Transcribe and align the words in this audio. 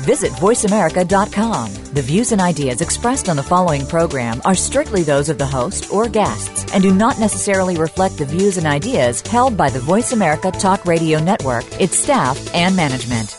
Visit 0.00 0.32
VoiceAmerica.com. 0.32 1.74
The 1.94 2.02
views 2.02 2.32
and 2.32 2.40
ideas 2.40 2.80
expressed 2.80 3.28
on 3.28 3.36
the 3.36 3.42
following 3.42 3.86
program 3.86 4.40
are 4.44 4.54
strictly 4.54 5.02
those 5.02 5.28
of 5.28 5.38
the 5.38 5.46
host 5.46 5.92
or 5.92 6.08
guests 6.08 6.72
and 6.72 6.82
do 6.82 6.94
not 6.94 7.18
necessarily 7.18 7.76
reflect 7.76 8.18
the 8.18 8.24
views 8.24 8.58
and 8.58 8.66
ideas 8.66 9.22
held 9.22 9.56
by 9.56 9.70
the 9.70 9.80
Voice 9.80 10.12
America 10.12 10.50
Talk 10.50 10.84
Radio 10.84 11.18
Network, 11.18 11.64
its 11.80 11.98
staff, 11.98 12.54
and 12.54 12.76
management. 12.76 13.36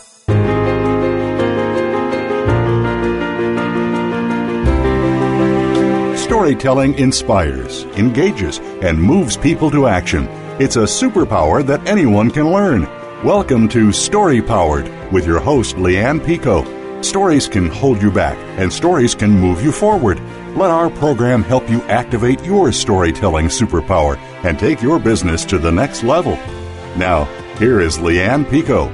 Storytelling 6.18 6.94
inspires, 6.98 7.84
engages, 7.96 8.58
and 8.82 9.00
moves 9.00 9.36
people 9.36 9.70
to 9.70 9.86
action. 9.86 10.26
It's 10.60 10.76
a 10.76 10.80
superpower 10.80 11.64
that 11.66 11.88
anyone 11.88 12.30
can 12.30 12.52
learn. 12.52 12.86
Welcome 13.24 13.68
to 13.70 13.90
Story 13.90 14.40
Powered 14.40 14.88
with 15.12 15.26
your 15.26 15.40
host, 15.40 15.74
Leanne 15.74 16.24
Picot. 16.24 17.04
Stories 17.04 17.48
can 17.48 17.66
hold 17.66 18.00
you 18.00 18.12
back, 18.12 18.38
and 18.60 18.72
stories 18.72 19.12
can 19.12 19.32
move 19.32 19.60
you 19.60 19.72
forward. 19.72 20.20
Let 20.56 20.70
our 20.70 20.88
program 20.88 21.42
help 21.42 21.68
you 21.68 21.82
activate 21.88 22.44
your 22.44 22.70
storytelling 22.70 23.46
superpower 23.46 24.16
and 24.44 24.56
take 24.56 24.80
your 24.80 25.00
business 25.00 25.44
to 25.46 25.58
the 25.58 25.72
next 25.72 26.04
level. 26.04 26.36
Now, 26.96 27.24
here 27.58 27.80
is 27.80 27.98
Leanne 27.98 28.48
Picot. 28.48 28.88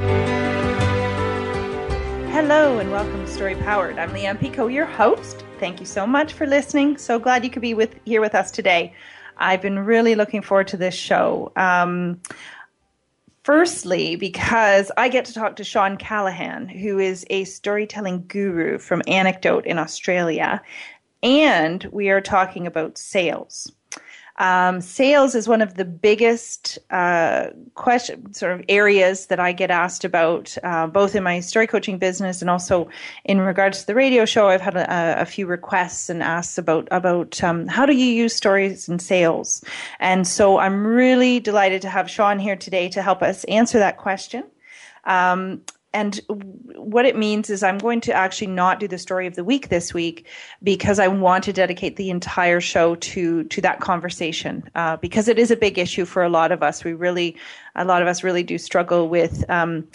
Hello 2.33 2.79
and 2.79 2.91
welcome 2.91 3.27
to 3.27 3.31
Story 3.31 3.57
Powered. 3.57 3.99
I'm 3.99 4.09
Leanne 4.09 4.41
Picot, 4.41 4.73
your 4.73 4.87
host. 4.87 5.45
Thank 5.61 5.81
you 5.81 5.87
so 5.87 6.07
much 6.07 6.33
for 6.33 6.47
listening. 6.47 6.97
So 6.97 7.19
glad 7.19 7.45
you 7.45 7.51
could 7.51 7.61
be 7.61 7.75
with 7.75 7.95
here 8.07 8.23
with 8.23 8.35
us 8.35 8.51
today. 8.51 8.95
I've 9.37 9.61
been 9.61 9.81
really 9.81 10.15
looking 10.15 10.41
forward 10.41 10.69
to 10.69 10.79
this 10.79 10.95
show. 10.95 11.53
Um, 11.57 12.23
firstly, 13.45 14.17
because 14.17 14.91
I 14.97 15.09
get 15.09 15.25
to 15.27 15.35
talk 15.35 15.57
to 15.57 15.65
Shawn 15.65 15.97
Callahan, 15.97 16.69
who 16.69 16.99
is 16.99 17.25
a 17.31 17.45
storytelling 17.45 18.25
guru 18.27 18.79
from 18.79 19.03
Anecdote 19.07 19.67
in 19.67 19.79
Australia, 19.79 20.61
and 21.23 21.85
we 21.93 22.11
are 22.11 22.21
talking 22.21 22.67
about 22.67 22.99
sales. 22.99 23.71
Um, 24.37 24.81
sales 24.81 25.37
is 25.37 25.47
one 25.47 25.63
of 25.63 25.75
the 25.75 25.85
biggest 25.85 26.79
uh, 26.91 27.51
question 27.75 28.33
sort 28.35 28.53
of 28.53 28.65
areas 28.69 29.27
that 29.27 29.39
I 29.39 29.53
get 29.53 29.71
asked 29.71 30.05
about, 30.05 30.57
uh, 30.65 30.89
both 30.89 31.15
in 31.15 31.23
my 31.23 31.39
story 31.39 31.69
coaching 31.69 31.99
business 31.99 32.41
and 32.41 32.51
also 32.51 32.89
in 33.25 33.41
regards 33.41 33.81
to 33.81 33.87
the 33.87 33.95
radio 33.95 34.25
show. 34.25 34.49
I've 34.49 34.61
had 34.61 34.77
a, 34.77 35.21
a 35.21 35.25
few 35.25 35.47
requests 35.47 36.11
and 36.11 36.21
asks 36.21 36.59
about 36.59 36.89
about 36.91 37.43
um, 37.45 37.69
how 37.69 37.87
do 37.87 37.95
you 37.95 38.07
use 38.07 38.35
stories 38.35 38.89
in 38.89 38.99
sales, 38.99 39.65
and 40.01 40.27
so 40.27 40.59
I'm 40.59 40.85
really 40.85 41.39
delighted 41.39 41.83
to 41.83 41.89
have 41.89 42.11
Shawn 42.11 42.41
here 42.41 42.57
today 42.57 42.89
to 42.89 43.03
help 43.03 43.23
us 43.23 43.45
answer 43.45 43.79
that 43.79 43.99
question. 43.99 44.43
Um, 45.05 45.63
and 45.95 46.21
what 46.77 47.07
it 47.07 47.17
means 47.17 47.49
is 47.49 47.63
I'm 47.63 47.79
going 47.79 48.01
to 48.03 48.13
actually 48.13 48.49
not 48.49 48.81
do 48.81 48.89
the 48.89 48.99
story 48.99 49.27
of 49.27 49.37
the 49.37 49.45
week 49.45 49.69
this 49.69 49.95
week 49.95 50.27
because 50.63 50.99
I 50.99 51.09
want 51.09 51.45
to 51.45 51.53
dedicate 51.53 51.97
the 51.97 52.11
entire 52.11 52.61
show 52.61 52.97
to 52.97 53.45
to 53.45 53.61
that 53.63 53.81
conversation 53.81 54.69
uh, 54.75 54.97
because 54.97 55.29
it 55.29 55.39
is 55.39 55.51
a 55.51 55.57
big 55.57 55.79
issue 55.79 56.05
for 56.05 56.23
a 56.23 56.29
lot 56.29 56.53
of 56.53 56.63
us. 56.63 56.85
We 56.85 56.93
really, 56.93 57.37
a 57.77 57.85
lot 57.85 58.03
of 58.03 58.09
us 58.09 58.23
really 58.25 58.43
do 58.43 58.59
struggle 58.59 59.09
with. 59.09 59.49
Um, 59.49 59.87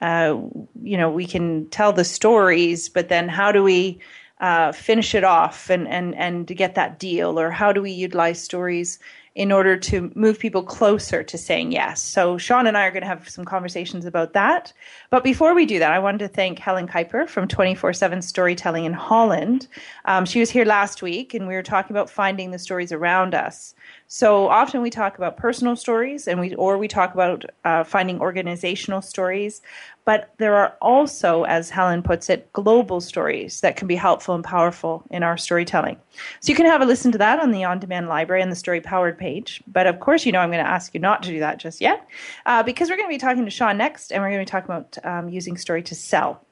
uh, 0.00 0.40
you 0.82 0.96
know, 0.96 1.10
we 1.10 1.26
can 1.26 1.68
tell 1.68 1.92
the 1.92 2.04
stories, 2.04 2.88
but 2.88 3.08
then 3.08 3.28
how 3.28 3.52
do 3.52 3.62
we 3.62 4.00
uh, 4.40 4.72
finish 4.72 5.14
it 5.14 5.22
off 5.22 5.70
and 5.70 5.86
and 5.86 6.14
and 6.16 6.46
get 6.46 6.74
that 6.74 6.98
deal, 6.98 7.38
or 7.38 7.50
how 7.50 7.72
do 7.72 7.82
we 7.82 7.92
utilize 7.92 8.42
stories? 8.42 8.98
In 9.34 9.50
order 9.50 9.78
to 9.78 10.12
move 10.14 10.38
people 10.38 10.62
closer 10.62 11.22
to 11.22 11.38
saying 11.38 11.72
yes. 11.72 12.02
So 12.02 12.36
Shawn 12.36 12.66
and 12.66 12.76
I 12.76 12.84
are 12.84 12.90
going 12.90 13.02
to 13.02 13.08
have 13.08 13.30
some 13.30 13.46
conversations 13.46 14.04
about 14.04 14.34
that. 14.34 14.74
But 15.08 15.24
before 15.24 15.54
we 15.54 15.64
do 15.64 15.78
that, 15.78 15.90
I 15.90 15.98
wanted 15.98 16.18
to 16.18 16.28
thank 16.28 16.58
Helen 16.58 16.86
Kuiper 16.86 17.26
from 17.26 17.48
24-7 17.48 18.22
Storytelling 18.22 18.84
in 18.84 18.92
Holland. 18.92 19.68
Um, 20.04 20.26
she 20.26 20.38
was 20.38 20.50
here 20.50 20.66
last 20.66 21.00
week 21.00 21.32
and 21.32 21.48
we 21.48 21.54
were 21.54 21.62
talking 21.62 21.96
about 21.96 22.10
finding 22.10 22.50
the 22.50 22.58
stories 22.58 22.92
around 22.92 23.34
us. 23.34 23.74
So 24.06 24.48
often 24.48 24.82
we 24.82 24.90
talk 24.90 25.16
about 25.16 25.38
personal 25.38 25.76
stories 25.76 26.28
and 26.28 26.38
we, 26.38 26.54
or 26.56 26.76
we 26.76 26.86
talk 26.86 27.14
about 27.14 27.46
uh, 27.64 27.84
finding 27.84 28.20
organizational 28.20 29.00
stories. 29.00 29.62
But 30.04 30.32
there 30.38 30.54
are 30.56 30.76
also, 30.80 31.44
as 31.44 31.70
Helen 31.70 32.02
puts 32.02 32.28
it, 32.28 32.52
global 32.52 33.00
stories 33.00 33.60
that 33.60 33.76
can 33.76 33.86
be 33.86 33.94
helpful 33.94 34.34
and 34.34 34.42
powerful 34.42 35.04
in 35.10 35.22
our 35.22 35.36
storytelling. 35.36 35.96
So 36.40 36.50
you 36.50 36.56
can 36.56 36.66
have 36.66 36.82
a 36.82 36.86
listen 36.86 37.12
to 37.12 37.18
that 37.18 37.38
on 37.38 37.52
the 37.52 37.64
on 37.64 37.78
demand 37.78 38.08
library 38.08 38.42
and 38.42 38.50
the 38.50 38.56
Story 38.56 38.80
Powered 38.80 39.16
page. 39.16 39.62
But 39.66 39.86
of 39.86 40.00
course, 40.00 40.26
you 40.26 40.32
know, 40.32 40.40
I'm 40.40 40.50
going 40.50 40.64
to 40.64 40.70
ask 40.70 40.92
you 40.92 41.00
not 41.00 41.22
to 41.22 41.30
do 41.30 41.40
that 41.40 41.58
just 41.58 41.80
yet 41.80 42.06
uh, 42.46 42.62
because 42.62 42.90
we're 42.90 42.96
going 42.96 43.08
to 43.08 43.14
be 43.14 43.18
talking 43.18 43.44
to 43.44 43.50
Shawn 43.50 43.76
next 43.76 44.12
and 44.12 44.22
we're 44.22 44.30
going 44.30 44.44
to 44.44 44.50
be 44.50 44.50
talking 44.50 44.70
about 44.70 44.98
um, 45.04 45.28
using 45.28 45.56
story 45.56 45.82
to 45.82 45.94
sell. 45.94 46.44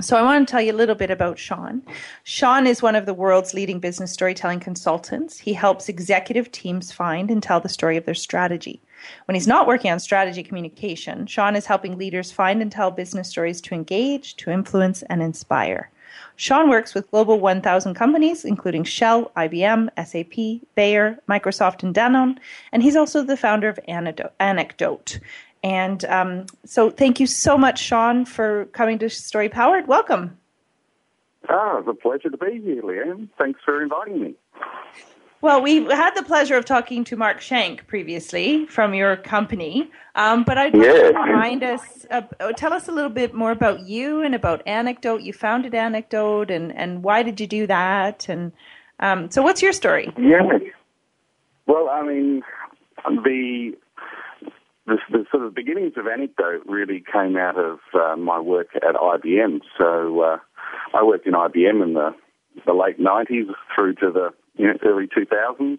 So, 0.00 0.16
I 0.16 0.22
want 0.22 0.48
to 0.48 0.50
tell 0.50 0.60
you 0.60 0.72
a 0.72 0.74
little 0.74 0.96
bit 0.96 1.12
about 1.12 1.38
Shawn. 1.38 1.80
Shawn 2.24 2.66
is 2.66 2.82
one 2.82 2.96
of 2.96 3.06
the 3.06 3.14
world's 3.14 3.54
leading 3.54 3.78
business 3.78 4.10
storytelling 4.12 4.58
consultants. 4.58 5.38
He 5.38 5.52
helps 5.52 5.88
executive 5.88 6.50
teams 6.50 6.90
find 6.90 7.30
and 7.30 7.40
tell 7.40 7.60
the 7.60 7.68
story 7.68 7.96
of 7.96 8.04
their 8.04 8.12
strategy. 8.12 8.82
When 9.26 9.36
he's 9.36 9.46
not 9.46 9.68
working 9.68 9.92
on 9.92 10.00
strategy 10.00 10.42
communication, 10.42 11.28
Shawn 11.28 11.54
is 11.54 11.66
helping 11.66 11.96
leaders 11.96 12.32
find 12.32 12.60
and 12.60 12.72
tell 12.72 12.90
business 12.90 13.28
stories 13.28 13.60
to 13.60 13.74
engage, 13.74 14.34
to 14.38 14.50
influence, 14.50 15.02
and 15.02 15.22
inspire. 15.22 15.92
Shawn 16.36 16.68
works 16.68 16.94
with 16.94 17.10
Global 17.12 17.38
1000 17.38 17.94
companies, 17.94 18.44
including 18.44 18.82
Shell, 18.82 19.30
IBM, 19.36 19.90
SAP, 20.04 20.66
Bayer, 20.74 21.18
Microsoft, 21.28 21.84
and 21.84 21.94
Danone, 21.94 22.38
and 22.72 22.82
he's 22.82 22.96
also 22.96 23.22
the 23.22 23.36
founder 23.36 23.68
of 23.68 23.78
Anecdote. 23.86 25.20
And 25.64 26.04
um, 26.04 26.46
so, 26.66 26.90
thank 26.90 27.18
you 27.18 27.26
so 27.26 27.56
much, 27.56 27.80
Shawn, 27.80 28.26
for 28.26 28.66
coming 28.66 28.98
to 28.98 29.08
Story 29.08 29.48
Powered. 29.48 29.88
Welcome. 29.88 30.36
Ah, 31.48 31.78
it's 31.78 31.88
a 31.88 31.94
pleasure 31.94 32.28
to 32.28 32.36
be 32.36 32.60
here, 32.60 32.82
Leanne. 32.82 33.30
Thanks 33.38 33.60
for 33.64 33.82
inviting 33.82 34.20
me. 34.20 34.34
Well, 35.40 35.62
we 35.62 35.84
had 35.84 36.14
the 36.14 36.22
pleasure 36.22 36.56
of 36.56 36.66
talking 36.66 37.02
to 37.04 37.16
Mark 37.16 37.40
Schenk 37.40 37.86
previously 37.86 38.66
from 38.66 38.92
your 38.92 39.16
company, 39.16 39.90
um, 40.14 40.44
but 40.44 40.58
I'd 40.58 40.74
like 40.74 40.84
yes. 40.84 41.12
to 41.12 41.18
remind 41.18 41.62
us, 41.62 42.06
uh, 42.10 42.22
tell 42.56 42.74
us 42.74 42.88
a 42.88 42.92
little 42.92 43.10
bit 43.10 43.32
more 43.32 43.50
about 43.50 43.80
you 43.80 44.20
and 44.20 44.34
about 44.34 44.62
Anecdote. 44.66 45.22
You 45.22 45.32
founded 45.32 45.74
Anecdote, 45.74 46.50
and, 46.50 46.76
and 46.76 47.02
why 47.02 47.22
did 47.22 47.40
you 47.40 47.46
do 47.46 47.66
that? 47.68 48.28
And 48.28 48.52
um, 49.00 49.30
so, 49.30 49.42
what's 49.42 49.62
your 49.62 49.72
story? 49.72 50.12
Yeah. 50.18 50.58
Well, 51.66 51.88
I 51.88 52.02
mean, 52.02 52.42
the, 53.24 53.74
the, 54.86 54.98
the 55.10 55.24
sort 55.30 55.44
of 55.44 55.54
beginnings 55.54 55.94
of 55.96 56.06
Anecdote 56.06 56.62
really 56.66 57.02
came 57.12 57.36
out 57.36 57.58
of 57.58 57.78
uh, 57.94 58.16
my 58.16 58.38
work 58.40 58.68
at 58.76 58.94
IBM. 58.94 59.60
So 59.78 60.20
uh, 60.20 60.38
I 60.94 61.02
worked 61.02 61.26
in 61.26 61.34
IBM 61.34 61.82
in 61.82 61.94
the 61.94 62.14
the 62.66 62.72
late 62.72 63.00
90s 63.00 63.50
through 63.74 63.94
to 63.94 64.12
the 64.12 64.30
you 64.56 64.66
know, 64.66 64.74
early 64.84 65.06
2000s. 65.06 65.78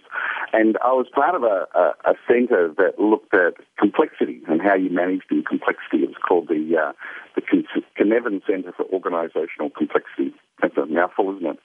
And 0.53 0.77
I 0.83 0.91
was 0.91 1.07
part 1.13 1.35
of 1.35 1.43
a, 1.43 1.66
a, 1.73 2.11
a 2.11 2.13
centre 2.27 2.73
that 2.77 2.99
looked 2.99 3.33
at 3.33 3.53
complexity 3.79 4.41
and 4.47 4.61
how 4.61 4.75
you 4.75 4.89
managed 4.89 5.31
in 5.31 5.43
complexity. 5.43 6.03
It 6.03 6.09
was 6.09 6.17
called 6.27 6.49
the, 6.49 6.75
uh, 6.77 6.91
the 7.35 7.41
Cynefin 7.41 8.45
Centre 8.45 8.73
for 8.75 8.85
Organisational 8.85 9.73
Complexity. 9.73 10.33
That's 10.61 10.75
a 10.77 10.85
mouthful, 10.85 11.35
isn't 11.37 11.47
it? 11.47 11.59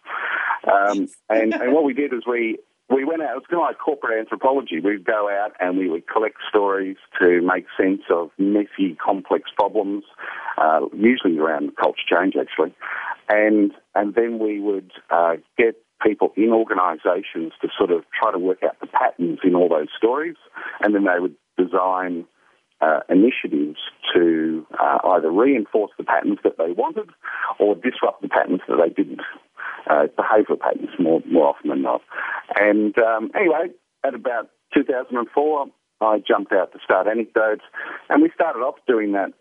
Um, 0.69 1.09
and, 1.29 1.55
and 1.55 1.73
what 1.73 1.85
we 1.85 1.95
did 1.95 2.13
is 2.13 2.23
we, 2.27 2.59
we 2.91 3.05
went 3.05 3.23
out, 3.23 3.31
it 3.31 3.37
was 3.37 3.45
kind 3.49 3.63
of 3.63 3.69
like 3.69 3.79
corporate 3.79 4.19
anthropology. 4.19 4.81
We'd 4.81 5.05
go 5.05 5.29
out 5.31 5.53
and 5.61 5.79
we 5.79 5.89
would 5.89 6.09
collect 6.09 6.37
stories 6.49 6.97
to 7.21 7.41
make 7.41 7.67
sense 7.81 8.03
of 8.11 8.31
messy, 8.37 8.97
complex 9.03 9.51
problems, 9.57 10.05
uh, 10.59 10.81
usually 10.93 11.39
around 11.39 11.77
culture 11.77 12.03
change, 12.11 12.35
actually. 12.39 12.75
And, 13.29 13.73
and 13.95 14.15
then 14.15 14.39
we 14.39 14.61
would 14.61 14.91
uh, 15.11 15.37
get 15.57 15.77
people 16.05 16.33
in 16.37 16.51
organisations 16.51 17.53
to 17.63 17.69
sort 17.77 17.91
of 17.91 18.05
try 18.19 18.33
to 18.33 18.39
work 18.39 18.63
out 18.65 18.81
the 18.81 18.87
patterns 18.87 19.39
in 19.45 19.55
all 19.55 19.69
those 19.69 19.89
stories, 19.97 20.37
and 20.81 20.95
then 20.95 21.05
they 21.05 21.21
would 21.21 21.37
design 21.57 22.25
uh, 22.81 23.01
initiatives 23.09 23.79
to 24.15 24.67
uh, 24.81 24.99
either 25.11 25.31
reinforce 25.31 25.93
the 25.99 26.05
patterns 26.05 26.39
that 26.43 26.57
they 26.57 26.73
wanted 26.73 27.11
or 27.59 27.75
disrupt 27.75 28.23
the 28.23 28.29
patterns 28.29 28.61
that 28.69 28.79
they 28.83 28.89
didn't. 28.89 29.21
Uh, 29.89 30.07
behavioural 30.19 30.61
patterns 30.61 30.91
more 30.99 31.23
more 31.27 31.49
often 31.49 31.71
than 31.71 31.83
not. 31.83 32.03
And 32.55 32.97
um, 32.99 33.31
anyway, 33.35 33.69
at 34.05 34.15
about 34.15 34.51
2004, 34.75 35.67
I 36.01 36.19
jumped 36.19 36.53
out 36.53 36.73
to 36.73 36.79
start 36.85 37.07
Anecdotes, 37.07 37.65
and 38.09 38.23
we 38.23 38.31
started 38.35 38.61
off 38.61 38.77
doing 38.87 39.13
that 39.13 39.33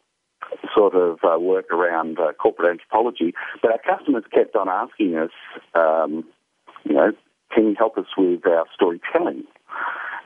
sort 0.76 0.96
of 0.96 1.20
uh, 1.24 1.40
work 1.40 1.72
around 1.72 2.20
uh, 2.20 2.34
corporate 2.34 2.70
anthropology. 2.70 3.34
But 3.62 3.72
our 3.72 3.98
customers 3.98 4.24
kept 4.34 4.56
on 4.56 4.70
asking 4.70 5.16
us, 5.16 5.32
um, 5.76 6.24
you 6.84 6.94
know, 6.94 7.12
can 7.54 7.68
you 7.68 7.76
help 7.78 7.98
us 7.98 8.06
with 8.18 8.46
our 8.46 8.66
storytelling? 8.74 9.44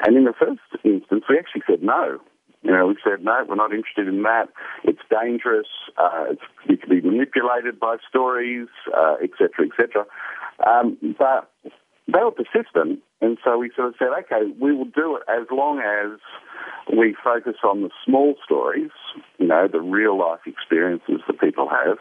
And 0.05 0.17
in 0.17 0.25
the 0.25 0.33
first 0.37 0.61
instance, 0.83 1.23
we 1.29 1.37
actually 1.37 1.63
said 1.67 1.83
no. 1.83 2.19
You 2.63 2.71
know, 2.71 2.87
we 2.87 2.95
said, 3.03 3.23
no, 3.23 3.43
we're 3.47 3.55
not 3.55 3.73
interested 3.73 4.07
in 4.07 4.23
that. 4.23 4.47
It's 4.83 5.01
dangerous. 5.09 5.67
Uh, 5.97 6.25
it's, 6.31 6.41
it 6.69 6.81
can 6.81 6.89
be 6.89 7.01
manipulated 7.01 7.79
by 7.79 7.97
stories, 8.07 8.67
uh, 8.95 9.15
et 9.21 9.31
cetera, 9.37 9.65
et 9.65 9.71
cetera. 9.77 10.05
Um, 10.65 10.97
but 11.19 11.51
they 12.07 12.19
were 12.23 12.31
persistent, 12.31 12.99
and 13.21 13.37
so 13.43 13.57
we 13.57 13.71
sort 13.75 13.89
of 13.89 13.95
said, 13.99 14.09
okay, 14.19 14.51
we 14.59 14.73
will 14.73 14.85
do 14.85 15.17
it 15.17 15.23
as 15.29 15.47
long 15.51 15.79
as 15.79 16.19
we 16.95 17.15
focus 17.23 17.55
on 17.63 17.81
the 17.81 17.89
small 18.05 18.35
stories, 18.43 18.91
you 19.39 19.47
know, 19.47 19.67
the 19.71 19.79
real 19.79 20.17
life 20.17 20.41
experiences 20.45 21.21
that 21.27 21.39
people 21.39 21.69
have, 21.69 21.97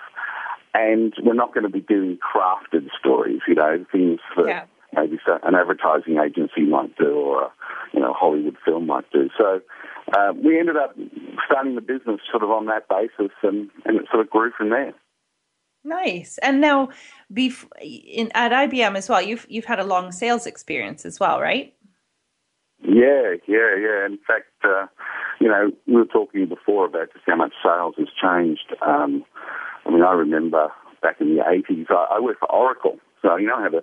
and 0.75 1.15
we're 1.23 1.35
not 1.35 1.55
going 1.55 1.65
to 1.65 1.71
be 1.71 1.81
doing 1.81 2.19
crafted 2.19 2.89
stories, 2.99 3.41
you 3.47 3.55
know, 3.55 3.85
things 3.93 4.21
that 4.37 4.47
yeah. 4.49 4.65
maybe 4.93 5.19
an 5.45 5.55
advertising 5.55 6.19
agency 6.19 6.63
might 6.63 6.97
do 6.97 7.11
or 7.11 7.43
a, 7.45 7.53
you 7.93 8.01
know 8.01 8.13
Hollywood 8.13 8.57
film 8.65 8.87
might 8.87 9.11
do. 9.13 9.29
So 9.39 9.61
uh, 10.13 10.33
we 10.43 10.59
ended 10.59 10.77
up 10.77 10.95
starting 11.47 11.75
the 11.75 11.81
business 11.81 12.21
sort 12.31 12.43
of 12.43 12.51
on 12.51 12.67
that 12.67 12.89
basis, 12.89 13.33
and, 13.43 13.71
and 13.85 13.97
it 13.97 14.07
sort 14.11 14.25
of 14.25 14.31
grew 14.31 14.51
from 14.57 14.71
there. 14.71 14.93
Nice. 15.85 16.39
And 16.43 16.61
now, 16.61 16.91
bef- 17.33 17.67
in, 17.81 18.31
at 18.35 18.53
IBM 18.53 18.97
as 18.97 19.09
well, 19.09 19.21
you've 19.21 19.47
you've 19.49 19.65
had 19.65 19.81
a 19.81 19.85
long 19.85 20.13
sales 20.13 20.47
experience 20.47 21.05
as 21.05 21.19
well, 21.19 21.41
right? 21.41 21.75
Yeah, 22.83 23.35
yeah, 23.49 23.77
yeah. 23.81 24.07
In 24.07 24.19
fact, 24.27 24.51
uh, 24.65 24.87
you 25.41 25.49
know, 25.49 25.73
we 25.87 25.95
were 25.95 26.05
talking 26.05 26.47
before 26.47 26.87
about 26.87 27.13
just 27.13 27.25
how 27.27 27.37
much 27.37 27.53
sales 27.65 27.95
has 27.99 28.09
changed. 28.21 28.75
Um, 28.87 29.25
I 29.85 29.91
mean, 29.91 30.03
I 30.03 30.13
remember 30.13 30.69
back 31.01 31.21
in 31.21 31.35
the 31.35 31.43
80s, 31.43 31.87
I, 31.91 32.17
I 32.17 32.21
worked 32.21 32.41
for 32.41 32.51
Oracle. 32.53 32.99
So, 33.23 33.37
you 33.37 33.47
know, 33.47 33.57
I 33.57 33.63
had 33.63 33.75
a, 33.75 33.83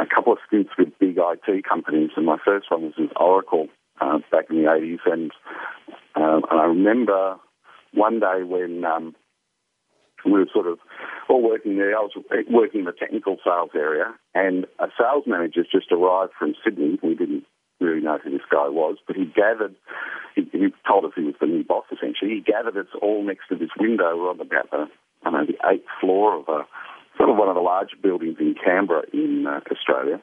a 0.00 0.06
couple 0.06 0.32
of 0.32 0.38
stints 0.46 0.70
with 0.78 0.96
big 0.98 1.18
IT 1.18 1.64
companies, 1.64 2.10
and 2.16 2.26
my 2.26 2.38
first 2.44 2.70
one 2.70 2.82
was 2.82 2.94
with 2.98 3.10
Oracle 3.16 3.68
uh, 4.00 4.18
back 4.30 4.46
in 4.50 4.56
the 4.56 4.68
80s. 4.68 4.98
And, 5.06 5.30
um, 6.14 6.42
and 6.50 6.60
I 6.60 6.64
remember 6.64 7.36
one 7.92 8.20
day 8.20 8.42
when 8.44 8.84
um, 8.84 9.14
we 10.24 10.32
were 10.32 10.46
sort 10.52 10.66
of 10.66 10.78
all 11.28 11.42
working 11.42 11.76
there. 11.76 11.96
I 11.96 12.00
was 12.00 12.12
working 12.50 12.80
in 12.80 12.86
the 12.86 12.92
technical 12.92 13.36
sales 13.44 13.70
area, 13.74 14.14
and 14.34 14.66
a 14.78 14.88
sales 14.98 15.24
manager 15.26 15.62
just 15.62 15.92
arrived 15.92 16.32
from 16.38 16.54
Sydney. 16.64 16.98
We 17.02 17.14
didn't 17.14 17.44
really 17.80 18.00
know 18.00 18.18
who 18.22 18.30
this 18.30 18.46
guy 18.50 18.68
was, 18.68 18.96
but 19.06 19.16
he 19.16 19.24
gathered, 19.24 19.74
he, 20.34 20.48
he 20.52 20.68
told 20.88 21.04
us 21.04 21.12
he 21.14 21.22
was 21.22 21.34
the 21.40 21.46
new 21.46 21.64
boss 21.64 21.84
essentially. 21.92 22.30
He 22.30 22.40
gathered 22.40 22.76
us 22.76 22.90
all 23.02 23.22
next 23.22 23.48
to 23.48 23.56
this 23.56 23.70
window 23.78 24.28
on 24.28 24.40
about 24.40 24.70
the, 24.70 24.86
I 25.24 25.30
don't 25.30 25.32
know, 25.32 25.46
the 25.46 25.70
eighth 25.70 25.86
floor 26.00 26.40
of 26.40 26.48
a, 26.48 26.66
sort 27.16 27.30
of 27.30 27.36
one 27.36 27.48
of 27.48 27.54
the 27.54 27.60
large 27.60 27.90
buildings 28.02 28.36
in 28.40 28.54
Canberra 28.62 29.02
in 29.12 29.46
uh, 29.46 29.60
Australia. 29.70 30.20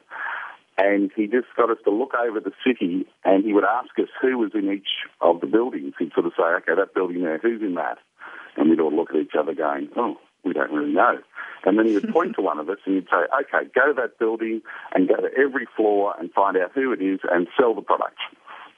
And 0.76 1.10
he 1.14 1.26
just 1.26 1.46
got 1.56 1.70
us 1.70 1.78
to 1.84 1.90
look 1.90 2.14
over 2.14 2.40
the 2.40 2.52
city 2.66 3.06
and 3.24 3.44
he 3.44 3.52
would 3.52 3.64
ask 3.64 3.90
us 3.98 4.08
who 4.20 4.38
was 4.38 4.50
in 4.54 4.72
each 4.72 5.06
of 5.20 5.40
the 5.40 5.46
buildings. 5.46 5.94
He'd 5.98 6.12
sort 6.12 6.26
of 6.26 6.32
say, 6.36 6.42
okay, 6.42 6.74
that 6.76 6.94
building 6.94 7.22
there, 7.22 7.38
who's 7.38 7.62
in 7.62 7.74
that? 7.74 7.98
And 8.56 8.70
we'd 8.70 8.80
all 8.80 8.94
look 8.94 9.10
at 9.10 9.16
each 9.16 9.34
other 9.38 9.54
going, 9.54 9.88
oh, 9.96 10.16
we 10.44 10.52
don't 10.52 10.72
really 10.72 10.92
know. 10.92 11.18
And 11.64 11.78
then 11.78 11.86
he 11.86 11.94
would 11.94 12.08
point 12.10 12.34
to 12.36 12.42
one 12.42 12.58
of 12.58 12.68
us 12.68 12.78
and 12.84 12.96
he'd 12.96 13.06
say, 13.08 13.24
okay, 13.40 13.70
go 13.74 13.88
to 13.88 13.94
that 13.94 14.18
building 14.18 14.62
and 14.94 15.08
go 15.08 15.16
to 15.16 15.28
every 15.38 15.66
floor 15.76 16.14
and 16.18 16.32
find 16.32 16.56
out 16.56 16.72
who 16.74 16.92
it 16.92 17.00
is 17.00 17.20
and 17.30 17.46
sell 17.58 17.74
the 17.74 17.82
product. 17.82 18.18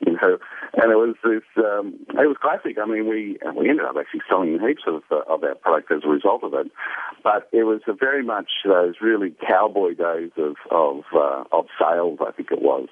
You 0.04 0.12
know, 0.12 0.38
and 0.74 0.92
it 0.92 0.96
was 0.96 1.14
this, 1.24 1.42
um, 1.56 1.94
it 2.10 2.26
was 2.26 2.36
classic. 2.40 2.76
I 2.76 2.86
mean, 2.86 3.08
we 3.08 3.38
we 3.56 3.70
ended 3.70 3.86
up 3.86 3.96
actually 3.98 4.20
selling 4.28 4.58
heaps 4.60 4.82
of 4.86 5.02
uh, 5.10 5.22
of 5.26 5.42
our 5.42 5.54
product 5.54 5.90
as 5.90 6.02
a 6.04 6.08
result 6.08 6.44
of 6.44 6.52
it, 6.54 6.70
but 7.24 7.48
it 7.52 7.64
was 7.64 7.80
very 7.98 8.22
much 8.22 8.50
those 8.64 8.94
really 9.00 9.34
cowboy 9.48 9.94
days 9.94 10.32
of 10.36 10.56
of 10.70 11.04
uh, 11.14 11.44
of 11.50 11.66
sales. 11.80 12.18
I 12.20 12.32
think 12.32 12.50
it 12.50 12.60
was. 12.62 12.88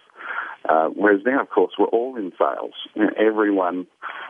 Uh, 0.67 0.89
whereas 0.89 1.21
now, 1.27 1.43
of 1.43 1.51
course, 1.51 1.73
we're 1.79 1.87
all 1.87 2.17
in 2.17 2.33
sales. 2.39 2.73
You 2.95 3.03
know, 3.03 3.11
everyone, 3.19 3.87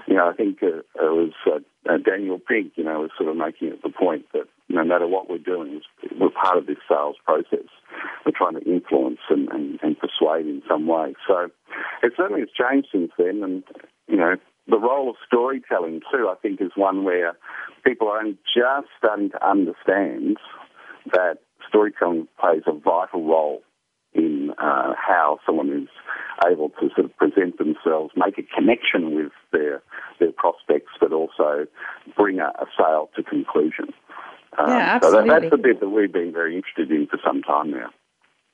you 0.08 0.14
know, 0.14 0.28
I 0.28 0.34
think 0.34 0.62
uh, 0.62 0.78
it 0.78 0.84
was 0.96 1.32
uh, 1.46 1.60
uh, 1.88 1.98
Daniel 1.98 2.40
Pink, 2.40 2.72
you 2.74 2.82
know, 2.82 3.00
was 3.00 3.10
sort 3.16 3.30
of 3.30 3.36
making 3.36 3.68
it 3.68 3.82
the 3.82 3.90
point 3.90 4.26
that 4.32 4.48
no 4.68 4.84
matter 4.84 5.06
what 5.06 5.30
we're 5.30 5.38
doing, 5.38 5.80
we're 6.18 6.30
part 6.30 6.58
of 6.58 6.66
this 6.66 6.78
sales 6.88 7.16
process. 7.24 7.68
We're 8.26 8.32
trying 8.34 8.54
to 8.54 8.68
influence 8.68 9.20
and, 9.30 9.48
and, 9.50 9.78
and 9.82 9.96
persuade 9.98 10.46
in 10.46 10.62
some 10.68 10.86
way. 10.86 11.14
So 11.28 11.50
it 12.04 12.12
certainly 12.16 12.40
has 12.40 12.50
changed 12.50 12.88
since 12.92 13.10
then. 13.18 13.42
And, 13.42 13.64
you 14.06 14.16
know, 14.16 14.36
the 14.68 14.78
role 14.78 15.10
of 15.10 15.16
storytelling, 15.26 16.00
too, 16.12 16.28
I 16.30 16.36
think 16.40 16.60
is 16.60 16.72
one 16.76 17.04
where 17.04 17.36
people 17.84 18.08
are 18.08 18.18
only 18.18 18.38
just 18.54 18.88
starting 18.98 19.30
to 19.30 19.46
understand 19.46 20.36
that 21.12 21.38
storytelling 21.68 22.28
plays 22.38 22.62
a 22.66 22.72
vital 22.72 23.24
role 23.26 23.62
in 24.12 24.52
uh, 24.58 24.92
how 24.96 25.38
someone 25.44 25.70
is 25.70 25.88
able 26.50 26.68
to 26.68 26.88
sort 26.94 27.06
of 27.06 27.16
present 27.16 27.58
themselves, 27.58 28.12
make 28.16 28.38
a 28.38 28.42
connection 28.42 29.16
with 29.16 29.32
their 29.52 29.82
their 30.20 30.30
prospects, 30.32 30.92
but 31.00 31.12
also 31.12 31.66
bring 32.16 32.38
a, 32.38 32.46
a 32.60 32.66
sale 32.78 33.10
to 33.16 33.22
conclusion. 33.22 33.92
Um, 34.56 34.68
yeah, 34.68 34.94
absolutely. 34.94 35.28
So 35.28 35.34
that, 35.34 35.40
that's 35.40 35.50
the 35.50 35.58
bit 35.58 35.80
that 35.80 35.88
we've 35.88 36.12
been 36.12 36.32
very 36.32 36.54
interested 36.56 36.90
in 36.92 37.08
for 37.08 37.18
some 37.26 37.42
time 37.42 37.72
now. 37.72 37.90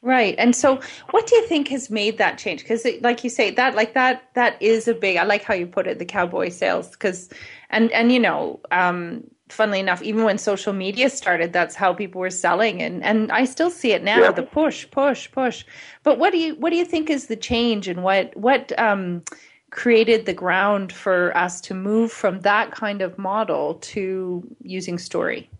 Right. 0.02 0.34
And 0.38 0.56
so 0.56 0.80
what 1.10 1.26
do 1.26 1.36
you 1.36 1.46
think 1.46 1.68
has 1.68 1.90
made 1.90 2.16
that 2.18 2.38
change? 2.38 2.62
Because 2.62 2.86
like 3.02 3.22
you 3.22 3.28
say, 3.28 3.50
that 3.50 3.74
like 3.74 3.92
that 3.92 4.30
that 4.34 4.60
is 4.60 4.88
a 4.88 4.94
big 4.94 5.18
I 5.18 5.24
like 5.24 5.44
how 5.44 5.52
you 5.52 5.66
put 5.66 5.86
it, 5.86 5.98
the 5.98 6.06
cowboy 6.06 6.48
sales, 6.48 6.90
because 6.90 7.28
and 7.68 7.92
and 7.92 8.10
you 8.10 8.18
know, 8.18 8.60
um, 8.70 9.24
funnily 9.50 9.80
enough, 9.80 10.02
even 10.02 10.24
when 10.24 10.38
social 10.38 10.72
media 10.72 11.10
started, 11.10 11.52
that's 11.52 11.74
how 11.74 11.92
people 11.92 12.20
were 12.20 12.30
selling, 12.30 12.80
and 12.80 13.04
and 13.04 13.30
I 13.30 13.44
still 13.44 13.70
see 13.70 13.92
it 13.92 14.02
now. 14.02 14.20
Yeah. 14.20 14.32
The 14.32 14.42
push, 14.42 14.90
push, 14.90 15.30
push. 15.30 15.66
But 16.02 16.18
what 16.18 16.32
do 16.32 16.38
you 16.38 16.54
what 16.54 16.70
do 16.70 16.76
you 16.76 16.86
think 16.86 17.10
is 17.10 17.26
the 17.26 17.36
change, 17.36 17.86
and 17.86 18.02
what 18.02 18.34
what 18.36 18.72
um, 18.78 19.22
created 19.70 20.24
the 20.24 20.32
ground 20.32 20.92
for 20.92 21.36
us 21.36 21.60
to 21.62 21.74
move 21.74 22.10
from 22.10 22.40
that 22.40 22.70
kind 22.72 23.02
of 23.02 23.18
model 23.18 23.74
to 23.74 24.42
using 24.62 24.98
story? 24.98 25.50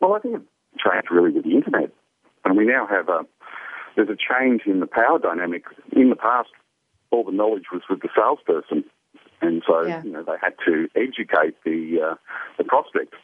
Well, 0.00 0.14
I 0.14 0.18
think 0.18 0.34
it 0.34 0.42
changed 0.78 1.12
really 1.12 1.30
with 1.30 1.44
the 1.44 1.54
internet, 1.54 1.92
and 2.44 2.56
we 2.56 2.64
now 2.64 2.86
have 2.86 3.08
a 3.08 3.26
there's 3.94 4.08
a 4.08 4.16
change 4.16 4.62
in 4.64 4.80
the 4.80 4.86
power 4.86 5.18
dynamic. 5.18 5.64
In 5.92 6.08
the 6.08 6.16
past, 6.16 6.48
all 7.10 7.24
the 7.24 7.32
knowledge 7.32 7.64
was 7.70 7.82
with 7.90 8.00
the 8.00 8.08
salesperson 8.16 8.84
and 9.42 9.62
so 9.66 9.82
yeah. 9.82 10.02
you 10.02 10.10
know 10.10 10.22
they 10.22 10.38
had 10.40 10.54
to 10.64 10.88
educate 10.96 11.56
the 11.64 12.12
uh, 12.12 12.14
the 12.56 12.64
prospect. 12.64 13.14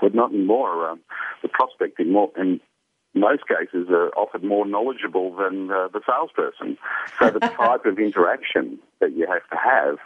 But 0.00 0.14
not 0.14 0.32
anymore. 0.32 0.88
Um, 0.88 1.00
the 1.42 1.48
prospect 1.48 2.00
in 2.00 2.12
more 2.12 2.30
in 2.36 2.60
most 3.14 3.42
cases 3.46 3.88
are 3.90 4.08
often 4.16 4.46
more 4.46 4.66
knowledgeable 4.66 5.36
than 5.36 5.70
uh, 5.70 5.88
the 5.92 6.00
salesperson. 6.04 6.76
So 7.18 7.30
the 7.30 7.38
type 7.56 7.84
of 7.84 7.98
interaction 7.98 8.78
that 9.00 9.16
you 9.16 9.26
have 9.28 9.48
to 9.50 9.56
have 9.56 9.98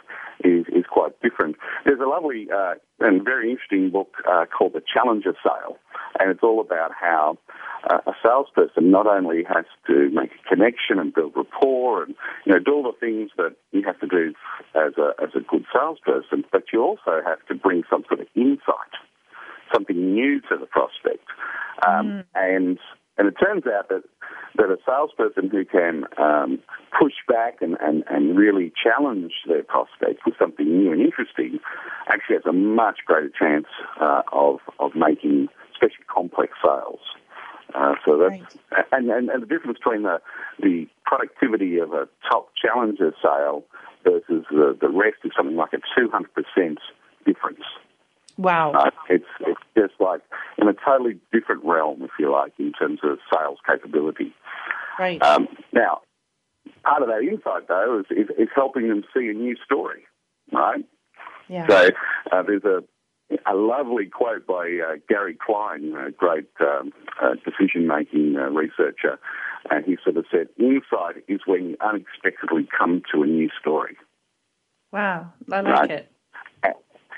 is, 0.43 0.67
is 0.67 0.85
quite 0.87 1.19
different. 1.21 1.55
There's 1.85 1.99
a 1.99 2.05
lovely 2.05 2.49
uh, 2.53 2.75
and 2.99 3.23
very 3.23 3.49
interesting 3.49 3.89
book 3.89 4.13
uh, 4.29 4.45
called 4.45 4.73
The 4.73 4.83
Challenger 4.93 5.33
Sale, 5.43 5.77
and 6.19 6.29
it's 6.29 6.43
all 6.43 6.61
about 6.61 6.91
how 6.93 7.39
a 7.87 8.13
salesperson 8.21 8.91
not 8.91 9.07
only 9.07 9.43
has 9.43 9.65
to 9.87 10.09
make 10.11 10.31
a 10.31 10.49
connection 10.49 10.99
and 10.99 11.13
build 11.13 11.33
rapport 11.35 12.03
and 12.03 12.15
you 12.45 12.53
know 12.53 12.59
do 12.59 12.73
all 12.73 12.83
the 12.83 12.97
things 12.99 13.31
that 13.37 13.55
you 13.71 13.83
have 13.85 13.99
to 13.99 14.07
do 14.07 14.33
as 14.75 14.93
a 14.97 15.11
as 15.21 15.29
a 15.35 15.39
good 15.39 15.65
salesperson, 15.73 16.43
but 16.51 16.63
you 16.73 16.81
also 16.81 17.21
have 17.25 17.45
to 17.47 17.55
bring 17.55 17.83
some 17.89 18.03
sort 18.07 18.19
of 18.19 18.27
insight, 18.35 18.93
something 19.73 20.13
new 20.13 20.41
to 20.41 20.57
the 20.59 20.65
prospect, 20.65 21.25
um, 21.87 22.07
mm. 22.07 22.23
and 22.35 22.79
and 23.19 23.27
it 23.27 23.33
turns 23.33 23.63
out 23.67 23.89
that, 23.89 24.03
that 24.55 24.71
a 24.71 24.77
salesperson 24.85 25.49
who 25.49 25.65
can 25.65 26.05
um, 26.17 26.59
push 26.97 27.11
back 27.27 27.57
and, 27.59 27.75
and, 27.81 28.05
and 28.09 28.37
really 28.37 28.71
challenge 28.81 29.33
their 29.45 29.61
prospect 29.61 30.21
with 30.25 30.35
something 30.39 30.65
new 30.65 30.93
and 30.93 31.01
interesting 31.01 31.59
actually 32.07 32.37
has 32.37 32.45
a 32.47 32.53
much 32.53 32.99
greater 33.05 33.29
chance 33.37 33.65
uh, 33.99 34.21
of, 34.31 34.59
of 34.79 34.91
making 34.95 35.49
especially 35.73 36.05
complex 36.07 36.53
sales. 36.63 36.99
Uh, 37.73 37.93
so 38.05 38.17
that's 38.17 38.41
right. 38.71 38.85
and, 38.91 39.09
and, 39.09 39.29
and 39.29 39.43
the 39.43 39.47
difference 39.47 39.77
between 39.77 40.03
the 40.03 40.19
the 40.59 40.87
productivity 41.05 41.77
of 41.77 41.93
a 41.93 42.07
top 42.29 42.49
challenger 42.59 43.13
sale 43.21 43.63
versus 44.03 44.45
the, 44.49 44.77
the 44.79 44.89
rest 44.89 45.17
is 45.23 45.31
something 45.35 45.55
like 45.55 45.73
a 45.73 45.77
two 45.97 46.09
hundred 46.09 46.33
percent 46.33 46.79
difference. 47.25 47.63
Wow. 48.39 48.71
Uh, 48.71 48.89
it's, 49.09 49.25
it's 49.41 49.59
just 49.77 49.99
like 49.99 50.21
in 50.57 50.69
a 50.69 50.73
totally 50.73 51.19
different 51.33 51.65
realm, 51.65 52.03
if 52.03 52.11
you 52.17 52.31
like, 52.31 52.53
in 52.57 52.71
terms 52.71 52.99
of 53.03 53.19
sales 53.33 53.57
capability. 53.67 54.33
Right. 54.97 55.21
Um, 55.21 55.49
now, 55.73 55.99
part 56.83 57.01
of 57.01 57.09
that 57.09 57.21
insight, 57.21 57.67
though, 57.67 57.99
is, 57.99 58.05
is, 58.17 58.29
is, 58.37 58.47
helping 58.55 58.87
them 58.87 59.03
see 59.13 59.27
a 59.27 59.33
new 59.33 59.57
story, 59.65 60.05
right? 60.53 60.85
Yeah. 61.49 61.67
So 61.67 61.89
uh, 62.31 62.43
there's 62.43 62.63
a, 62.63 62.81
a 63.45 63.55
lovely 63.55 64.05
quote 64.05 64.45
by 64.47 64.79
uh, 64.85 64.95
Gary 65.07 65.37
Klein, 65.45 65.93
a 65.95 66.11
great 66.11 66.49
um, 66.61 66.91
uh, 67.21 67.35
decision-making 67.45 68.35
uh, 68.37 68.49
researcher, 68.49 69.19
and 69.69 69.85
he 69.85 69.97
sort 70.03 70.17
of 70.17 70.25
said, 70.31 70.47
insight 70.57 71.23
is 71.27 71.41
when 71.45 71.69
you 71.69 71.77
unexpectedly 71.81 72.67
come 72.75 73.01
to 73.13 73.23
a 73.23 73.27
new 73.27 73.49
story. 73.59 73.97
Wow, 74.91 75.31
I 75.51 75.61
like 75.61 75.73
right? 75.73 75.91
it. 75.91 76.11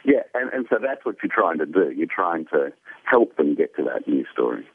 Yeah, 0.04 0.24
and, 0.34 0.52
and 0.52 0.66
so 0.68 0.78
that's 0.82 1.06
what 1.06 1.18
you're 1.22 1.32
trying 1.32 1.60
to 1.60 1.66
do. 1.66 1.94
You're 1.96 2.08
trying 2.08 2.46
to 2.46 2.74
help 3.04 3.38
them 3.38 3.54
get 3.54 3.76
to 3.76 3.84
that 3.84 4.08
new 4.08 4.26
story. 4.34 4.66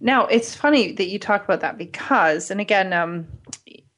Now, 0.00 0.26
it's 0.26 0.54
funny 0.54 0.92
that 0.92 1.08
you 1.08 1.18
talk 1.18 1.42
about 1.44 1.60
that 1.60 1.76
because, 1.76 2.52
and 2.52 2.60
again, 2.60 2.92
um, 2.92 3.26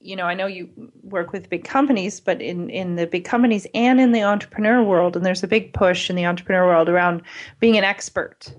you 0.00 0.16
know, 0.16 0.24
I 0.24 0.34
know 0.34 0.46
you 0.46 0.68
work 1.02 1.32
with 1.32 1.50
big 1.50 1.64
companies, 1.64 2.20
but 2.20 2.40
in, 2.40 2.70
in 2.70 2.96
the 2.96 3.06
big 3.06 3.24
companies 3.24 3.66
and 3.74 4.00
in 4.00 4.12
the 4.12 4.22
entrepreneur 4.22 4.82
world, 4.82 5.14
and 5.14 5.24
there's 5.24 5.42
a 5.42 5.48
big 5.48 5.74
push 5.74 6.08
in 6.08 6.16
the 6.16 6.24
entrepreneur 6.24 6.66
world 6.66 6.88
around 6.88 7.22
being 7.60 7.76
an 7.76 7.84
expert. 7.84 8.54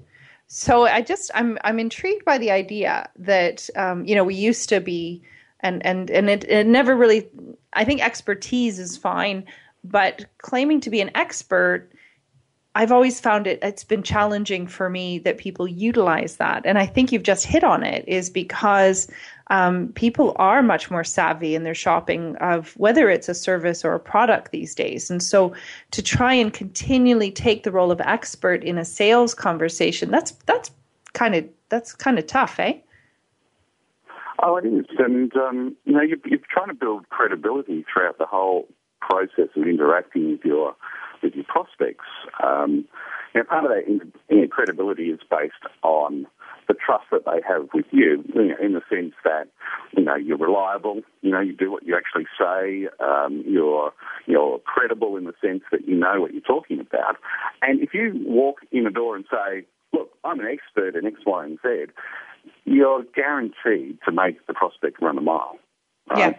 So 0.48 0.84
I 0.84 1.02
just 1.02 1.32
I'm 1.34 1.58
I'm 1.64 1.80
intrigued 1.80 2.26
by 2.26 2.38
the 2.38 2.52
idea 2.52 3.10
that 3.18 3.70
um, 3.76 4.06
you 4.06 4.16
know 4.16 4.24
we 4.24 4.36
used 4.36 4.70
to 4.70 4.82
be 4.82 5.24
and 5.62 5.84
and 5.86 6.12
and 6.12 6.30
it, 6.30 6.44
it 6.44 6.68
never 6.68 6.96
really 6.96 7.30
I 7.74 7.86
think 7.86 8.04
expertise 8.04 8.78
is 8.78 8.98
fine, 8.98 9.46
but 9.84 10.26
claiming 10.40 10.82
to 10.82 10.90
be 10.90 11.02
an 11.02 11.10
expert 11.16 11.90
I've 12.74 12.92
always 12.92 13.20
found 13.20 13.48
it 13.48 13.60
it's 13.62 13.84
been 13.84 14.02
challenging 14.02 14.66
for 14.66 14.90
me 14.90 15.20
that 15.20 15.38
people 15.38 15.68
utilize 15.68 16.38
that. 16.38 16.66
And 16.66 16.78
I 16.78 16.86
think 16.86 17.12
you've 17.12 17.24
just 17.24 17.46
hit 17.46 17.64
on 17.64 17.84
it 17.84 18.06
is 18.08 18.30
because 18.30 19.12
um, 19.48 19.90
people 19.90 20.34
are 20.38 20.64
much 20.64 20.90
more 20.90 21.04
savvy 21.04 21.54
in 21.56 21.64
their 21.64 21.76
shopping 21.76 22.38
of 22.38 22.74
whether 22.78 23.10
it's 23.10 23.28
a 23.28 23.34
service 23.34 23.84
or 23.84 23.94
a 23.94 24.00
product 24.00 24.52
these 24.52 24.74
days. 24.74 25.12
And 25.12 25.22
so 25.22 25.54
to 25.92 26.02
try 26.02 26.34
and 26.34 26.54
continually 26.54 27.32
take 27.32 27.64
the 27.64 27.72
role 27.72 27.92
of 27.92 28.00
expert 28.02 28.64
in 28.64 28.78
a 28.78 28.86
sales 28.86 29.34
conversation, 29.34 30.10
that's 30.10 30.32
that's 30.46 30.72
kind 31.14 31.36
of 31.36 31.46
that's 31.68 31.94
kind 31.94 32.18
of 32.18 32.26
tough, 32.28 32.58
eh? 32.60 32.80
Oh, 34.44 34.56
it 34.56 34.66
is, 34.66 34.86
and 34.98 35.36
um, 35.36 35.76
you 35.86 35.94
know, 35.94 36.02
you're, 36.02 36.18
you're 36.26 36.40
trying 36.50 36.70
to 36.70 36.74
build 36.74 37.08
credibility 37.10 37.86
throughout 37.92 38.18
the 38.18 38.26
whole 38.26 38.68
process 39.00 39.50
of 39.56 39.68
interacting 39.68 40.32
with 40.32 40.46
your 40.46 40.76
with 41.22 41.36
your 41.36 41.46
prospects. 41.46 42.06
Um, 42.44 42.86
part 43.48 43.66
of 43.66 43.72
that 43.72 44.50
credibility 44.52 45.10
is 45.10 45.20
based 45.30 45.54
on 45.84 46.28
the 46.68 46.74
trust 46.74 47.06
that 47.12 47.26
they 47.26 47.42
have 47.48 47.70
with 47.74 47.86
you, 47.92 48.24
you 48.34 48.48
know, 48.48 48.56
in 48.62 48.74
the 48.74 48.82
sense 48.90 49.14
that 49.24 49.48
you 49.96 50.04
know 50.04 50.16
you're 50.16 50.38
reliable, 50.38 51.02
you 51.22 51.32
know 51.32 51.40
you 51.40 51.54
do 51.54 51.72
what 51.72 51.84
you 51.84 51.96
actually 51.96 52.28
say, 52.40 52.88
um, 53.04 53.44
you're 53.46 53.92
you're 54.26 54.60
credible 54.60 55.18
in 55.18 55.26
the 55.26 55.34
sense 55.42 55.64
that 55.72 55.88
you 55.88 55.96
know 55.96 56.22
what 56.22 56.34
you're 56.34 56.42
talking 56.42 56.80
about, 56.80 57.18
and 57.62 57.82
if 57.82 57.94
you 57.94 58.14
walk 58.26 58.60
in 58.72 58.84
the 58.84 58.90
door 58.90 59.16
and 59.16 59.26
say, 59.30 59.66
"Look, 59.94 60.12
I'm 60.24 60.40
an 60.40 60.48
expert 60.48 60.96
in 60.96 61.06
X, 61.06 61.20
Y, 61.26 61.46
and 61.46 61.60
Z," 61.62 61.92
you're 62.66 63.04
guaranteed 63.16 63.98
to 64.06 64.12
make 64.12 64.46
the 64.48 64.54
prospect 64.54 65.02
run 65.02 65.18
a 65.18 65.22
mile. 65.22 65.58
Right? 66.10 66.20
Yeah 66.20 66.34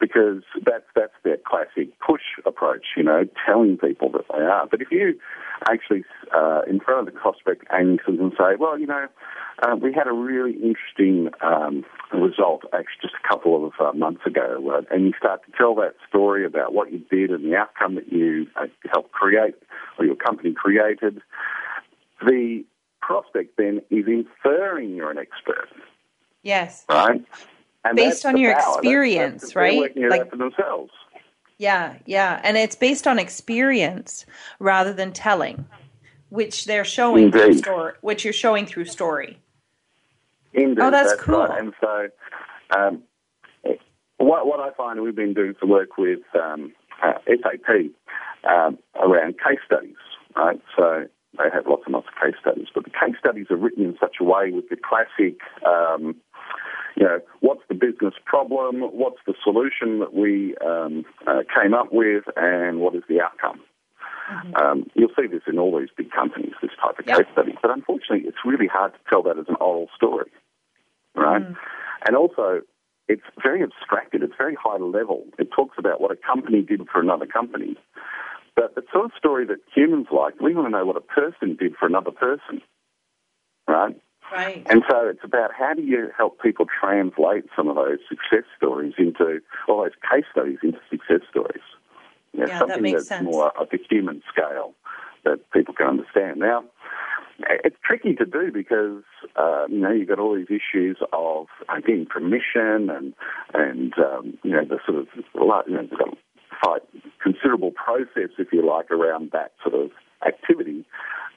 because 0.00 0.42
that's 0.64 0.84
that's 0.94 1.12
their 1.24 1.38
classic 1.46 1.88
push 2.00 2.22
approach, 2.44 2.86
you 2.96 3.02
know, 3.02 3.24
telling 3.46 3.78
people 3.78 4.10
that 4.12 4.24
they 4.32 4.42
are. 4.42 4.66
But 4.66 4.82
if 4.82 4.88
you 4.90 5.18
actually 5.70 6.04
uh, 6.34 6.62
in 6.68 6.80
front 6.80 7.06
of 7.06 7.14
the 7.14 7.18
prospect 7.18 7.64
and 7.70 8.00
say, 8.06 8.56
well, 8.58 8.78
you 8.78 8.86
know, 8.86 9.06
uh, 9.62 9.76
we 9.76 9.92
had 9.92 10.06
a 10.06 10.12
really 10.12 10.52
interesting 10.52 11.30
um, 11.40 11.84
result 12.12 12.64
actually 12.72 13.00
just 13.02 13.14
a 13.24 13.28
couple 13.28 13.66
of 13.66 13.72
uh, 13.80 13.92
months 13.92 14.22
ago, 14.26 14.72
uh, 14.74 14.94
and 14.94 15.06
you 15.06 15.12
start 15.18 15.44
to 15.46 15.52
tell 15.56 15.74
that 15.76 15.94
story 16.08 16.44
about 16.44 16.72
what 16.74 16.92
you 16.92 16.98
did 17.10 17.30
and 17.30 17.44
the 17.44 17.56
outcome 17.56 17.94
that 17.94 18.12
you 18.12 18.46
uh, 18.56 18.66
helped 18.92 19.12
create 19.12 19.54
or 19.98 20.04
your 20.04 20.16
company 20.16 20.52
created. 20.52 21.20
The 22.24 22.64
prospect 23.00 23.56
then 23.56 23.80
is 23.90 24.06
inferring 24.06 24.96
you're 24.96 25.10
an 25.10 25.18
expert. 25.18 25.68
Yes. 26.42 26.84
Right? 26.88 27.24
And 27.88 27.96
based 27.96 28.26
on 28.26 28.36
your 28.36 28.54
power. 28.54 28.74
experience, 28.74 29.42
that's, 29.42 29.54
that's, 29.54 29.56
right? 29.56 29.96
like 29.96 30.30
for 30.30 30.36
themselves. 30.36 30.92
Yeah, 31.58 31.96
yeah, 32.04 32.40
and 32.44 32.56
it's 32.56 32.76
based 32.76 33.06
on 33.06 33.18
experience 33.18 34.26
rather 34.58 34.92
than 34.92 35.12
telling, 35.12 35.64
which 36.28 36.66
they're 36.66 36.84
showing 36.84 37.24
Indeed. 37.24 37.40
through 37.40 37.58
story, 37.58 37.92
which 38.02 38.24
you're 38.24 38.32
showing 38.34 38.66
through 38.66 38.84
story. 38.86 39.38
Indeed, 40.52 40.80
oh, 40.80 40.90
that's, 40.90 41.10
that's 41.10 41.22
cool. 41.22 41.46
Right. 41.46 41.58
And 41.58 41.72
so, 41.80 42.08
um, 42.76 43.02
what 44.18 44.46
what 44.46 44.60
I 44.60 44.70
find 44.74 45.00
we've 45.00 45.16
been 45.16 45.34
doing 45.34 45.54
some 45.58 45.70
work 45.70 45.96
with 45.96 46.20
um, 46.34 46.72
uh, 47.02 47.14
SAP 47.26 47.92
um, 48.44 48.78
around 49.00 49.34
case 49.34 49.60
studies, 49.64 49.96
right? 50.34 50.60
So 50.76 51.06
they 51.38 51.50
have 51.52 51.66
lots 51.66 51.82
and 51.86 51.94
lots 51.94 52.06
of 52.08 52.14
case 52.22 52.38
studies, 52.40 52.68
but 52.74 52.84
the 52.84 52.90
case 52.90 53.16
studies 53.18 53.46
are 53.50 53.56
written 53.56 53.84
in 53.84 53.96
such 54.00 54.16
a 54.20 54.24
way 54.24 54.50
with 54.50 54.68
the 54.68 54.76
classic 54.76 55.40
um, 55.66 56.16
you 56.96 57.04
know, 57.04 57.20
what's 57.40 57.62
the 57.68 57.74
business 57.74 58.14
problem, 58.24 58.80
what's 58.80 59.18
the 59.26 59.34
solution 59.44 60.00
that 60.00 60.14
we 60.14 60.56
um, 60.64 61.04
uh, 61.26 61.42
came 61.54 61.74
up 61.74 61.92
with, 61.92 62.24
and 62.36 62.80
what 62.80 62.94
is 62.94 63.02
the 63.08 63.20
outcome. 63.20 63.60
Mm-hmm. 64.32 64.56
Um, 64.56 64.90
you'll 64.94 65.14
see 65.16 65.26
this 65.26 65.42
in 65.46 65.58
all 65.58 65.78
these 65.78 65.90
big 65.96 66.10
companies, 66.10 66.54
this 66.60 66.72
type 66.82 66.98
of 66.98 67.06
yep. 67.06 67.18
case 67.18 67.26
study. 67.32 67.54
But 67.62 67.70
unfortunately, 67.70 68.26
it's 68.26 68.38
really 68.44 68.66
hard 68.66 68.92
to 68.94 68.98
tell 69.08 69.22
that 69.24 69.38
as 69.38 69.46
an 69.48 69.56
oral 69.60 69.88
story, 69.94 70.30
right? 71.14 71.42
Mm. 71.42 71.56
And 72.08 72.16
also, 72.16 72.62
it's 73.08 73.22
very 73.40 73.62
abstracted. 73.62 74.22
It's 74.22 74.34
very 74.36 74.56
high 74.60 74.78
level. 74.78 75.24
It 75.38 75.50
talks 75.54 75.76
about 75.78 76.00
what 76.00 76.10
a 76.10 76.16
company 76.16 76.62
did 76.62 76.80
for 76.90 77.00
another 77.00 77.26
company. 77.26 77.76
But 78.56 78.74
the 78.74 78.82
sort 78.92 79.04
of 79.04 79.10
story 79.16 79.46
that 79.46 79.58
humans 79.74 80.06
like, 80.10 80.40
we 80.40 80.54
want 80.54 80.66
to 80.66 80.70
know 80.70 80.86
what 80.86 80.96
a 80.96 81.00
person 81.00 81.56
did 81.56 81.76
for 81.78 81.86
another 81.86 82.10
person, 82.10 82.62
right? 83.68 83.94
Right. 84.32 84.66
And 84.68 84.82
so 84.90 85.08
it's 85.08 85.22
about 85.22 85.52
how 85.56 85.74
do 85.74 85.82
you 85.82 86.10
help 86.16 86.40
people 86.40 86.66
translate 86.66 87.44
some 87.54 87.68
of 87.68 87.76
those 87.76 87.98
success 88.08 88.44
stories 88.56 88.94
into, 88.98 89.40
all 89.68 89.82
those 89.82 89.92
case 90.10 90.24
studies 90.32 90.58
into 90.62 90.78
success 90.90 91.20
stories. 91.30 91.62
You 92.32 92.40
know, 92.40 92.46
yeah, 92.48 92.58
something 92.58 92.76
that 92.76 92.82
makes 92.82 92.94
that's 92.94 93.08
sense. 93.08 93.24
more 93.24 93.52
at 93.60 93.70
the 93.70 93.78
human 93.88 94.22
scale 94.30 94.74
that 95.24 95.38
people 95.52 95.74
can 95.74 95.86
understand. 95.86 96.40
Now, 96.40 96.64
it's 97.38 97.76
tricky 97.84 98.14
to 98.14 98.24
do 98.24 98.50
because 98.52 99.02
uh, 99.36 99.66
you 99.68 99.78
know 99.78 99.90
you've 99.90 100.08
got 100.08 100.18
all 100.18 100.34
these 100.34 100.50
issues 100.50 100.98
of 101.12 101.46
getting 101.86 102.06
permission 102.06 102.90
and 102.90 103.14
and 103.54 103.92
um, 103.98 104.38
you 104.42 104.52
know 104.52 104.64
the 104.64 104.78
sort 104.86 104.98
of 104.98 105.06
you 105.66 105.74
know 105.74 105.88
quite 106.62 106.82
considerable 107.22 107.70
process, 107.70 108.30
if 108.38 108.52
you 108.52 108.66
like, 108.66 108.90
around 108.90 109.30
that 109.32 109.52
sort 109.62 109.74
of 109.74 109.90
activity. 110.24 110.84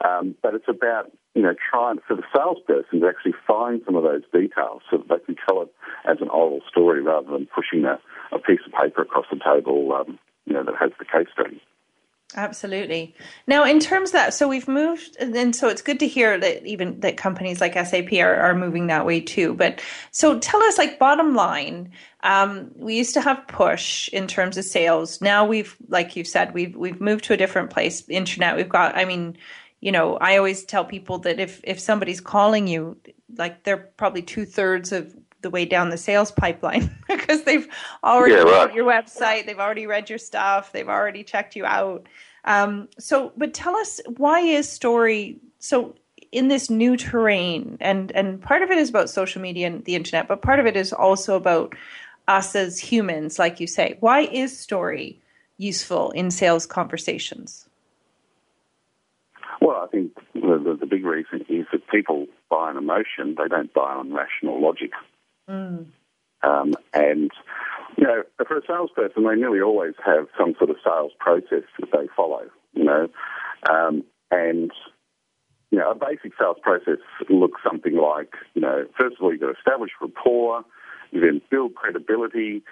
Um, 0.05 0.35
but 0.41 0.53
it's 0.53 0.69
about 0.69 1.11
you 1.35 1.41
know 1.41 1.53
trying 1.69 1.99
for 2.07 2.15
the 2.15 2.23
salesperson 2.35 3.01
to 3.01 3.07
actually 3.07 3.35
find 3.45 3.81
some 3.85 3.95
of 3.95 4.03
those 4.03 4.23
details 4.31 4.81
so 4.89 4.97
that 4.97 5.09
they 5.09 5.25
can 5.25 5.35
tell 5.47 5.61
it 5.61 5.73
as 6.09 6.17
an 6.21 6.29
oral 6.29 6.61
story 6.69 7.01
rather 7.01 7.31
than 7.31 7.47
pushing 7.53 7.85
a, 7.85 7.99
a 8.33 8.39
piece 8.39 8.61
of 8.65 8.71
paper 8.71 9.01
across 9.01 9.25
the 9.31 9.39
table, 9.43 9.91
um, 9.93 10.17
you 10.45 10.53
know, 10.53 10.63
that 10.63 10.75
has 10.79 10.91
the 10.99 11.05
case 11.05 11.27
study. 11.33 11.61
Absolutely. 12.35 13.15
Now, 13.47 13.63
in 13.63 13.79
terms 13.79 14.09
of 14.09 14.13
that, 14.13 14.35
so 14.35 14.47
we've 14.47 14.67
moved, 14.67 15.17
and 15.19 15.55
so 15.55 15.67
it's 15.67 15.81
good 15.81 15.99
to 15.99 16.07
hear 16.07 16.37
that 16.37 16.63
even 16.63 16.99
that 16.99 17.17
companies 17.17 17.59
like 17.59 17.73
SAP 17.73 18.13
are, 18.13 18.35
are 18.35 18.53
moving 18.53 18.85
that 18.87 19.03
way 19.05 19.19
too. 19.19 19.55
But 19.55 19.81
so 20.11 20.37
tell 20.37 20.61
us, 20.61 20.77
like, 20.77 20.99
bottom 20.99 21.33
line, 21.33 21.91
um, 22.21 22.69
we 22.75 22.95
used 22.95 23.15
to 23.15 23.21
have 23.21 23.47
push 23.47 24.09
in 24.09 24.27
terms 24.27 24.57
of 24.57 24.65
sales. 24.65 25.21
Now 25.21 25.43
we've, 25.43 25.75
like 25.87 26.15
you 26.15 26.23
said, 26.23 26.53
we've 26.53 26.75
we've 26.75 27.01
moved 27.01 27.23
to 27.25 27.33
a 27.33 27.37
different 27.37 27.71
place. 27.71 28.07
Internet. 28.07 28.55
We've 28.57 28.69
got. 28.69 28.95
I 28.95 29.05
mean, 29.05 29.35
you 29.81 29.91
know, 29.91 30.17
I 30.17 30.37
always 30.37 30.63
tell 30.63 30.85
people 30.85 31.17
that 31.19 31.39
if 31.39 31.61
if 31.63 31.79
somebody's 31.79 32.21
calling 32.21 32.67
you, 32.67 32.95
like 33.37 33.63
they're 33.63 33.89
probably 33.97 34.21
two 34.21 34.45
thirds 34.45 34.91
of 34.91 35.15
the 35.41 35.49
way 35.49 35.65
down 35.65 35.89
the 35.89 35.97
sales 35.97 36.31
pipeline 36.31 36.95
because 37.07 37.43
they've 37.43 37.67
already 38.03 38.33
yeah, 38.33 38.41
right. 38.41 38.67
read 38.67 38.75
your 38.75 38.85
website, 38.85 39.45
they've 39.45 39.59
already 39.59 39.87
read 39.87 40.09
your 40.09 40.19
stuff, 40.19 40.71
they've 40.71 40.89
already 40.89 41.23
checked 41.23 41.55
you 41.55 41.65
out. 41.65 42.07
Um, 42.45 42.87
so, 42.97 43.31
but 43.37 43.53
tell 43.53 43.75
us 43.75 43.99
why 44.17 44.39
is 44.39 44.67
story 44.69 45.39
so 45.59 45.95
in 46.31 46.47
this 46.47 46.69
new 46.69 46.97
terrain? 46.97 47.77
And 47.79 48.11
and 48.11 48.41
part 48.41 48.61
of 48.61 48.71
it 48.71 48.77
is 48.77 48.89
about 48.89 49.09
social 49.09 49.41
media 49.41 49.67
and 49.67 49.83
the 49.85 49.95
internet, 49.95 50.27
but 50.27 50.41
part 50.41 50.59
of 50.59 50.65
it 50.65 50.75
is 50.75 50.93
also 50.93 51.35
about 51.35 51.75
us 52.27 52.55
as 52.55 52.79
humans, 52.79 53.39
like 53.39 53.59
you 53.59 53.67
say. 53.67 53.97
Why 53.99 54.21
is 54.21 54.57
story 54.57 55.19
useful 55.57 56.11
in 56.11 56.31
sales 56.31 56.65
conversations? 56.65 57.67
Well, 59.61 59.77
I 59.83 59.87
think 59.87 60.13
the, 60.33 60.77
the, 60.79 60.85
big 60.85 61.03
reason 61.03 61.45
is 61.49 61.65
that 61.73 61.85
people 61.89 62.27
buy 62.49 62.69
on 62.69 62.77
emotion; 62.77 63.35
they 63.37 63.47
don't 63.49 63.73
buy 63.73 63.93
on 63.93 64.13
rational 64.13 64.61
logic. 64.61 64.91
Mm. 65.49 65.85
Um, 66.41 66.73
and, 66.93 67.31
you 67.97 68.05
know, 68.05 68.23
for 68.47 68.57
a 68.57 68.61
salesperson, 68.65 69.25
they 69.25 69.35
nearly 69.35 69.61
always 69.61 69.93
have 70.05 70.27
some 70.37 70.55
sort 70.57 70.69
of 70.69 70.77
sales 70.83 71.11
process 71.19 71.63
that 71.79 71.89
they 71.91 72.07
follow, 72.15 72.43
you 72.73 72.83
know. 72.85 73.07
Um, 73.69 74.03
and, 74.31 74.71
you 75.71 75.79
know, 75.79 75.91
a 75.91 75.95
basic 75.95 76.31
sales 76.39 76.57
process 76.61 76.99
looks 77.29 77.61
something 77.67 77.95
like, 77.95 78.33
you 78.53 78.61
know, 78.61 78.85
first 78.97 79.17
of 79.17 79.23
all, 79.23 79.31
you've 79.31 79.41
got 79.41 79.47
to 79.47 79.57
establish 79.57 79.91
rapport, 80.01 80.63
you 81.11 81.19
then 81.19 81.41
build 81.51 81.75
credibility, 81.75 82.63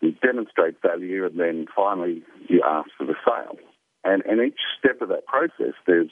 you 0.00 0.12
demonstrate 0.22 0.82
value, 0.82 1.24
and 1.24 1.38
then 1.38 1.66
finally 1.74 2.22
you 2.48 2.62
ask 2.66 2.88
for 2.98 3.06
the 3.06 3.14
sale. 3.24 3.56
And, 4.04 4.22
and 4.26 4.40
each 4.40 4.58
step 4.78 5.00
of 5.00 5.10
that 5.10 5.26
process, 5.26 5.74
there's 5.86 6.10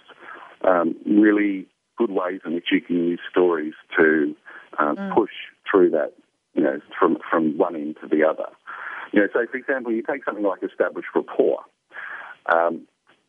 um, 0.62 0.94
really 1.04 1.66
good 1.98 2.10
ways 2.10 2.40
in 2.46 2.54
which 2.54 2.68
you 2.70 2.80
can 2.80 2.96
use 2.96 3.20
stories 3.28 3.74
to 3.98 4.34
uh, 4.78 4.94
mm. 4.94 5.14
push 5.14 5.30
through 5.70 5.90
that, 5.90 6.12
you 6.54 6.62
know, 6.62 6.80
from, 6.98 7.18
from 7.30 7.56
one 7.56 7.76
end 7.76 7.96
to 8.02 8.08
the 8.08 8.24
other. 8.24 8.46
You 9.12 9.20
know, 9.20 9.28
so 9.32 9.46
for 9.50 9.56
example, 9.56 9.92
you 9.92 10.02
take 10.02 10.24
something 10.24 10.44
like 10.44 10.62
established 10.62 11.08
rapport. 11.14 11.60
Um, 12.52 12.86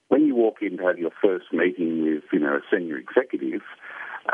when 0.09 0.25
you 0.25 0.35
walk 0.35 0.57
in 0.61 0.77
to 0.77 0.83
have 0.83 0.99
your 0.99 1.11
first 1.23 1.45
meeting 1.53 2.03
with, 2.03 2.23
you 2.33 2.39
know, 2.39 2.55
a 2.55 2.61
senior 2.71 2.97
executive, 2.97 3.61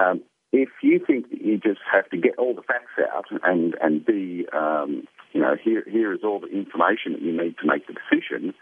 um, 0.01 0.21
if 0.51 0.69
you 0.81 0.99
think 1.05 1.29
that 1.29 1.41
you 1.41 1.57
just 1.57 1.79
have 1.91 2.09
to 2.09 2.17
get 2.17 2.37
all 2.37 2.55
the 2.55 2.61
facts 2.61 2.97
out 3.13 3.25
and 3.43 3.75
and 3.81 4.05
be, 4.05 4.45
um, 4.53 5.07
you 5.33 5.41
know, 5.41 5.55
here, 5.61 5.83
here 5.87 6.13
is 6.13 6.21
all 6.23 6.39
the 6.39 6.47
information 6.47 7.13
that 7.13 7.21
you 7.21 7.31
need 7.31 7.55
to 7.59 7.67
make 7.67 7.85
the 7.87 7.93
decision, 7.93 8.53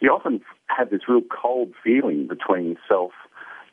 you 0.00 0.10
often 0.10 0.40
have 0.66 0.90
this 0.90 1.02
real 1.08 1.22
cold 1.22 1.72
feeling 1.82 2.26
between 2.28 2.76
self 2.88 3.12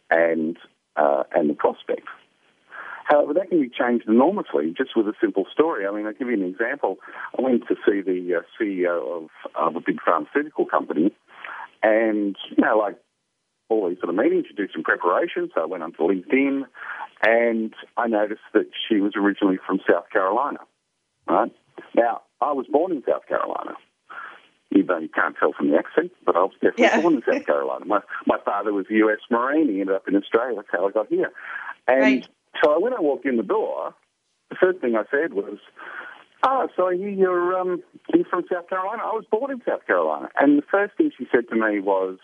and, 0.10 0.58
uh, 0.96 1.24
and 1.34 1.50
the 1.50 1.54
prospect. 1.54 2.08
However, 3.10 3.34
that 3.34 3.50
can 3.50 3.60
be 3.60 3.70
changed 3.70 4.08
enormously 4.08 4.72
just 4.78 4.96
with 4.96 5.08
a 5.08 5.14
simple 5.20 5.46
story. 5.52 5.88
I 5.88 5.92
mean, 5.92 6.06
I'll 6.06 6.14
give 6.14 6.28
you 6.28 6.36
an 6.36 6.44
example. 6.44 6.98
I 7.38 7.42
went 7.42 7.64
to 7.68 7.76
see 7.84 8.02
the 8.02 8.36
uh, 8.36 8.42
CEO 8.62 9.24
of, 9.24 9.30
of 9.56 9.76
a 9.76 9.80
big 9.80 10.00
pharmaceutical 10.06 10.66
company, 10.66 11.12
and, 11.82 12.36
you 12.56 12.64
know, 12.64 12.78
like 12.78 12.98
all 13.68 13.90
these 13.90 13.98
sort 13.98 14.10
of 14.10 14.16
meetings, 14.16 14.46
you 14.50 14.56
do 14.56 14.72
some 14.72 14.84
preparation. 14.84 15.50
So 15.56 15.62
I 15.62 15.66
went 15.66 15.82
onto 15.82 16.04
LinkedIn, 16.04 16.66
and 17.26 17.74
I 17.98 18.08
noticed 18.08 18.42
that 18.54 18.70
she 18.88 19.00
was 19.00 19.14
originally 19.16 19.58
from 19.66 19.80
South 19.90 20.10
Carolina, 20.12 20.60
right? 21.28 21.52
Now, 21.96 22.22
I 22.42 22.52
was 22.52 22.68
born 22.72 22.92
in 22.92 23.04
South 23.08 23.26
Carolina. 23.28 23.74
Even 24.72 24.86
though 24.86 24.98
you 25.00 25.10
can't 25.10 25.36
tell 25.40 25.52
from 25.52 25.72
the 25.72 25.78
accent, 25.78 26.12
but 26.24 26.36
I 26.36 26.42
was 26.42 26.54
definitely 26.62 26.84
yeah. 26.84 27.02
born 27.02 27.16
in 27.16 27.24
South 27.28 27.44
Carolina. 27.44 27.86
My 27.86 28.02
my 28.28 28.38
father 28.46 28.72
was 28.72 28.86
a 28.92 28.94
U.S. 28.98 29.18
Marine. 29.32 29.68
He 29.68 29.82
ended 29.82 29.96
up 29.96 30.08
in 30.08 30.16
Australia. 30.16 30.58
That's 30.58 30.68
how 30.72 30.88
I 30.88 30.92
got 30.92 31.08
here. 31.08 31.32
And 31.88 32.02
right. 32.02 32.28
So 32.64 32.80
when 32.80 32.94
I 32.94 33.00
walked 33.00 33.26
in 33.26 33.38
the 33.38 33.44
door, 33.44 33.94
the 34.50 34.56
first 34.60 34.80
thing 34.80 34.96
I 34.96 35.04
said 35.12 35.34
was, 35.34 35.58
"Ah, 36.44 36.64
oh, 36.64 36.68
so 36.76 36.90
you're 36.90 37.58
um, 37.58 37.84
you're 38.14 38.26
from 38.26 38.44
South 38.52 38.70
Carolina? 38.70 39.04
I 39.04 39.14
was 39.14 39.26
born 39.30 39.52
in 39.52 39.62
South 39.68 39.86
Carolina." 39.86 40.30
And 40.40 40.58
the 40.58 40.66
first 40.70 40.96
thing 40.98 41.12
she 41.18 41.28
said 41.32 41.48
to 41.50 41.56
me 41.56 41.80
was, 41.80 42.18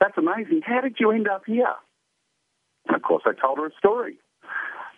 "That's 0.00 0.18
amazing. 0.18 0.62
How 0.64 0.80
did 0.80 0.96
you 0.98 1.10
end 1.10 1.28
up 1.28 1.42
here?" 1.46 1.74
And 2.86 2.96
of 2.96 3.02
course, 3.02 3.22
I 3.26 3.32
told 3.32 3.58
her 3.58 3.66
a 3.66 3.72
story. 3.78 4.16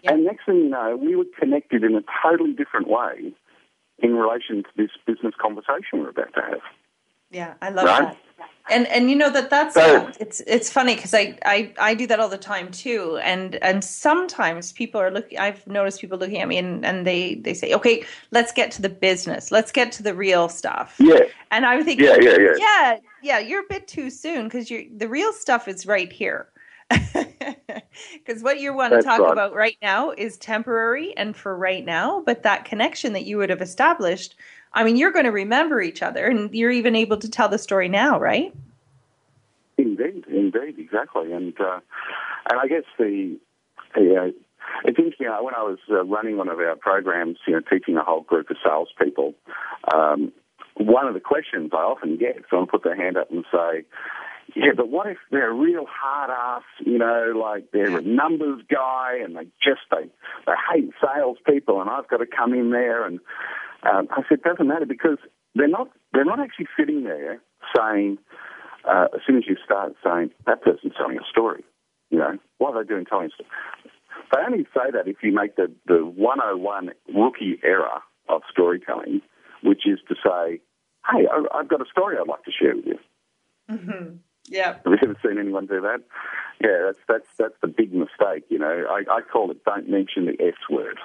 Yep. 0.03 0.13
And 0.15 0.25
next 0.25 0.47
thing 0.47 0.57
you 0.57 0.71
know, 0.71 0.97
we 0.97 1.15
were 1.15 1.27
connected 1.39 1.85
in 1.85 1.95
a 1.95 2.03
totally 2.25 2.53
different 2.53 2.89
way 2.89 3.35
in 3.99 4.15
relation 4.15 4.63
to 4.63 4.69
this 4.77 4.91
business 5.07 5.35
conversation 5.41 6.01
we're 6.01 6.11
about 6.11 6.33
to 6.35 6.41
have. 6.41 6.61
Yeah, 7.31 7.55
I 7.61 7.71
love 7.71 7.85
right? 7.85 8.03
that. 8.03 8.17
And 8.71 8.87
and 8.87 9.11
you 9.11 9.17
know 9.17 9.31
that 9.31 9.51
that's 9.51 9.75
it's 10.21 10.41
it's 10.47 10.71
funny 10.71 10.95
because 10.95 11.13
I, 11.13 11.37
I 11.45 11.73
I 11.79 11.95
do 11.95 12.07
that 12.07 12.21
all 12.21 12.29
the 12.29 12.39
time 12.39 12.71
too. 12.71 13.19
And 13.23 13.57
and 13.57 13.83
sometimes 13.83 14.73
people 14.73 15.01
are 15.01 15.11
looking. 15.11 15.39
I've 15.39 15.67
noticed 15.67 16.01
people 16.01 16.19
looking 16.19 16.39
at 16.39 16.47
me 16.47 16.57
and, 16.59 16.85
and 16.85 17.07
they 17.07 17.37
they 17.37 17.55
say, 17.55 17.75
okay, 17.75 18.05
let's 18.31 18.53
get 18.53 18.71
to 18.73 18.83
the 18.83 18.89
business. 18.89 19.51
Let's 19.51 19.73
get 19.73 19.91
to 19.93 20.03
the 20.03 20.15
real 20.15 20.49
stuff. 20.49 20.97
Yeah. 20.99 21.21
And 21.51 21.67
I'm 21.67 21.85
thinking, 21.85 22.07
yeah, 22.07 22.19
yeah, 22.21 22.37
yeah, 22.39 22.55
yeah, 22.59 22.97
yeah. 23.23 23.39
You're 23.41 23.63
a 23.63 23.69
bit 23.69 23.89
too 23.89 24.09
soon 24.09 24.45
because 24.45 24.71
you 24.71 24.89
the 24.97 25.09
real 25.09 25.33
stuff 25.33 25.67
is 25.67 25.87
right 25.87 26.13
here. 26.13 26.49
Because 28.15 28.43
what 28.43 28.61
you 28.61 28.73
want 28.75 28.93
to 28.93 29.03
talk 29.03 29.21
right. 29.21 29.33
about 29.33 29.55
right 29.55 29.77
now 29.83 30.13
is 30.13 30.37
temporary 30.39 31.17
and 31.17 31.37
for 31.37 31.57
right 31.57 31.85
now, 31.85 32.23
but 32.25 32.43
that 32.43 32.65
connection 32.65 33.13
that 33.13 33.25
you 33.25 33.37
would 33.39 33.51
have 33.51 33.63
established, 33.63 34.37
I 34.73 34.85
mean, 34.85 34.97
you're 34.97 35.13
going 35.13 35.25
to 35.25 35.33
remember 35.33 35.81
each 35.81 36.03
other 36.03 36.27
and 36.27 36.55
you're 36.55 36.71
even 36.71 36.95
able 36.95 37.17
to 37.19 37.29
tell 37.29 37.49
the 37.49 37.59
story 37.59 37.89
now, 37.89 38.19
right? 38.19 38.55
Indeed, 39.77 40.25
indeed, 40.29 40.79
exactly. 40.79 41.33
And 41.33 41.59
uh, 41.61 41.81
and 42.51 42.61
I 42.61 42.67
guess 42.67 42.85
the, 42.99 43.39
the 43.95 44.17
uh, 44.17 44.27
it's 44.85 44.99
interesting. 44.99 45.27
Uh, 45.27 45.43
when 45.43 45.55
I 45.55 45.63
was 45.63 45.79
uh, 45.91 46.05
running 46.05 46.37
one 46.37 46.49
of 46.49 46.59
our 46.59 46.77
programs, 46.77 47.39
you 47.47 47.55
know, 47.55 47.61
teaching 47.61 47.97
a 47.97 48.05
whole 48.05 48.21
group 48.21 48.51
of 48.51 48.57
salespeople, 48.65 49.35
um, 49.93 50.33
one 50.77 51.07
of 51.07 51.15
the 51.15 51.21
questions 51.21 51.71
I 51.73 51.79
often 51.79 52.17
get, 52.17 52.37
someone 52.49 52.69
put 52.69 52.85
their 52.85 52.97
hand 52.97 53.17
up 53.17 53.31
and 53.31 53.45
say, 53.51 53.85
yeah, 54.55 54.73
but 54.77 54.89
what 54.89 55.07
if 55.07 55.19
they're 55.31 55.51
a 55.51 55.55
real 55.55 55.87
hard 55.89 56.31
ass, 56.31 56.65
you 56.85 56.99
know, 56.99 57.33
like 57.37 57.71
they're 57.73 57.99
a 57.99 58.03
numbers 58.03 58.63
guy 58.71 59.19
and 59.23 59.37
they 59.37 59.45
just, 59.63 59.81
they, 59.91 60.09
they 60.47 60.53
hate 60.73 60.91
salespeople 61.01 61.81
and 61.81 61.89
I've 61.89 62.09
got 62.09 62.19
to 62.19 62.27
come 62.27 62.53
in 62.55 62.71
there 62.71 63.07
and, 63.07 63.21
um, 63.83 64.09
I 64.11 64.23
said, 64.29 64.39
it 64.39 64.43
doesn't 64.43 64.67
matter 64.67 64.87
because 64.87 65.19
they're 65.55 65.69
not, 65.69 65.89
they're 66.13 66.25
not 66.25 66.41
actually 66.41 66.69
sitting 66.79 67.05
there 67.05 67.41
saying, 67.77 68.19
uh, 68.89 69.07
as 69.15 69.21
soon 69.27 69.37
as 69.37 69.45
you 69.47 69.57
start 69.65 69.95
saying, 70.05 70.31
that 70.47 70.63
person's 70.63 70.95
telling 70.97 71.19
a 71.19 71.25
story, 71.31 71.65
you 72.11 72.19
know, 72.19 72.39
what 72.59 72.75
are 72.75 72.83
they 72.83 72.89
doing 72.89 73.05
telling 73.05 73.27
a 73.27 73.31
story? 73.31 73.49
They 74.33 74.39
only 74.47 74.65
say 74.75 74.91
that 74.93 75.09
if 75.09 75.17
you 75.23 75.33
make 75.33 75.57
the, 75.57 75.73
the 75.87 76.05
101 76.05 76.91
rookie 77.15 77.59
error 77.65 78.01
of 78.29 78.43
storytelling, 78.51 79.23
which 79.63 79.87
is 79.87 79.99
to 80.09 80.15
say, 80.15 80.61
hey, 81.11 81.27
I've 81.53 81.69
got 81.69 81.81
a 81.81 81.91
story 81.91 82.17
I'd 82.19 82.29
like 82.29 82.45
to 82.45 82.53
share 82.53 82.77
with 82.77 82.87
you. 82.87 82.99
Mm-hmm. 83.71 84.17
Yeah. 84.49 84.75
Have 84.75 84.87
you 84.87 84.99
ever 85.03 85.17
seen 85.25 85.39
anyone 85.39 85.67
do 85.67 85.81
that? 85.81 86.03
Yeah, 86.63 86.87
that's 86.87 86.99
that's 87.09 87.27
that's 87.39 87.55
the 87.63 87.69
big 87.69 87.95
mistake. 87.95 88.45
You 88.49 88.59
know, 88.59 88.85
I, 88.91 89.03
I 89.11 89.21
call 89.21 89.51
it 89.51 89.65
don't 89.65 89.89
mention 89.89 90.27
the 90.27 90.37
S 90.43 90.55
word. 90.69 90.99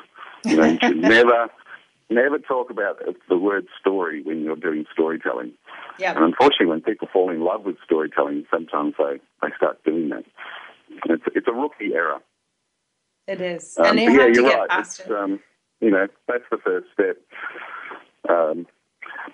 You 0.44 0.58
know, 0.58 0.66
you 0.66 0.80
should 0.82 0.98
never 1.02 1.48
never 2.10 2.40
talk 2.40 2.70
about 2.70 3.02
the 3.30 3.38
word 3.38 3.68
story 3.80 4.22
when 4.24 4.44
you're 4.44 4.56
doing 4.56 4.86
storytelling. 4.92 5.54
Yeah. 6.00 6.16
And 6.16 6.26
unfortunately, 6.26 6.68
when 6.68 6.82
people 6.82 7.08
fall 7.12 7.30
in 7.32 7.42
love 7.42 7.64
with 7.64 7.78
storytelling, 7.84 8.46
sometimes 8.52 8.94
they, 8.98 9.20
they 9.42 9.54
start 9.56 9.84
doing 9.84 10.10
that. 10.10 10.26
it's, 11.06 11.24
it's 11.34 11.48
a 11.48 11.54
rookie 11.54 11.94
error. 11.94 12.20
It 13.28 13.42
is. 13.42 13.78
Um, 13.78 13.98
and 13.98 14.00
yeah, 14.00 14.28
you're 14.28 14.44
right. 14.44 14.80
It's, 14.80 15.02
um, 15.10 15.40
you 15.82 15.90
know, 15.90 16.08
that's 16.28 16.44
the 16.52 16.58
first 16.58 16.88
step. 16.94 17.18
Um, 18.30 18.68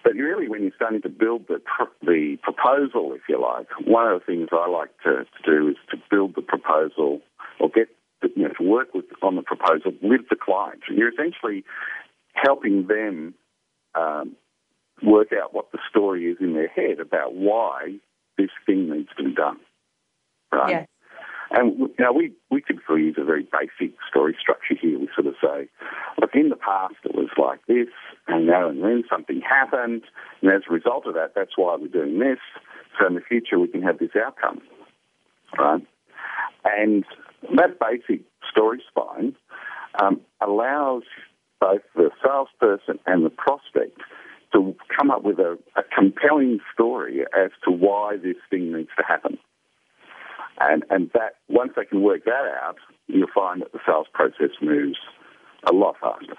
but 0.04 0.14
really, 0.14 0.48
when 0.48 0.62
you're 0.64 0.72
starting 0.76 1.02
to 1.02 1.10
build 1.10 1.48
the 1.48 1.62
the 2.02 2.38
proposal, 2.42 3.14
if 3.14 3.22
you 3.28 3.42
like, 3.42 3.68
one 3.86 4.08
of 4.08 4.20
the 4.20 4.26
things 4.26 4.50
I 4.52 4.70
like 4.70 4.90
to, 5.04 5.26
to 5.26 5.44
do 5.46 5.68
is 5.70 5.76
to 5.92 5.98
build 6.10 6.36
the 6.36 6.42
proposal 6.42 7.22
or 7.60 7.70
get 7.70 7.90
you 8.36 8.44
know 8.44 8.54
to 8.58 8.64
work 8.64 8.94
with 8.94 9.06
on 9.22 9.36
the 9.36 9.42
proposal 9.42 9.94
with 10.02 10.22
the 10.30 10.36
client. 10.36 10.82
You're 10.90 11.12
essentially 11.12 11.64
helping 12.42 12.88
them 12.88 13.34
um, 13.96 14.36
work 15.04 15.30
out 15.34 15.54
what 15.54 15.72
the 15.72 15.80
story 15.90 16.26
is 16.26 16.38
in 16.40 16.54
their 16.54 16.68
head 16.68 17.00
about 17.00 17.36
why 17.36 17.96
this 18.38 18.50
thing 18.66 18.90
needs 18.90 19.10
to 19.18 19.24
be 19.24 19.34
done. 19.34 19.58
Right. 20.52 20.70
Yeah. 20.70 20.86
And 21.54 21.80
you 21.80 21.94
know, 22.00 22.14
we, 22.14 22.32
we 22.50 22.62
typically 22.62 23.02
use 23.02 23.18
a 23.20 23.26
very 23.26 23.44
basic 23.44 23.96
story 24.10 24.36
structure 24.40 24.76
here. 24.80 24.98
We 24.98 25.10
sort 25.14 25.28
of 25.28 25.36
say, 25.44 25.68
look, 26.20 26.32
in 26.34 26.50
the 26.50 26.56
past 26.56 26.96
it 27.04 27.14
was 27.14 27.28
like 27.38 27.60
this, 27.68 27.90
and 28.28 28.48
now 28.48 28.70
and 28.70 28.82
then 28.82 29.04
something 29.10 29.42
happened, 29.42 30.04
and 30.42 30.52
as 30.52 30.62
a 30.70 30.74
result 30.74 31.06
of 31.08 31.14
that, 31.16 31.34
that's 31.36 31.58
why 31.58 31.76
we're 31.76 31.88
doing 31.88 32.20
this. 32.20 32.40
So 32.98 33.08
in 33.08 33.16
the 33.16 33.22
future 33.22 33.60
we 33.60 33.68
can 33.68 33.82
have 33.82 34.00
this 34.00 34.12
outcome, 34.16 34.62
right? 35.58 35.86
And 36.64 37.04
that 37.58 37.80
basic 37.80 38.22
story 38.50 38.82
spine 38.90 39.36
um, 40.02 40.22
allows 40.40 41.04
both 41.62 41.82
the 41.96 42.10
salesperson 42.22 43.00
and 43.06 43.24
the 43.24 43.30
prospect 43.30 43.98
to 44.52 44.76
come 44.98 45.10
up 45.10 45.24
with 45.24 45.40
a, 45.40 45.58
a 45.78 45.84
compelling 45.96 46.60
story 46.74 47.22
as 47.38 47.52
to 47.64 47.72
why 47.72 48.18
this 48.18 48.36
thing 48.50 48.74
needs 48.74 48.90
to 48.98 49.04
happen. 49.08 49.38
And, 50.60 50.84
and 50.90 51.10
that 51.14 51.36
once 51.48 51.72
they 51.76 51.86
can 51.86 52.02
work 52.02 52.26
that 52.26 52.52
out, 52.62 52.76
you'll 53.08 53.28
find 53.34 53.62
that 53.62 53.72
the 53.72 53.80
sales 53.86 54.08
process 54.12 54.50
moves 54.62 54.98
a 55.64 55.72
lot 55.72 55.96
faster. 56.02 56.36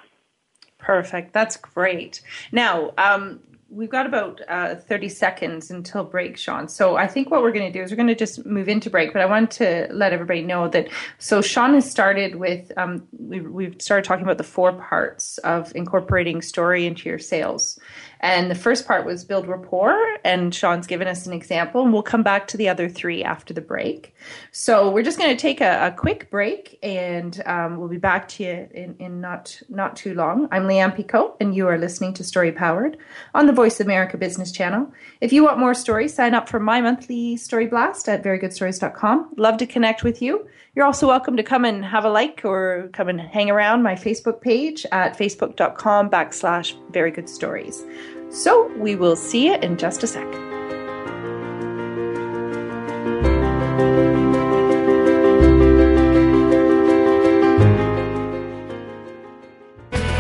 Perfect. 0.79 1.33
That's 1.33 1.57
great. 1.57 2.21
Now, 2.51 2.93
um, 2.99 3.41
we've 3.73 3.91
got 3.91 4.07
about 4.07 4.41
uh, 4.49 4.75
30 4.75 5.09
seconds 5.09 5.71
until 5.71 6.05
break, 6.05 6.37
Shawn. 6.37 6.69
So 6.69 6.97
I 6.97 7.07
think 7.07 7.31
what 7.31 7.43
we're 7.43 7.53
going 7.53 7.73
to 7.73 7.79
do 7.79 7.83
is 7.83 7.91
we're 7.91 7.97
going 7.97 8.09
to 8.09 8.15
just 8.15 8.45
move 8.45 8.69
into 8.69 8.91
break. 8.91 9.13
But 9.13 9.23
I 9.23 9.27
want 9.27 9.51
to 9.53 9.89
let 9.91 10.13
everybody 10.13 10.43
know 10.43 10.69
that 10.69 10.89
so 11.19 11.41
Shawn 11.41 11.75
has 11.75 11.91
started 11.91 12.37
with 12.37 12.71
um, 12.77 13.07
we, 13.19 13.41
we've 13.41 13.81
started 13.81 14.05
talking 14.05 14.25
about 14.25 14.39
the 14.39 14.45
four 14.45 14.73
parts 14.75 15.39
of 15.39 15.75
incorporating 15.75 16.43
story 16.43 16.87
into 16.87 17.09
your 17.09 17.19
sales. 17.19 17.79
And 18.23 18.49
the 18.49 18.55
first 18.55 18.87
part 18.87 19.05
was 19.05 19.25
build 19.25 19.49
rapport, 19.49 19.99
and 20.25 20.55
Shawn's 20.55 20.87
given 20.87 21.09
us 21.09 21.27
an 21.27 21.33
example, 21.33 21.83
and 21.83 21.93
we'll 21.93 22.05
come 22.05 22.23
back 22.23 22.47
to 22.49 22.57
the 22.57 22.69
other 22.69 22.89
three 22.89 23.25
after 23.25 23.53
the 23.53 23.61
break. 23.61 24.15
So 24.53 24.89
we're 24.91 25.03
just 25.03 25.19
going 25.19 25.37
to 25.37 25.41
take 25.41 25.61
a, 25.61 25.89
a, 25.89 25.91
quick 25.91 26.31
break, 26.31 26.79
and 26.85 27.43
um, 27.47 27.79
we'll 27.79 27.89
be 27.89 27.97
back 27.97 28.29
to 28.29 28.45
you 28.45 28.69
in, 28.73 28.95
in 29.01 29.21
not 29.21 29.61
not 29.69 29.97
too 29.97 30.15
long. 30.15 30.47
I'm 30.53 30.69
Leanne 30.69 30.95
Picot, 30.95 31.37
and 31.41 31.53
you 31.53 31.67
are 31.67 31.77
listening 31.77 32.15
to 32.15 32.23
Story 32.23 32.53
Powered 32.53 32.97
on 33.35 33.47
the 33.47 33.53
Voice 33.53 33.81
America 33.81 34.17
Business 34.17 34.53
Channel. 34.53 34.93
If 35.21 35.33
you 35.33 35.43
want 35.43 35.59
more 35.59 35.75
stories, 35.75 36.15
sign 36.15 36.33
up 36.33 36.49
for 36.49 36.61
my 36.61 36.81
monthly 36.81 37.37
story 37.37 37.67
blast 37.67 38.09
at 38.09 38.23
verygoodstories.com. 38.23 39.33
Love 39.37 39.57
to 39.57 39.67
connect 39.67 40.05
with 40.05 40.23
you. 40.23 40.47
You're 40.75 40.87
also 40.87 41.07
welcome 41.07 41.37
to 41.37 41.43
come 41.43 41.67
and 41.67 41.85
have 41.85 42.07
a 42.07 42.09
like 42.09 42.47
or 42.47 42.89
come 42.95 43.11
and 43.11 43.21
hang 43.21 43.51
around 43.51 43.83
my 43.83 43.95
Facebook 43.95 44.41
page 44.41 44.87
at 44.91 45.19
facebook.com 45.19 46.09
backslash 46.09 46.75
verygoodstories. 46.93 47.85
So 48.33 48.73
we 48.79 48.97
will 48.97 49.15
see 49.15 49.47
you 49.47 49.55
in 49.57 49.77
just 49.77 50.03
a 50.03 50.07
sec. 50.07 50.27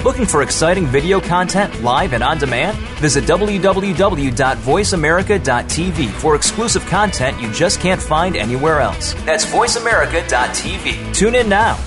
Looking 0.05 0.27
for 0.27 0.43
exciting 0.43 0.85
video 0.87 1.21
content 1.21 1.83
live 1.83 2.13
and 2.13 2.23
on 2.23 2.37
demand? 2.37 2.77
Visit 3.01 3.25
www.voiceamerica.tv 3.25 6.11
for 6.11 6.37
exclusive 6.37 6.85
content 6.87 7.41
you 7.41 7.51
just 7.53 7.81
can't 7.81 8.03
find 8.03 8.37
anywhere 8.37 8.81
else. 8.81 9.15
That's 9.25 9.47
voiceamerica.tv. 9.47 11.15
Tune 11.15 11.35
in 11.35 11.49
now. 11.49 11.79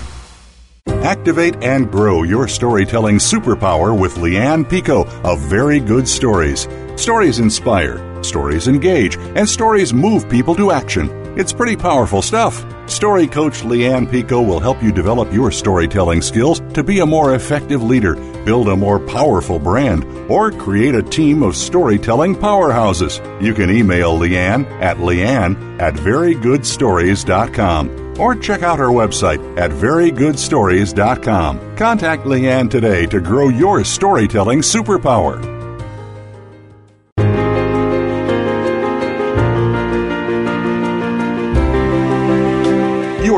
Activate 1.06 1.64
and 1.64 1.92
grow 1.92 2.24
your 2.24 2.48
storytelling 2.48 3.18
superpower 3.18 3.96
with 3.96 4.16
Leanne 4.16 4.68
Picot 4.68 5.08
of 5.24 5.40
Very 5.40 5.80
Good 5.80 6.08
Stories. 6.08 6.68
Stories 6.96 7.38
inspire, 7.38 8.24
stories 8.24 8.68
engage, 8.68 9.16
and 9.36 9.48
stories 9.48 9.94
move 9.94 10.28
people 10.28 10.56
to 10.56 10.72
action. 10.72 11.25
It's 11.38 11.54
pretty 11.54 11.76
powerful 11.76 12.22
stuff. 12.22 12.64
Story 12.90 13.28
coach 13.28 13.62
Leanne 13.62 14.10
Picot 14.10 14.46
will 14.46 14.60
help 14.60 14.82
you 14.82 14.92
develop 14.92 15.32
your 15.34 15.52
storytelling 15.52 16.22
skills 16.22 16.62
to 16.74 16.84
be 16.84 17.00
a 17.00 17.06
more 17.06 17.36
effective 17.36 17.84
leader, 17.84 18.16
build 18.46 18.70
a 18.70 18.76
more 18.76 19.00
powerful 19.00 19.60
brand, 19.60 20.04
or 20.30 20.52
create 20.52 20.96
a 20.96 21.04
team 21.04 21.44
of 21.44 21.56
storytelling 21.56 22.36
powerhouses. 22.36 23.20
You 23.42 23.54
can 23.54 23.70
email 23.70 24.18
Leanne 24.18 24.66
at 24.82 24.98
leanne 24.98 25.82
at 25.82 25.94
verygoodstories.com 25.96 28.06
or 28.20 28.36
check 28.36 28.64
out 28.64 28.80
her 28.80 28.88
website 28.88 29.58
at 29.58 29.72
verygoodstories.com. 29.72 31.76
Contact 31.76 32.24
Leanne 32.24 32.70
today 32.70 33.06
to 33.08 33.20
grow 33.20 33.50
your 33.50 33.84
storytelling 33.84 34.60
superpower. 34.60 35.55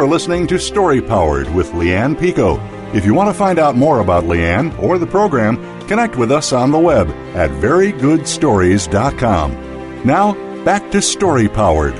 Are 0.08 0.10
listening 0.10 0.48
to 0.48 0.58
Story 0.58 1.02
Powered 1.02 1.54
with 1.54 1.72
Leanne 1.72 2.18
Picot. 2.18 2.62
If 2.96 3.06
you 3.06 3.14
want 3.14 3.30
to 3.30 3.34
find 3.34 3.60
out 3.60 3.76
more 3.76 4.00
about 4.00 4.24
Leanne 4.24 4.82
or 4.82 4.98
the 4.98 5.06
program, 5.06 5.58
connect 5.90 6.16
with 6.16 6.32
us 6.32 6.54
on 6.54 6.72
the 6.72 6.80
web 6.80 7.10
at 7.36 7.50
verygoodstories.com. 7.50 10.06
Now, 10.06 10.64
back 10.64 10.90
to 10.92 11.02
Story 11.02 11.50
Powered. 11.50 11.96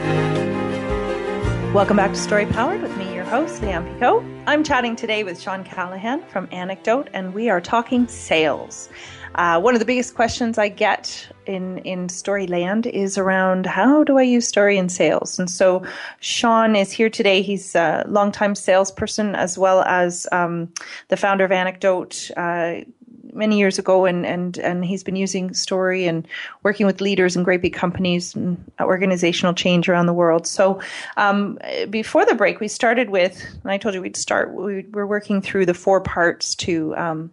Welcome 1.74 1.98
back 1.98 2.14
to 2.14 2.18
Story 2.18 2.46
Powered 2.46 2.82
with 2.82 2.98
me, 2.98 3.14
your 3.14 3.26
host, 3.26 3.62
Leanne 3.62 4.00
Picot. 4.00 4.24
I'm 4.48 4.64
chatting 4.64 4.96
today 4.96 5.26
with 5.26 5.38
Shawn 5.38 5.66
Callahan 5.66 6.24
from 6.30 6.48
Anecdote, 6.54 7.10
and 7.12 7.34
we 7.34 7.50
are 7.50 7.60
talking 7.60 8.08
sales. 8.08 8.88
Uh, 9.38 9.60
one 9.60 9.76
of 9.76 9.80
the 9.80 9.86
biggest 9.86 10.16
questions 10.16 10.58
I 10.58 10.68
get 10.68 11.28
in 11.46 11.78
in 11.80 12.08
Storyland 12.08 12.88
is 12.88 13.20
around 13.20 13.68
how 13.68 14.04
do 14.04 14.18
I 14.18 14.24
use 14.24 14.48
story 14.48 14.78
in 14.78 14.90
sales? 14.90 15.38
And 15.38 15.48
so 15.48 15.86
Shawn 16.22 16.76
is 16.76 16.92
here 16.92 17.10
today. 17.10 17.44
He's 17.44 17.76
a 17.76 18.04
longtime 18.08 18.56
salesperson 18.56 19.36
as 19.36 19.56
well 19.56 19.84
as 19.84 20.28
um, 20.32 20.74
the 21.10 21.18
founder 21.18 21.46
of 21.46 21.52
Anecdote. 21.52 22.32
Uh, 22.36 22.82
many 23.34 23.60
years 23.60 23.78
ago, 23.78 24.06
and, 24.06 24.26
and, 24.26 24.58
and 24.58 24.84
he's 24.84 25.04
been 25.04 25.16
using 25.16 25.54
story 25.54 26.08
and 26.08 26.28
working 26.64 26.88
with 26.88 27.02
leaders 27.02 27.36
in 27.36 27.44
great 27.44 27.62
big 27.62 27.74
companies 27.74 28.36
and 28.36 28.58
organizational 28.82 29.54
change 29.54 29.88
around 29.88 30.08
the 30.08 30.14
world. 30.14 30.48
So 30.48 30.82
um, 31.18 31.60
before 31.88 32.26
the 32.26 32.34
break, 32.34 32.60
we 32.60 32.68
started 32.68 33.12
with, 33.12 33.46
and 33.62 33.72
I 33.72 33.78
told 33.78 33.94
you 33.94 34.02
we'd 34.02 34.18
start, 34.18 34.56
we, 34.56 34.86
we're 34.92 35.06
working 35.06 35.42
through 35.42 35.68
the 35.68 35.76
four 35.76 36.02
parts 36.02 36.56
to 36.56 36.96
um, 36.98 37.32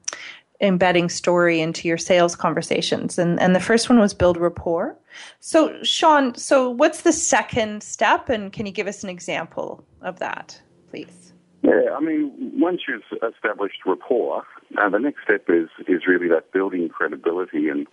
embedding 0.64 1.09
story 1.09 1.61
into 1.61 1.88
your 1.88 1.98
sales 1.98 2.35
conversations. 2.35 3.18
And, 3.18 3.40
and 3.40 3.55
the 3.55 3.61
first 3.61 3.88
one 3.88 3.98
was 3.98 4.14
build 4.14 4.37
rapport. 4.37 4.96
So, 5.40 5.83
Shawn, 5.83 6.35
so 6.35 6.70
what's 6.70 7.03
the 7.03 7.12
second 7.12 7.83
step? 7.83 8.29
And 8.29 8.53
can 8.53 8.66
you 8.66 8.72
give 8.72 8.87
us 8.87 9.03
an 9.05 9.11
example 9.11 9.85
of 10.03 10.18
that, 10.18 10.61
please? 10.90 11.33
Yeah, 11.62 11.94
I 11.96 12.00
mean, 12.00 12.33
once 12.61 12.83
you've 12.87 13.03
established 13.22 13.79
rapport, 13.87 14.44
uh, 14.79 14.88
the 14.88 14.98
next 14.98 15.22
step 15.24 15.44
is, 15.48 15.68
is 15.88 16.03
really 16.07 16.29
that 16.29 16.53
building 16.53 16.88
credibility 16.88 17.68
and, 17.68 17.87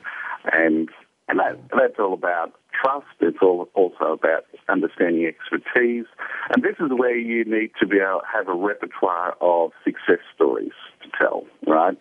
and, 0.51 0.89
and 1.29 1.39
that, 1.39 1.57
that's 1.71 1.99
all 1.99 2.13
about 2.13 2.53
trust. 2.81 3.07
It's 3.21 3.37
all 3.41 3.69
also 3.73 4.13
about 4.13 4.43
understanding 4.67 5.25
expertise. 5.25 6.05
And 6.49 6.63
this 6.63 6.75
is 6.79 6.91
where 6.91 7.17
you 7.17 7.45
need 7.45 7.71
to 7.79 7.87
be 7.87 7.97
able 7.97 8.21
to 8.21 8.25
have 8.33 8.47
a 8.47 8.53
repertoire 8.53 9.37
of 9.39 9.71
success 9.85 10.19
stories 10.35 10.73
to 11.03 11.09
tell, 11.19 11.45
right? 11.67 11.97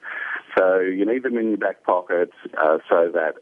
So 0.57 0.81
you 0.81 1.07
need 1.07 1.23
them 1.23 1.37
in 1.37 1.49
your 1.49 1.57
back 1.57 1.83
pocket 1.85 2.31
uh, 2.59 2.79
so 2.89 3.11
that 3.13 3.35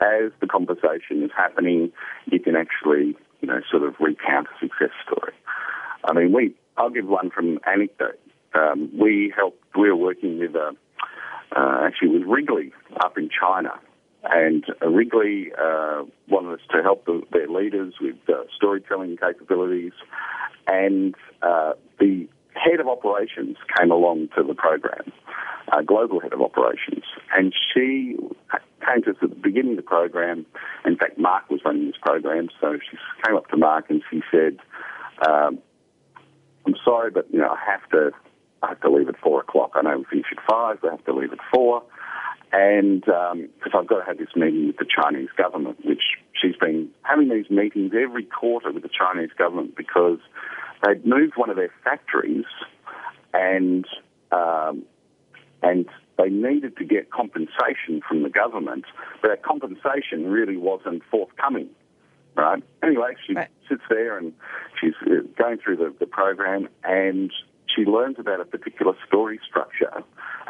as 0.00 0.32
the 0.40 0.46
conversation 0.46 1.22
is 1.22 1.30
happening, 1.36 1.92
you 2.30 2.40
can 2.40 2.56
actually, 2.56 3.16
you 3.40 3.48
know, 3.48 3.60
sort 3.70 3.82
of 3.82 3.94
recount 4.00 4.48
a 4.48 4.58
success 4.60 4.90
story. 5.04 5.32
I 6.04 6.12
mean, 6.12 6.32
we, 6.32 6.54
I'll 6.76 6.90
give 6.90 7.06
one 7.06 7.30
from 7.30 7.58
anecdote. 7.66 8.18
Um, 8.54 8.90
we 8.98 9.32
helped, 9.36 9.62
we 9.76 9.88
were 9.88 9.96
working 9.96 10.38
with, 10.38 10.54
uh, 10.54 10.72
uh, 11.56 11.80
actually 11.86 12.08
with 12.18 12.22
Wrigley 12.26 12.72
up 13.04 13.16
in 13.18 13.28
China. 13.28 13.72
And 14.24 14.64
uh, 14.82 14.88
Wrigley 14.88 15.52
uh, 15.52 16.04
wanted 16.28 16.54
us 16.54 16.66
to 16.74 16.82
help 16.82 17.04
the, 17.04 17.22
their 17.30 17.48
leaders 17.48 17.94
with 18.00 18.16
uh, 18.28 18.44
storytelling 18.56 19.16
capabilities. 19.18 19.92
And 20.66 21.14
uh, 21.42 21.74
the 21.98 22.26
head 22.54 22.80
of 22.80 22.88
operations 22.88 23.56
came 23.78 23.90
along 23.90 24.28
to 24.36 24.42
the 24.42 24.54
program 24.54 25.12
global 25.82 26.20
head 26.20 26.32
of 26.32 26.40
operations, 26.40 27.04
and 27.36 27.52
she 27.72 28.16
came 28.86 29.02
to 29.02 29.10
us 29.10 29.16
at 29.22 29.30
the 29.30 29.36
beginning 29.36 29.72
of 29.72 29.76
the 29.76 29.82
program. 29.82 30.46
In 30.84 30.96
fact, 30.96 31.18
Mark 31.18 31.48
was 31.50 31.60
running 31.64 31.86
this 31.86 31.96
program, 32.00 32.48
so 32.60 32.78
she 32.78 32.96
came 33.24 33.36
up 33.36 33.48
to 33.48 33.56
Mark 33.56 33.86
and 33.88 34.02
she 34.10 34.22
said, 34.30 34.58
um, 35.26 35.58
"I'm 36.66 36.76
sorry, 36.84 37.10
but 37.10 37.32
you 37.32 37.38
know 37.38 37.48
I 37.48 37.58
have 37.70 37.88
to, 37.90 38.10
I 38.62 38.68
have 38.68 38.80
to 38.82 38.90
leave 38.90 39.08
at 39.08 39.18
four 39.18 39.40
o'clock. 39.40 39.72
I 39.74 39.82
know 39.82 39.98
we 39.98 40.04
finish 40.04 40.26
at 40.30 40.42
five, 40.48 40.78
but 40.80 40.88
I 40.88 40.90
have 40.92 41.04
to 41.06 41.14
leave 41.14 41.32
at 41.32 41.38
four, 41.52 41.82
and 42.52 43.00
because 43.00 43.72
um, 43.72 43.78
I've 43.78 43.86
got 43.86 44.00
to 44.00 44.04
have 44.06 44.18
this 44.18 44.34
meeting 44.36 44.68
with 44.68 44.76
the 44.76 44.86
Chinese 44.86 45.30
government, 45.36 45.84
which 45.84 46.02
she's 46.40 46.56
been 46.56 46.90
having 47.02 47.28
these 47.28 47.50
meetings 47.50 47.92
every 48.00 48.24
quarter 48.24 48.72
with 48.72 48.82
the 48.82 48.90
Chinese 48.90 49.30
government 49.36 49.76
because 49.76 50.18
they'd 50.84 51.04
moved 51.06 51.34
one 51.36 51.50
of 51.50 51.56
their 51.56 51.72
factories 51.82 52.44
and 53.32 53.84
um, 54.32 54.84
and 55.62 55.86
they 56.18 56.28
needed 56.28 56.76
to 56.76 56.84
get 56.84 57.10
compensation 57.10 58.00
from 58.06 58.22
the 58.22 58.28
government, 58.28 58.84
but 59.20 59.28
that 59.28 59.42
compensation 59.42 60.28
really 60.28 60.56
wasn't 60.56 61.02
forthcoming. 61.10 61.68
Right. 62.36 62.62
Anyway, 62.82 63.14
she 63.26 63.34
right. 63.34 63.48
sits 63.68 63.82
there 63.88 64.18
and 64.18 64.32
she's 64.80 64.94
uh, 65.06 65.22
going 65.38 65.58
through 65.58 65.76
the, 65.76 65.94
the 66.00 66.06
program, 66.06 66.68
and 66.82 67.30
she 67.74 67.84
learns 67.84 68.16
about 68.18 68.40
a 68.40 68.44
particular 68.44 68.94
story 69.06 69.38
structure, 69.48 70.02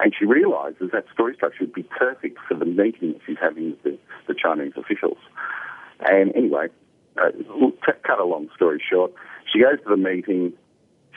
and 0.02 0.14
she 0.18 0.24
realizes 0.24 0.90
that 0.92 1.04
story 1.12 1.34
structure 1.34 1.58
would 1.60 1.74
be 1.74 1.82
perfect 1.82 2.38
for 2.48 2.54
the 2.54 2.64
meeting 2.64 3.12
that 3.12 3.20
she's 3.26 3.36
having 3.40 3.70
with 3.70 3.82
the, 3.82 3.98
the 4.28 4.34
Chinese 4.34 4.72
officials. 4.76 5.18
And 6.00 6.34
anyway, 6.34 6.68
uh, 7.18 7.30
cut 8.02 8.18
a 8.18 8.24
long 8.24 8.48
story 8.56 8.82
short, 8.90 9.12
she 9.54 9.60
goes 9.60 9.78
to 9.84 9.90
the 9.90 9.96
meeting, 9.96 10.52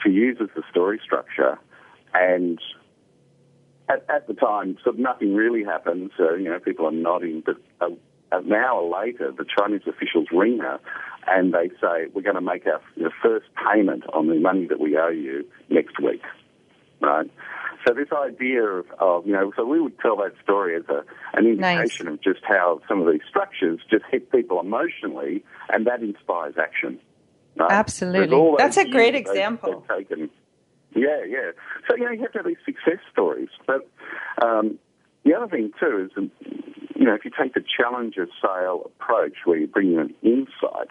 she 0.04 0.10
uses 0.10 0.48
the 0.54 0.62
story 0.70 1.00
structure, 1.04 1.58
and 2.14 2.60
at, 3.88 4.04
at 4.08 4.28
the 4.28 4.34
time, 4.34 4.76
sort 4.84 4.94
of 4.94 5.00
nothing 5.00 5.34
really 5.34 5.64
happens. 5.64 6.12
You 6.18 6.44
know, 6.44 6.58
people 6.60 6.86
are 6.86 6.92
nodding, 6.92 7.42
but 7.44 7.56
uh, 7.80 7.90
an 8.30 8.52
hour 8.52 8.82
later, 9.02 9.32
the 9.32 9.44
Chinese 9.58 9.82
officials 9.86 10.28
ring 10.30 10.58
her 10.58 10.78
and 11.26 11.52
they 11.52 11.68
say, 11.80 12.06
"We're 12.12 12.22
going 12.22 12.36
to 12.36 12.40
make 12.40 12.66
our 12.66 12.80
first 13.22 13.46
payment 13.56 14.04
on 14.12 14.28
the 14.28 14.36
money 14.36 14.66
that 14.66 14.80
we 14.80 14.96
owe 14.96 15.08
you 15.08 15.44
next 15.68 16.00
week." 16.00 16.22
Right. 17.00 17.30
So 17.86 17.94
this 17.94 18.08
idea 18.12 18.64
of, 18.64 18.86
of 18.98 19.26
you 19.26 19.32
know, 19.32 19.52
so 19.56 19.64
we 19.64 19.80
would 19.80 19.98
tell 20.00 20.16
that 20.16 20.32
story 20.42 20.76
as 20.76 20.82
a, 20.88 21.04
an 21.38 21.46
indication 21.46 22.06
nice. 22.06 22.14
of 22.14 22.22
just 22.22 22.40
how 22.42 22.80
some 22.88 23.00
of 23.00 23.10
these 23.10 23.20
structures 23.28 23.80
just 23.88 24.04
hit 24.10 24.32
people 24.32 24.60
emotionally, 24.60 25.44
and 25.68 25.86
that 25.86 26.02
inspires 26.02 26.54
action. 26.58 26.98
Right? 27.58 27.72
Absolutely, 27.72 28.54
that's 28.58 28.76
a 28.76 28.88
great 28.88 29.14
example. 29.14 29.84
They've 29.88 30.08
taken 30.08 30.30
yeah, 30.94 31.22
yeah. 31.26 31.50
So, 31.88 31.96
you 31.96 32.04
know, 32.04 32.10
you 32.10 32.22
have 32.22 32.32
to 32.32 32.38
have 32.38 32.46
these 32.46 32.56
success 32.64 33.00
stories. 33.12 33.50
But 33.66 33.88
um, 34.42 34.78
the 35.24 35.34
other 35.34 35.48
thing, 35.48 35.72
too, 35.78 36.08
is, 36.10 36.30
you 36.96 37.04
know, 37.04 37.14
if 37.14 37.24
you 37.24 37.30
take 37.30 37.54
the 37.54 37.62
challenger 37.62 38.26
sale 38.42 38.82
approach 38.86 39.34
where 39.44 39.58
you 39.58 39.66
bring 39.66 39.92
in 39.92 39.98
an 39.98 40.14
insight, 40.22 40.88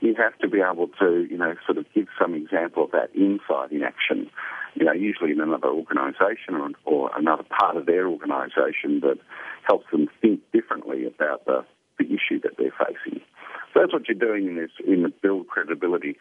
you 0.00 0.14
have 0.16 0.38
to 0.38 0.48
be 0.48 0.60
able 0.60 0.88
to, 1.00 1.26
you 1.28 1.36
know, 1.36 1.54
sort 1.66 1.78
of 1.78 1.86
give 1.94 2.06
some 2.20 2.34
example 2.34 2.84
of 2.84 2.90
that 2.92 3.10
insight 3.14 3.72
in 3.72 3.82
action, 3.82 4.30
you 4.74 4.84
know, 4.84 4.92
usually 4.92 5.32
in 5.32 5.40
another 5.40 5.68
organisation 5.68 6.54
or, 6.54 6.70
or 6.84 7.10
another 7.16 7.44
part 7.58 7.76
of 7.76 7.86
their 7.86 8.06
organisation 8.06 9.00
that 9.00 9.18
helps 9.66 9.90
them 9.90 10.08
think 10.20 10.40
differently 10.52 11.04
about 11.04 11.44
the, 11.46 11.64
the 11.98 12.04
issue 12.04 12.40
that 12.42 12.52
they're 12.58 12.74
facing. 12.78 13.20
So 13.72 13.80
that's 13.80 13.92
what 13.92 14.08
you're 14.08 14.18
doing 14.18 14.46
in 14.46 14.56
this 14.56 14.70
in 14.86 15.02
the 15.02 15.08
build 15.22 15.48
credibility. 15.48 16.16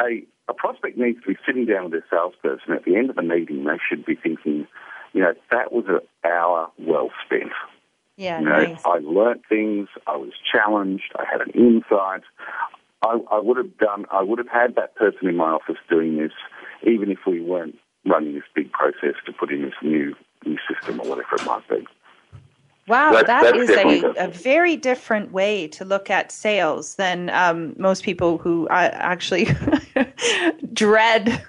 A 0.00 0.24
a 0.48 0.54
prospect 0.54 0.98
needs 0.98 1.20
to 1.22 1.28
be 1.28 1.36
sitting 1.46 1.66
down 1.66 1.84
with 1.84 1.92
their 1.92 2.04
salesperson 2.10 2.72
at 2.72 2.84
the 2.84 2.96
end 2.96 3.10
of 3.10 3.16
the 3.16 3.22
meeting. 3.22 3.64
They 3.64 3.78
should 3.88 4.04
be 4.04 4.16
thinking, 4.16 4.66
you 5.12 5.22
know, 5.22 5.34
that 5.50 5.72
was 5.72 5.84
an 5.88 6.00
hour 6.28 6.70
well 6.78 7.10
spent. 7.24 7.52
Yeah, 8.16 8.40
you 8.40 8.46
know, 8.46 8.64
nice. 8.64 8.80
I 8.84 8.98
learnt 8.98 9.42
things. 9.48 9.88
I 10.06 10.16
was 10.16 10.32
challenged. 10.50 11.12
I 11.16 11.24
had 11.30 11.40
an 11.40 11.50
insight. 11.50 12.22
I, 13.02 13.18
I 13.30 13.40
would 13.40 13.56
have 13.56 13.76
done. 13.78 14.06
I 14.12 14.22
would 14.22 14.38
have 14.38 14.48
had 14.48 14.74
that 14.76 14.94
person 14.94 15.28
in 15.28 15.36
my 15.36 15.50
office 15.50 15.76
doing 15.88 16.18
this, 16.18 16.32
even 16.86 17.10
if 17.10 17.18
we 17.26 17.40
weren't 17.40 17.76
running 18.04 18.34
this 18.34 18.44
big 18.54 18.70
process 18.72 19.14
to 19.26 19.32
put 19.32 19.52
in 19.52 19.62
this 19.62 19.74
new 19.82 20.14
new 20.44 20.58
system 20.68 21.00
or 21.00 21.08
whatever 21.08 21.36
it 21.36 21.46
might 21.46 21.68
be. 21.68 21.86
Wow, 22.88 23.12
that, 23.12 23.26
that 23.26 23.56
is 23.56 23.70
a, 23.70 24.24
a 24.24 24.28
very 24.28 24.76
different 24.76 25.30
way 25.30 25.68
to 25.68 25.84
look 25.84 26.10
at 26.10 26.32
sales 26.32 26.96
than 26.96 27.30
um, 27.30 27.74
most 27.78 28.02
people 28.02 28.38
who 28.38 28.66
uh, 28.68 28.90
actually 28.92 29.46
dread 30.72 31.40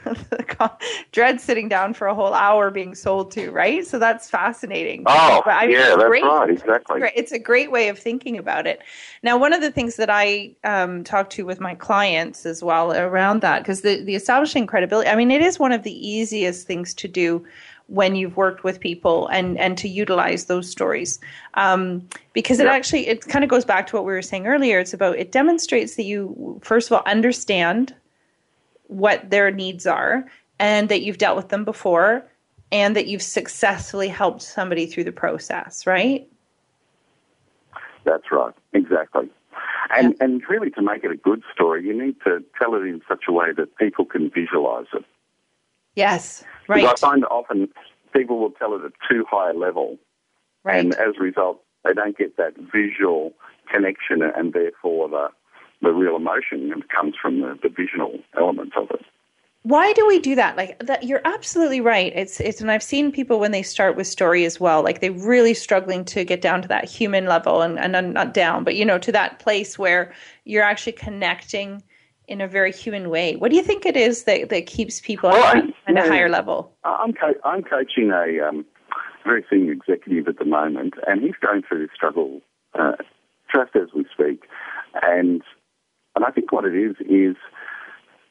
dread 1.12 1.42
sitting 1.42 1.68
down 1.68 1.96
for 1.96 2.08
a 2.08 2.14
whole 2.14 2.36
hour 2.36 2.70
being 2.70 2.94
sold 2.94 3.32
to, 3.32 3.50
right? 3.50 3.86
So 3.86 3.98
that's 3.98 4.30
fascinating. 4.30 5.04
Oh, 5.08 5.42
but, 5.44 5.52
I 5.52 5.68
mean, 5.68 5.78
yeah, 5.78 5.96
that's 5.96 6.04
great. 6.04 6.24
right, 6.24 6.50
exactly. 6.50 7.02
It's 7.16 7.32
a 7.32 7.40
great 7.40 7.72
way 7.72 7.88
of 7.88 7.98
thinking 7.98 8.38
about 8.38 8.68
it. 8.68 8.82
Now, 9.24 9.38
one 9.38 9.54
of 9.54 9.62
the 9.62 9.72
things 9.72 9.96
that 9.96 10.12
I 10.12 10.52
um, 10.64 11.04
talk 11.04 11.32
to 11.32 11.46
with 11.46 11.60
my 11.60 11.74
clients 11.74 12.46
as 12.46 12.62
well 12.64 12.94
around 12.94 13.42
that, 13.42 13.64
because 13.64 13.82
the, 13.82 14.04
the 14.04 14.14
establishing 14.14 14.68
credibility, 14.68 15.10
I 15.10 15.16
mean, 15.16 15.32
it 15.32 15.42
is 15.42 15.58
one 15.58 15.72
of 15.72 15.82
the 15.82 16.08
easiest 16.08 16.68
things 16.68 16.94
to 16.96 17.08
do 17.08 17.44
when 17.88 18.16
you've 18.16 18.38
worked 18.38 18.64
with 18.64 18.80
people 18.80 19.28
and 19.28 19.58
and 19.60 19.78
to 19.78 19.88
utilize 19.88 20.46
those 20.46 20.70
stories. 20.70 21.20
Um, 21.56 22.08
because 22.34 22.60
it 22.60 22.68
actually 22.68 23.08
it 23.08 23.28
kind 23.28 23.44
of 23.44 23.50
goes 23.50 23.66
back 23.66 23.88
to 23.88 23.96
what 23.96 24.06
we 24.06 24.14
were 24.14 24.22
saying 24.22 24.48
earlier. 24.48 24.80
It's 24.80 24.94
about 24.94 25.18
it 25.18 25.32
demonstrates 25.32 25.96
that 25.96 26.04
you 26.04 26.60
first 26.64 26.90
of 26.90 26.94
all 26.94 27.04
understand 27.06 27.94
what 28.88 29.30
their 29.30 29.52
needs 29.52 29.86
are 29.86 30.26
and 30.60 30.90
that 30.90 31.02
you've 31.02 31.18
dealt 31.18 31.36
with 31.36 31.50
them 31.50 31.66
before 31.66 32.26
and 32.72 32.96
that 32.96 33.08
you've 33.08 33.22
successfully 33.22 34.08
helped 34.08 34.42
somebody 34.42 34.86
through 34.86 35.04
the 35.04 35.12
process 35.12 35.86
right? 35.86 36.28
That's 38.06 38.32
right. 38.32 38.54
Exactly. 38.74 39.30
And 39.96 40.16
yeah. 40.18 40.26
and 40.26 40.42
really 40.50 40.70
to 40.72 40.82
make 40.82 41.04
it 41.04 41.12
a 41.12 41.18
good 41.18 41.44
story 41.54 41.86
you 41.86 41.94
need 42.00 42.16
to 42.24 42.44
tell 42.58 42.76
it 42.76 42.84
in 42.84 43.02
such 43.08 43.26
a 43.28 43.32
way 43.32 43.52
that 43.54 43.76
people 43.78 44.06
can 44.06 44.30
visualize 44.30 44.88
it 44.94 45.06
Yes, 45.96 46.44
right. 46.68 46.82
Because 46.82 47.04
I 47.04 47.08
find 47.10 47.26
often 47.26 47.70
people 48.14 48.40
will 48.40 48.52
tell 48.52 48.76
it 48.76 48.84
at 48.84 48.92
too 49.10 49.26
high 49.30 49.52
a 49.52 49.54
level, 49.54 49.98
right. 50.64 50.84
and 50.84 50.94
as 50.96 51.16
a 51.20 51.24
result, 51.24 51.62
they 51.84 51.94
don't 51.94 52.18
get 52.18 52.38
that 52.38 52.54
visual 52.74 53.34
connection, 53.72 54.22
and 54.22 54.54
therefore 54.54 55.10
the 55.10 55.30
the 55.82 55.92
real 55.92 56.16
emotion 56.16 56.82
comes 56.96 57.14
from 57.22 57.42
the, 57.42 57.60
the 57.62 57.70
visual 57.70 58.18
elements 58.38 58.74
of 58.78 58.90
it. 58.92 59.06
Why 59.64 59.94
do 59.94 60.06
we 60.06 60.20
do 60.20 60.36
that? 60.36 60.58
Like 60.58 60.78
that, 60.80 61.04
you're 61.04 61.22
absolutely 61.24 61.80
right. 61.80 62.12
It's 62.14 62.42
it's, 62.42 62.60
and 62.60 62.70
I've 62.70 62.84
seen 62.84 63.14
people 63.14 63.40
when 63.40 63.52
they 63.52 63.64
start 63.64 63.96
with 63.96 64.08
story 64.08 64.44
as 64.44 64.60
well. 64.60 64.84
Like 64.84 65.00
they're 65.00 65.12
really 65.12 65.54
struggling 65.54 66.04
to 66.06 66.26
get 66.26 66.42
down 66.42 66.62
to 66.64 66.68
that 66.68 66.86
human 66.86 67.28
level, 67.28 67.62
and 67.62 67.80
and 67.80 68.14
not 68.14 68.34
down, 68.34 68.66
but 68.66 68.76
you 68.76 68.84
know, 68.84 68.98
to 69.00 69.12
that 69.14 69.40
place 69.40 69.80
where 69.80 70.14
you're 70.44 70.64
actually 70.64 70.94
connecting 70.94 71.82
in 72.28 72.42
a 72.42 72.48
very 72.48 72.72
human 72.72 73.10
way. 73.10 73.36
What 73.36 73.52
do 73.52 73.58
you 73.58 73.64
think 73.64 73.86
it 73.86 73.98
is 73.98 74.24
that, 74.24 74.50
that 74.50 74.66
keeps 74.66 75.02
people 75.02 75.30
well, 75.30 75.64
at, 75.88 75.98
a 75.98 76.02
higher 76.02 76.30
level? 76.30 76.72
I'm, 76.84 77.14
co- 77.14 77.40
I'm 77.44 77.64
coaching 77.64 78.12
a 78.12 78.48
um, 78.48 78.66
very 79.26 79.46
senior 79.50 79.74
executive 79.74 80.28
at 80.28 80.40
the 80.40 80.46
moment, 80.46 80.94
and 81.08 81.22
he's 81.22 81.36
going 81.42 81.64
through 81.68 81.80
this 81.86 81.96
struggle 81.96 82.42
uh, 82.78 82.94
just 83.54 83.76
as 83.76 83.90
we 83.96 84.06
speak. 84.14 84.44
And 85.02 85.42
and 86.16 86.24
I 86.26 86.30
think 86.30 86.52
what 86.52 86.66
it 86.66 86.76
is 86.76 86.96
is 87.00 87.36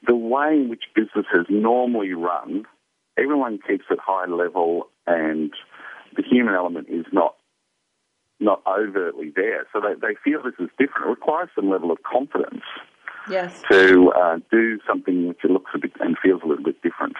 the 0.07 0.15
way 0.15 0.55
in 0.55 0.69
which 0.69 0.85
businesses 0.95 1.47
normally 1.49 2.13
run. 2.13 2.65
Everyone 3.19 3.59
keeps 3.67 3.85
it 3.91 3.99
high 4.01 4.27
level, 4.27 4.89
and 5.07 5.53
the 6.17 6.23
human 6.23 6.55
element 6.55 6.89
is 6.89 7.07
not 7.13 7.35
not 8.41 8.63
overtly 8.67 9.33
there. 9.35 9.67
So 9.73 9.81
they, 9.81 9.95
they 9.95 10.15
feel 10.25 10.43
this 10.43 10.55
is 10.59 10.71
different. 10.79 11.07
It 11.07 11.11
requires 11.11 11.51
some 11.55 11.71
level 11.71 11.91
of 11.91 11.99
confidence 12.03 12.63
yes. 13.29 13.63
to 13.71 14.13
uh, 14.13 14.39
do 14.51 14.79
something 14.87 15.29
which 15.29 15.45
looks 15.45 15.71
a 15.75 15.79
bit 15.79 15.93
and 16.01 16.17
feels 16.19 16.43
a 16.43 16.47
little 16.47 16.65
bit 16.65 16.81
different. 16.83 17.17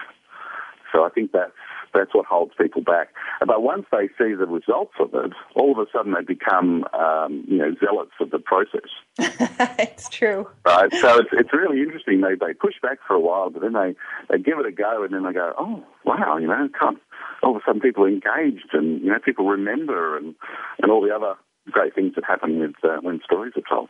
So 0.91 1.03
I 1.03 1.09
think 1.09 1.31
that's 1.31 1.51
that's 1.93 2.13
what 2.13 2.25
holds 2.25 2.53
people 2.59 2.81
back. 2.81 3.09
But 3.45 3.61
once 3.61 3.85
they 3.91 4.07
see 4.17 4.33
the 4.33 4.47
results 4.47 4.93
of 4.99 5.13
it, 5.13 5.31
all 5.55 5.71
of 5.71 5.77
a 5.77 5.85
sudden 5.91 6.13
they 6.13 6.23
become 6.23 6.85
um, 6.93 7.43
you 7.47 7.57
know 7.57 7.75
zealots 7.79 8.13
of 8.19 8.31
the 8.31 8.39
process. 8.39 8.89
it's 9.79 10.09
true, 10.09 10.47
right? 10.65 10.91
So 10.93 11.19
it's 11.19 11.29
it's 11.33 11.53
really 11.53 11.81
interesting. 11.81 12.21
They 12.21 12.35
they 12.35 12.53
push 12.53 12.75
back 12.81 12.99
for 13.07 13.15
a 13.15 13.19
while, 13.19 13.49
but 13.49 13.61
then 13.61 13.73
they 13.73 13.95
they 14.29 14.41
give 14.41 14.59
it 14.59 14.65
a 14.65 14.71
go, 14.71 15.03
and 15.03 15.13
then 15.13 15.23
they 15.23 15.33
go, 15.33 15.53
oh 15.57 15.83
wow, 16.05 16.37
you 16.37 16.47
know, 16.47 16.69
can't. 16.79 16.99
All 17.41 17.55
of 17.55 17.61
a 17.61 17.65
sudden 17.65 17.81
people 17.81 18.05
are 18.05 18.09
engaged, 18.09 18.69
and 18.73 19.01
you 19.01 19.11
know 19.11 19.19
people 19.19 19.47
remember, 19.47 20.17
and 20.17 20.35
and 20.81 20.91
all 20.91 21.01
the 21.01 21.13
other 21.13 21.35
great 21.71 21.95
things 21.95 22.13
that 22.15 22.23
happen 22.25 22.59
with 22.59 22.75
uh, 22.83 22.97
when 23.01 23.21
stories 23.23 23.53
are 23.55 23.75
told. 23.75 23.89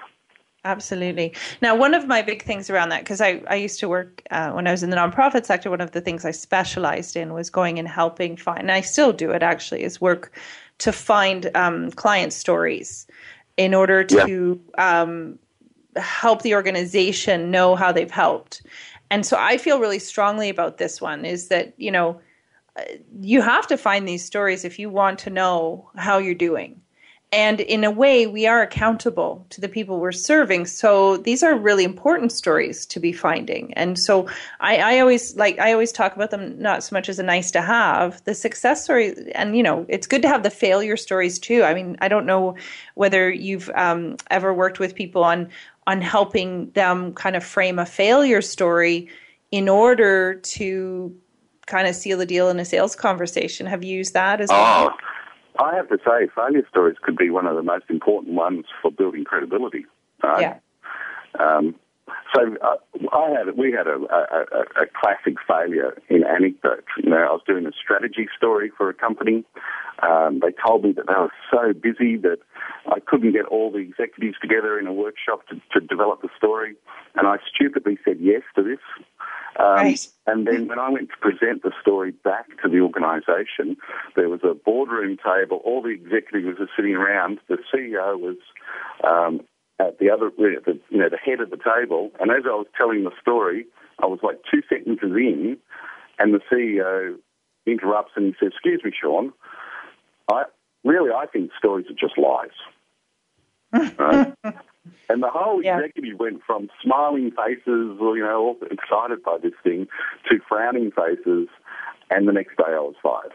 Absolutely. 0.65 1.35
Now, 1.61 1.75
one 1.75 1.93
of 1.93 2.07
my 2.07 2.21
big 2.21 2.41
things 2.41 2.69
around 2.69 2.89
that, 2.89 3.01
because 3.01 3.19
I, 3.19 3.41
I 3.47 3.55
used 3.55 3.81
to 3.81 3.89
work 3.89 4.23
uh, 4.31 4.51
when 4.51 4.65
I 4.65 4.71
was 4.71 4.81
in 4.81 4.91
the 4.91 4.95
nonprofit 4.95 5.45
sector, 5.45 5.69
one 5.69 5.81
of 5.81 5.91
the 5.91 5.99
things 5.99 6.23
I 6.23 6.31
specialized 6.31 7.17
in 7.17 7.33
was 7.33 7.49
going 7.49 7.79
and 7.79 7.87
helping 7.87 8.37
find, 8.37 8.61
and 8.61 8.71
I 8.71 8.79
still 8.79 9.11
do 9.11 9.31
it 9.31 9.43
actually, 9.43 9.83
is 9.83 9.99
work 9.99 10.31
to 10.77 10.93
find 10.93 11.51
um, 11.55 11.91
client 11.91 12.31
stories 12.31 13.07
in 13.57 13.73
order 13.73 14.05
to 14.05 14.59
yeah. 14.77 15.01
um, 15.01 15.37
help 15.97 16.43
the 16.43 16.55
organization 16.55 17.51
know 17.51 17.75
how 17.75 17.91
they've 17.91 18.09
helped. 18.09 18.61
And 19.11 19.25
so 19.25 19.37
I 19.37 19.57
feel 19.57 19.79
really 19.79 19.99
strongly 19.99 20.49
about 20.49 20.77
this 20.77 21.01
one 21.01 21.25
is 21.25 21.49
that, 21.49 21.73
you 21.77 21.91
know, 21.91 22.19
uh, 22.77 22.83
you 23.19 23.41
have 23.41 23.67
to 23.67 23.77
find 23.77 24.07
these 24.07 24.23
stories 24.23 24.63
if 24.63 24.79
you 24.79 24.89
want 24.89 25.19
to 25.19 25.29
know 25.29 25.91
how 25.97 26.17
you're 26.17 26.33
doing 26.33 26.81
and 27.33 27.61
in 27.61 27.83
a 27.83 27.89
way 27.89 28.27
we 28.27 28.45
are 28.45 28.61
accountable 28.61 29.43
to 29.49 29.59
the 29.59 29.67
people 29.67 29.99
we're 29.99 30.11
serving. 30.11 30.67
So 30.67 31.17
these 31.17 31.41
are 31.41 31.57
really 31.57 31.83
important 31.83 32.31
stories 32.31 32.85
to 32.85 32.99
be 32.99 33.11
finding. 33.11 33.73
And 33.73 33.97
so 33.97 34.27
I, 34.59 34.77
I, 34.77 34.99
always 34.99 35.35
like 35.35 35.57
i 35.57 35.73
always 35.73 35.91
talk 35.91 36.15
about 36.15 36.29
them 36.29 36.61
not 36.61 36.83
so 36.83 36.95
much 36.95 37.09
as 37.09 37.17
a 37.17 37.23
nice 37.23 37.49
to 37.51 37.61
have. 37.61 38.23
The 38.25 38.35
success 38.35 38.83
story 38.83 39.15
and 39.33 39.57
you 39.57 39.63
know 39.63 39.85
it's 39.89 40.05
good 40.05 40.21
to 40.21 40.27
have 40.27 40.43
the 40.43 40.51
failure 40.51 40.95
stories 40.95 41.39
too. 41.39 41.63
I 41.63 41.73
mean 41.73 41.97
i 42.01 42.07
don't 42.07 42.27
know 42.27 42.55
whether 42.93 43.31
you've 43.31 43.69
um, 43.75 44.17
ever 44.29 44.53
worked 44.53 44.79
with 44.79 44.93
people 44.93 45.23
on 45.23 45.49
on 45.87 46.01
helping 46.01 46.69
them 46.71 47.13
kind 47.13 47.35
of 47.35 47.43
frame 47.43 47.79
a 47.79 47.85
failure 47.85 48.41
story 48.41 49.09
in 49.51 49.67
order 49.67 50.35
to 50.35 51.13
kind 51.65 51.87
of 51.87 51.95
seal 51.95 52.17
the 52.17 52.25
deal 52.25 52.49
in 52.49 52.59
a 52.59 52.65
sales 52.65 52.95
conversation. 52.95 53.65
Have 53.65 53.83
you 53.83 53.97
used 53.97 54.13
that 54.13 54.39
as 54.39 54.49
well? 54.49 54.91
Oh 54.91 55.12
I 55.59 55.75
have 55.75 55.89
to 55.89 55.97
say, 55.97 56.27
failure 56.35 56.65
stories 56.69 56.97
could 57.01 57.17
be 57.17 57.29
one 57.29 57.45
of 57.45 57.55
the 57.55 57.63
most 57.63 57.85
important 57.89 58.33
ones 58.33 58.65
for 58.81 58.91
building 58.91 59.23
credibility. 59.23 59.85
Right? 60.21 60.41
Yeah. 60.41 60.57
Um, 61.39 61.75
so 62.35 62.55
uh, 62.61 62.77
I 63.11 63.29
had 63.29 63.57
we 63.57 63.71
had 63.71 63.87
a, 63.87 63.95
a, 63.95 64.83
a, 64.83 64.85
classic 64.99 65.35
failure 65.47 65.97
in 66.09 66.23
anecdote. 66.23 66.83
You 67.01 67.09
know, 67.09 67.17
I 67.17 67.31
was 67.31 67.41
doing 67.47 67.65
a 67.65 67.71
strategy 67.71 68.27
story 68.35 68.71
for 68.75 68.89
a 68.89 68.93
company. 68.93 69.45
Um, 70.01 70.39
they 70.41 70.51
told 70.65 70.83
me 70.83 70.91
that 70.93 71.07
they 71.07 71.13
were 71.13 71.31
so 71.51 71.73
busy 71.73 72.17
that 72.17 72.39
I 72.87 72.99
couldn't 72.99 73.31
get 73.31 73.45
all 73.45 73.71
the 73.71 73.77
executives 73.77 74.37
together 74.41 74.79
in 74.79 74.87
a 74.87 74.93
workshop 74.93 75.47
to, 75.47 75.61
to 75.79 75.85
develop 75.85 76.21
the 76.21 76.29
story, 76.37 76.75
and 77.15 77.27
I 77.27 77.37
stupidly 77.53 77.97
said 78.03 78.17
yes 78.19 78.41
to 78.55 78.63
this. 78.63 78.79
Um, 79.63 79.75
right. 79.75 80.07
And 80.27 80.45
then 80.45 80.67
when 80.67 80.77
I 80.77 80.89
went 80.89 81.09
to 81.09 81.17
present 81.17 81.63
the 81.63 81.71
story 81.81 82.11
back 82.11 82.47
to 82.63 82.69
the 82.69 82.79
organisation, 82.79 83.77
there 84.15 84.27
was 84.27 84.41
a 84.43 84.53
boardroom 84.53 85.17
table. 85.17 85.61
All 85.63 85.81
the 85.81 85.89
executives 85.89 86.59
were 86.59 86.69
sitting 86.75 86.95
around. 86.95 87.39
The 87.47 87.57
CEO 87.73 88.19
was 88.19 88.37
um, 89.03 89.41
at 89.79 89.99
the 89.99 90.09
other, 90.09 90.31
the, 90.37 90.79
you 90.89 90.97
know, 90.97 91.07
the 91.09 91.17
head 91.17 91.39
of 91.39 91.49
the 91.49 91.57
table. 91.57 92.11
And 92.19 92.29
as 92.29 92.43
I 92.45 92.55
was 92.55 92.67
telling 92.77 93.05
the 93.05 93.11
story, 93.21 93.65
I 94.01 94.05
was 94.05 94.19
like 94.21 94.41
two 94.51 94.61
sentences 94.67 95.15
in, 95.15 95.57
and 96.19 96.33
the 96.33 96.41
CEO 96.51 97.15
interrupts 97.65 98.11
and 98.15 98.25
he 98.25 98.33
says, 98.39 98.51
"Excuse 98.53 98.81
me, 98.83 98.91
Shawn. 98.99 99.31
I 100.29 100.43
really 100.83 101.11
I 101.11 101.25
think 101.27 101.51
stories 101.57 101.85
are 101.89 101.93
just 101.93 102.17
lies." 102.17 102.49
right? 103.97 104.33
And 105.09 105.23
the 105.23 105.29
whole 105.29 105.63
yeah. 105.63 105.79
executive 105.79 106.19
went 106.19 106.41
from 106.45 106.69
smiling 106.81 107.31
faces, 107.31 107.63
you 107.65 108.19
know, 108.19 108.39
all 108.39 108.57
excited 108.69 109.23
by 109.23 109.37
this 109.41 109.53
thing, 109.63 109.87
to 110.29 110.39
frowning 110.47 110.91
faces, 110.91 111.47
and 112.09 112.27
the 112.27 112.33
next 112.33 112.57
day 112.57 112.65
I 112.67 112.79
was 112.79 112.95
fired. 113.01 113.31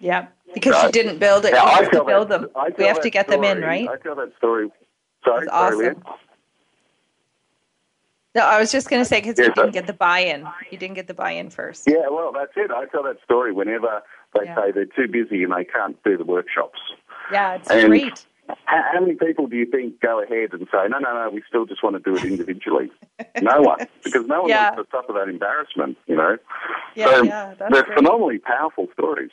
Yeah, 0.00 0.28
because 0.54 0.82
you 0.82 0.90
didn't 0.90 1.18
build 1.18 1.44
it. 1.44 1.52
You 1.52 1.58
have 1.58 1.90
to 1.90 2.04
build 2.04 2.30
that, 2.30 2.52
them. 2.54 2.72
We 2.78 2.84
have 2.84 3.00
to 3.02 3.10
get 3.10 3.26
story, 3.26 3.46
them 3.46 3.58
in, 3.58 3.62
right? 3.62 3.88
I 3.88 3.96
tell 3.96 4.16
that 4.16 4.32
story. 4.38 4.70
Sorry, 5.24 5.44
That's 5.44 5.52
awesome. 5.52 5.78
Sorry, 5.78 6.16
no, 8.34 8.42
I 8.42 8.60
was 8.60 8.70
just 8.70 8.88
going 8.88 9.00
to 9.00 9.04
say 9.04 9.20
because 9.20 9.34
yes, 9.38 9.48
you 9.48 9.54
didn't 9.54 9.72
get 9.72 9.88
the 9.88 9.92
buy-in. 9.92 10.46
You 10.70 10.78
didn't 10.78 10.94
get 10.94 11.08
the 11.08 11.14
buy-in 11.14 11.50
first. 11.50 11.84
Yeah, 11.88 12.08
well, 12.10 12.30
that's 12.32 12.52
it. 12.56 12.70
I 12.70 12.86
tell 12.86 13.02
that 13.02 13.16
story 13.24 13.52
whenever 13.52 14.02
they 14.34 14.44
yeah. 14.44 14.54
say 14.54 14.70
they're 14.70 14.84
too 14.86 15.08
busy 15.08 15.42
and 15.42 15.52
they 15.52 15.64
can't 15.64 16.00
do 16.04 16.16
the 16.16 16.24
workshops. 16.24 16.78
Yeah, 17.32 17.54
it's 17.54 17.68
and 17.68 17.88
great. 17.88 18.24
How, 18.64 18.84
how, 18.92 19.00
many 19.00 19.14
people 19.14 19.46
do 19.46 19.56
you 19.56 19.66
think 19.66 20.00
go 20.00 20.22
ahead 20.22 20.52
and 20.52 20.66
say, 20.72 20.88
no, 20.88 20.98
no, 20.98 21.12
no, 21.12 21.30
we 21.32 21.42
still 21.48 21.66
just 21.66 21.82
want 21.82 21.96
to 21.96 22.00
do 22.00 22.16
it 22.16 22.24
individually? 22.24 22.90
no 23.42 23.60
one, 23.60 23.86
because 24.02 24.26
no 24.26 24.42
one 24.42 24.50
yeah. 24.50 24.74
wants 24.74 24.90
to 24.90 24.96
suffer 24.96 25.12
that 25.12 25.28
embarrassment, 25.28 25.98
you 26.06 26.16
know? 26.16 26.36
Yeah, 26.94 27.06
so 27.06 27.22
yeah, 27.22 27.54
they're 27.58 27.82
great. 27.82 27.96
phenomenally 27.96 28.38
powerful 28.38 28.88
stories. 28.92 29.30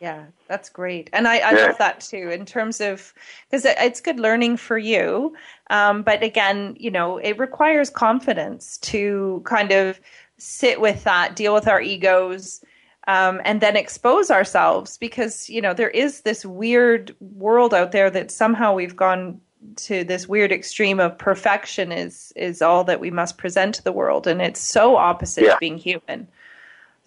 Yeah, 0.00 0.26
that's 0.46 0.68
great. 0.68 1.08
And 1.12 1.26
I, 1.26 1.38
I 1.38 1.52
yeah. 1.52 1.66
love 1.66 1.78
that 1.78 2.00
too 2.00 2.28
in 2.30 2.44
terms 2.44 2.80
of, 2.80 3.14
because 3.50 3.64
it's 3.64 4.00
good 4.00 4.20
learning 4.20 4.58
for 4.58 4.76
you. 4.76 5.34
Um, 5.70 6.02
but 6.02 6.22
again, 6.22 6.76
you 6.78 6.90
know, 6.90 7.16
it 7.16 7.38
requires 7.38 7.88
confidence 7.88 8.76
to 8.78 9.42
kind 9.46 9.72
of 9.72 9.98
sit 10.36 10.80
with 10.82 11.02
that, 11.04 11.34
deal 11.34 11.54
with 11.54 11.66
our 11.66 11.80
egos, 11.80 12.62
um, 13.06 13.40
and 13.44 13.60
then 13.60 13.76
expose 13.76 14.30
ourselves 14.30 14.98
because 14.98 15.48
you 15.48 15.60
know 15.60 15.74
there 15.74 15.90
is 15.90 16.22
this 16.22 16.44
weird 16.44 17.14
world 17.20 17.72
out 17.74 17.92
there 17.92 18.10
that 18.10 18.30
somehow 18.30 18.74
we've 18.74 18.96
gone 18.96 19.40
to 19.76 20.04
this 20.04 20.28
weird 20.28 20.52
extreme 20.52 21.00
of 21.00 21.16
perfection 21.18 21.92
is 21.92 22.32
is 22.36 22.62
all 22.62 22.84
that 22.84 23.00
we 23.00 23.10
must 23.10 23.38
present 23.38 23.74
to 23.74 23.82
the 23.84 23.92
world 23.92 24.26
and 24.26 24.40
it's 24.40 24.60
so 24.60 24.96
opposite 24.96 25.44
yeah. 25.44 25.52
of 25.54 25.60
being 25.60 25.78
human 25.78 26.28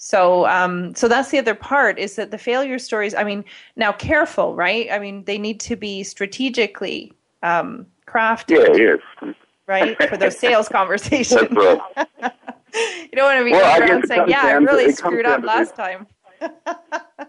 So, 0.02 0.48
um, 0.48 0.96
so 0.96 1.10
that's 1.10 1.30
the 1.30 1.40
other 1.40 1.54
part 1.54 2.00
is 2.00 2.16
that 2.16 2.32
the 2.32 2.38
failure 2.38 2.80
stories. 2.80 3.14
I 3.14 3.26
mean, 3.26 3.44
now 3.76 3.92
careful, 3.92 4.56
right? 4.56 4.88
I 4.90 4.98
mean, 4.98 5.26
they 5.26 5.38
need 5.38 5.60
to 5.62 5.76
be 5.76 6.04
strategically 6.04 7.12
um, 7.44 7.86
crafted. 8.08 8.78
Yeah, 8.78 8.96
yes. 9.22 9.36
Right 9.68 9.98
for 10.10 10.16
those 10.18 10.40
sales 10.40 10.70
conversations. 10.80 11.50
That's 11.54 11.82
right. 12.18 12.32
you 13.02 13.10
don't 13.14 13.26
want 13.26 13.40
to 13.40 13.46
be 13.46 13.52
Well, 13.52 13.82
around 13.82 14.08
saying, 14.08 14.24
"Yeah, 14.28 14.42
I 14.44 14.50
down 14.54 14.62
to- 14.62 14.68
really 14.74 14.92
screwed 14.94 15.26
up 15.26 15.44
last 15.44 15.76
this. 15.76 15.78
time." 15.78 16.08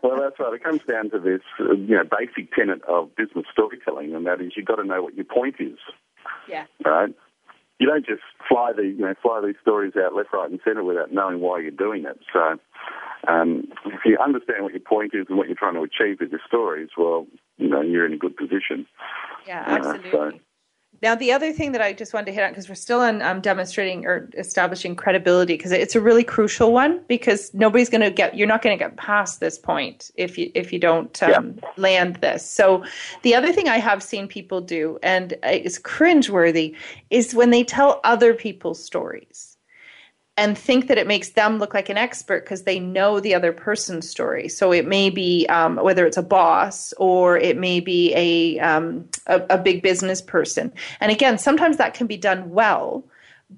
Well, 0.03 0.19
that's 0.21 0.39
right. 0.39 0.55
It 0.55 0.63
comes 0.63 0.81
down 0.89 1.11
to 1.11 1.19
this, 1.19 1.41
uh, 1.59 1.73
you 1.75 1.97
know, 1.97 2.05
basic 2.05 2.53
tenet 2.55 2.81
of 2.85 3.15
business 3.17 3.45
storytelling, 3.53 4.15
and 4.15 4.25
that 4.27 4.41
is 4.41 4.53
you've 4.57 4.65
got 4.67 4.77
to 4.77 4.85
know 4.85 5.03
what 5.03 5.15
your 5.15 5.25
point 5.25 5.57
is, 5.59 5.79
Yeah. 6.49 6.65
right? 6.85 7.13
You 7.81 7.87
don't 7.89 8.07
just 8.07 8.23
fly 8.49 8.73
the, 8.75 8.85
you 8.85 8.99
know, 8.99 9.15
fly 9.21 9.43
these 9.45 9.57
stories 9.61 9.95
out 9.97 10.15
left, 10.15 10.33
right, 10.33 10.49
and 10.49 10.61
centre 10.65 10.85
without 10.85 11.13
knowing 11.13 11.41
why 11.41 11.59
you're 11.59 11.71
doing 11.73 12.05
it. 12.07 12.19
So, 12.33 12.59
um, 13.29 13.65
if 13.87 14.01
you 14.07 14.17
understand 14.25 14.63
what 14.63 14.73
your 14.73 14.81
point 14.81 15.13
is 15.13 15.27
and 15.29 15.37
what 15.37 15.49
you're 15.49 15.57
trying 15.57 15.75
to 15.75 15.83
achieve 15.83 16.21
with 16.21 16.31
your 16.31 16.41
stories, 16.47 16.89
well, 16.97 17.27
you 17.59 17.69
know, 17.69 17.83
you're 17.83 18.07
in 18.07 18.13
a 18.15 18.19
good 18.19 18.37
position. 18.37 18.87
Yeah, 19.47 19.65
Uh, 19.67 19.71
absolutely. 19.77 20.11
so- 20.13 20.39
Now, 21.03 21.15
the 21.15 21.33
other 21.33 21.53
thing 21.53 21.73
that 21.73 21.81
I 21.81 21.93
just 21.93 22.13
wanted 22.13 22.27
to 22.27 22.33
hit 22.33 22.45
on, 22.45 22.51
because 22.51 22.69
we're 22.69 22.75
still 22.75 23.01
on 23.01 23.23
um, 23.23 23.41
demonstrating 23.41 24.05
or 24.07 24.29
establishing 24.37 24.95
credibility, 24.95 25.55
because 25.55 25.73
it's 25.73 25.95
a 25.95 26.01
really 26.01 26.25
crucial 26.25 26.73
one. 26.73 27.01
Because 27.09 27.53
nobody's 27.55 27.89
going 27.89 28.03
to 28.03 28.11
get, 28.11 28.37
you're 28.37 28.47
not 28.47 28.61
going 28.63 28.77
to 28.77 28.83
get 28.83 28.97
past 28.97 29.41
this 29.41 29.59
point 29.59 30.11
if 30.17 30.37
you 30.37 30.51
if 30.55 30.73
you 30.73 30.79
don't 30.79 31.23
um, 31.23 31.59
land 31.77 32.17
this. 32.17 32.49
So, 32.49 32.85
the 33.23 33.35
other 33.35 33.53
thing 33.53 33.69
I 33.69 33.79
have 33.79 34.03
seen 34.03 34.29
people 34.29 34.61
do, 34.61 34.99
and 35.03 35.35
it's 35.43 35.79
cringeworthy, 35.79 36.75
is 37.09 37.35
when 37.35 37.51
they 37.51 37.65
tell 37.65 38.01
other 38.05 38.35
people's 38.35 38.83
stories 38.83 39.50
and 40.41 40.57
think 40.57 40.89
that 40.89 40.97
it 40.97 41.07
makes 41.07 41.29
them 41.31 41.59
look 41.59 41.75
like 41.75 41.91
an 41.91 41.99
expert 41.99 42.45
because 42.45 42.63
they 42.63 42.81
know 42.81 43.21
the 43.21 43.35
other 43.35 43.53
person's 43.53 44.09
story. 44.09 44.49
So 44.49 44.73
it 44.73 44.87
may 44.87 45.11
be 45.11 45.47
um, 45.51 45.77
whether 45.77 46.07
it's 46.07 46.17
a 46.17 46.23
boss 46.23 46.95
or 46.97 47.37
it 47.37 47.59
may 47.59 47.79
be 47.79 48.15
a, 48.15 48.59
um, 48.61 49.07
a 49.27 49.43
a 49.51 49.59
big 49.59 49.83
business 49.83 50.23
person. 50.23 50.73
And 50.99 51.13
again, 51.13 51.37
sometimes 51.37 51.77
that 51.77 51.93
can 51.93 52.07
be 52.07 52.17
done 52.17 52.49
well, 52.49 53.05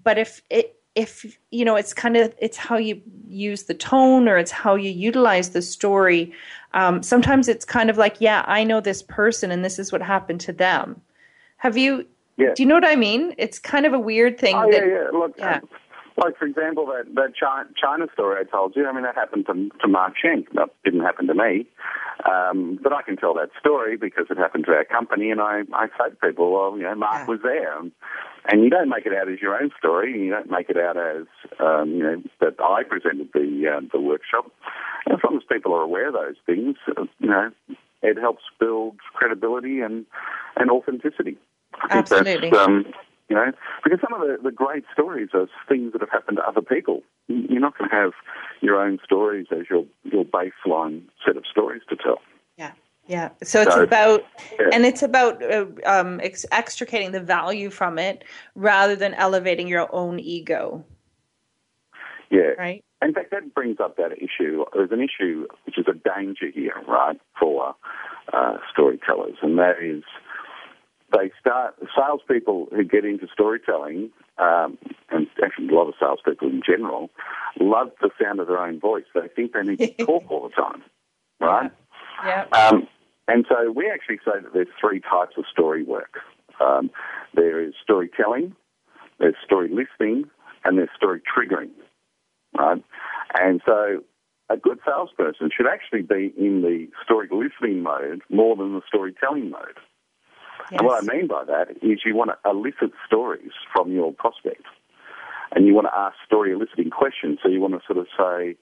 but 0.02 0.18
if 0.18 0.42
it 0.50 0.76
if 0.96 1.38
you 1.50 1.64
know 1.64 1.76
it's 1.76 1.94
kind 1.94 2.16
of 2.16 2.34
it's 2.38 2.56
how 2.56 2.76
you 2.76 3.00
use 3.28 3.62
the 3.62 3.74
tone 3.74 4.28
or 4.28 4.36
it's 4.36 4.50
how 4.50 4.74
you 4.74 4.90
utilize 4.90 5.50
the 5.50 5.62
story. 5.62 6.32
Um, 6.74 7.00
sometimes 7.02 7.46
it's 7.48 7.64
kind 7.64 7.90
of 7.90 7.96
like, 7.96 8.16
yeah, 8.18 8.44
I 8.48 8.64
know 8.64 8.80
this 8.80 9.02
person 9.02 9.52
and 9.52 9.64
this 9.64 9.78
is 9.78 9.92
what 9.92 10.02
happened 10.02 10.40
to 10.40 10.52
them. 10.52 11.00
Have 11.58 11.76
you? 11.76 12.06
Yeah. 12.38 12.54
Do 12.56 12.62
you 12.64 12.68
know 12.68 12.74
what 12.74 12.84
I 12.84 12.96
mean? 12.96 13.34
It's 13.38 13.60
kind 13.60 13.86
of 13.86 13.92
a 13.92 14.00
weird 14.00 14.40
thing. 14.40 14.56
Oh, 14.56 14.68
that, 14.68 14.84
yeah, 14.84 15.04
yeah. 15.04 15.10
Look, 15.12 15.34
yeah. 15.38 15.60
Like, 16.16 16.36
for 16.38 16.44
example, 16.44 16.86
that, 16.86 17.14
that 17.14 17.34
China, 17.34 18.06
story 18.12 18.40
I 18.40 18.44
told 18.50 18.74
you, 18.76 18.86
I 18.86 18.92
mean, 18.92 19.02
that 19.04 19.14
happened 19.14 19.46
to, 19.46 19.70
to 19.80 19.88
Mark 19.88 20.14
Schenk. 20.20 20.52
That 20.54 20.70
didn't 20.84 21.00
happen 21.00 21.26
to 21.26 21.34
me. 21.34 21.66
Um, 22.28 22.78
but 22.82 22.92
I 22.92 23.02
can 23.02 23.16
tell 23.16 23.34
that 23.34 23.50
story 23.58 23.96
because 23.96 24.26
it 24.30 24.36
happened 24.36 24.66
to 24.66 24.72
our 24.72 24.84
company, 24.84 25.30
and 25.30 25.40
I, 25.40 25.62
I 25.72 25.86
say 25.88 26.10
to 26.10 26.16
people, 26.16 26.52
well, 26.52 26.76
you 26.76 26.84
know, 26.84 26.94
Mark 26.94 27.26
Yeah. 27.26 27.26
was 27.26 27.40
there. 27.42 27.78
And, 27.78 27.92
you 28.62 28.70
don't 28.70 28.88
make 28.88 29.06
it 29.06 29.12
out 29.14 29.28
as 29.30 29.40
your 29.40 29.60
own 29.60 29.70
story, 29.78 30.12
and 30.12 30.24
you 30.24 30.30
don't 30.30 30.50
make 30.50 30.68
it 30.68 30.76
out 30.76 30.96
as, 30.96 31.26
um, 31.58 31.90
you 31.90 32.02
know, 32.02 32.22
that 32.40 32.60
I 32.60 32.82
presented 32.82 33.30
the, 33.32 33.76
uh, 33.76 33.80
the 33.92 34.00
workshop. 34.00 34.50
As 35.10 35.18
long 35.24 35.36
as 35.36 35.42
people 35.50 35.74
are 35.74 35.82
aware 35.82 36.08
of 36.08 36.14
those 36.14 36.36
things, 36.46 36.76
uh, 36.96 37.04
you 37.18 37.28
know, 37.28 37.50
it 38.02 38.18
helps 38.18 38.42
build 38.60 38.96
credibility 39.14 39.80
and, 39.80 40.06
and 40.56 40.70
authenticity. 40.70 41.36
Absolutely. 41.90 42.50
Um, 42.52 42.86
you 43.28 43.36
know, 43.36 43.52
because 43.84 44.00
some 44.00 44.12
of 44.12 44.26
the, 44.26 44.36
the 44.42 44.50
great 44.50 44.84
stories 44.92 45.28
are 45.34 45.46
things 45.68 45.92
that 45.92 46.00
have 46.00 46.10
happened 46.10 46.36
to 46.38 46.46
other 46.46 46.60
people. 46.62 47.02
You're 47.28 47.60
not 47.60 47.78
going 47.78 47.88
to 47.88 47.96
have 47.96 48.12
your 48.60 48.80
own 48.80 48.98
stories 49.04 49.46
as 49.50 49.70
your, 49.70 49.84
your 50.04 50.24
baseline 50.24 51.02
set 51.24 51.36
of 51.36 51.44
stories 51.50 51.82
to 51.88 51.96
tell. 51.96 52.18
Yeah, 52.58 52.72
yeah. 53.06 53.30
So 53.42 53.62
it's 53.62 53.74
So- 53.74 53.82
about, 53.82 54.22
Yeah. 54.58 54.68
and 54.72 54.84
it's 54.84 55.02
about 55.02 55.42
uh, 55.42 55.66
um, 55.86 56.20
ex- 56.22 56.44
extricating 56.52 57.12
the 57.12 57.20
value 57.20 57.70
from 57.70 57.98
it 57.98 58.24
rather 58.54 58.96
than 58.96 59.14
elevating 59.14 59.66
your 59.68 59.88
own 59.94 60.18
ego, 60.20 60.84
Yeah. 62.30 62.52
right? 62.58 62.84
In 63.02 63.12
fact, 63.14 63.30
that 63.32 63.54
brings 63.54 63.80
up 63.80 63.96
that 63.96 64.12
issue. 64.18 64.64
There's 64.74 64.92
an 64.92 65.00
issue 65.00 65.46
which 65.64 65.76
is 65.78 65.86
a 65.88 65.94
danger 65.94 66.48
here, 66.52 66.74
right, 66.86 67.20
for 67.38 67.74
uh, 68.32 68.58
storytellers, 68.72 69.36
and 69.42 69.58
that 69.58 69.82
is 69.82 70.04
they 71.12 71.30
start 71.40 71.74
salespeople 71.96 72.68
who 72.70 72.84
get 72.84 73.04
into 73.04 73.26
storytelling, 73.32 74.10
um, 74.38 74.78
and 75.10 75.26
actually 75.42 75.68
a 75.68 75.74
lot 75.74 75.88
of 75.88 75.94
salespeople 75.98 76.48
in 76.48 76.62
general, 76.64 77.10
love 77.60 77.90
the 78.00 78.10
sound 78.20 78.40
of 78.40 78.46
their 78.46 78.58
own 78.58 78.80
voice. 78.80 79.04
They 79.14 79.28
think 79.34 79.52
they 79.52 79.62
need 79.62 79.78
to 79.78 80.04
talk 80.04 80.30
all 80.30 80.48
the 80.48 80.54
time, 80.54 80.82
right? 81.40 81.70
Yeah. 82.24 82.46
Um, 82.52 82.88
and 83.28 83.46
so 83.48 83.70
we 83.70 83.90
actually 83.90 84.18
say 84.24 84.40
that 84.42 84.52
there's 84.52 84.68
three 84.80 85.00
types 85.00 85.34
of 85.36 85.44
story 85.50 85.82
work. 85.82 86.18
Um, 86.60 86.90
there 87.34 87.60
is 87.60 87.74
storytelling, 87.82 88.54
there's 89.18 89.36
story 89.44 89.68
listening, 89.68 90.24
and 90.64 90.78
there's 90.78 90.90
story 90.96 91.20
triggering. 91.20 91.70
Right? 92.56 92.82
And 93.34 93.62
so 93.64 94.02
a 94.50 94.56
good 94.56 94.78
salesperson 94.84 95.50
should 95.56 95.66
actually 95.66 96.02
be 96.02 96.32
in 96.36 96.62
the 96.62 96.88
story 97.02 97.28
listening 97.30 97.82
mode 97.82 98.22
more 98.28 98.56
than 98.56 98.74
the 98.74 98.82
storytelling 98.86 99.50
mode. 99.50 99.78
And 100.78 100.86
what 100.86 101.02
I 101.02 101.06
mean 101.14 101.26
by 101.26 101.44
that 101.44 101.70
is 101.82 102.00
you 102.04 102.14
want 102.14 102.30
to 102.30 102.50
elicit 102.50 102.92
stories 103.06 103.50
from 103.72 103.92
your 103.92 104.12
prospect. 104.12 104.64
And 105.54 105.66
you 105.66 105.74
want 105.74 105.86
to 105.86 105.94
ask 105.94 106.16
story 106.26 106.52
eliciting 106.52 106.90
questions. 106.90 107.38
So 107.42 107.48
you 107.48 107.60
want 107.60 107.74
to 107.74 107.80
sort 107.86 107.98
of 107.98 108.06
say, 108.16 108.56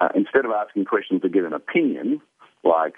uh, 0.00 0.08
instead 0.14 0.44
of 0.44 0.50
asking 0.50 0.86
questions 0.86 1.22
to 1.22 1.28
get 1.28 1.44
an 1.44 1.52
opinion, 1.52 2.20
like, 2.64 2.94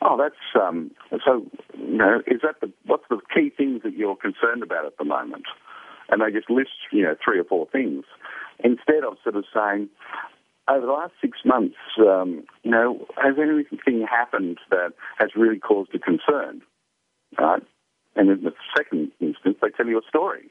oh, 0.00 0.16
that's, 0.16 0.34
um, 0.60 0.90
so, 1.24 1.46
you 1.78 1.96
know, 1.96 2.22
is 2.26 2.40
that 2.42 2.60
the, 2.60 2.72
what's 2.86 3.04
the 3.08 3.20
key 3.32 3.52
things 3.56 3.82
that 3.84 3.96
you're 3.96 4.16
concerned 4.16 4.62
about 4.64 4.84
at 4.84 4.98
the 4.98 5.04
moment? 5.04 5.44
And 6.08 6.20
they 6.20 6.32
just 6.32 6.50
list, 6.50 6.70
you 6.90 7.02
know, 7.04 7.14
three 7.24 7.38
or 7.38 7.44
four 7.44 7.68
things. 7.70 8.04
Instead 8.64 9.04
of 9.04 9.16
sort 9.22 9.36
of 9.36 9.44
saying, 9.54 9.88
over 10.68 10.86
the 10.86 10.92
last 10.92 11.12
six 11.20 11.38
months, 11.44 11.76
um, 12.00 12.44
you 12.62 12.70
know, 12.70 13.06
has 13.16 13.34
anything 13.40 14.06
happened 14.08 14.58
that 14.70 14.92
has 15.18 15.30
really 15.36 15.58
caused 15.58 15.94
a 15.94 15.98
concern? 15.98 16.62
Right? 17.38 17.62
And 18.16 18.30
in 18.30 18.42
the 18.42 18.52
second 18.76 19.12
instance, 19.20 19.56
they 19.62 19.70
tell 19.70 19.86
you 19.86 19.98
a 19.98 20.08
story. 20.08 20.50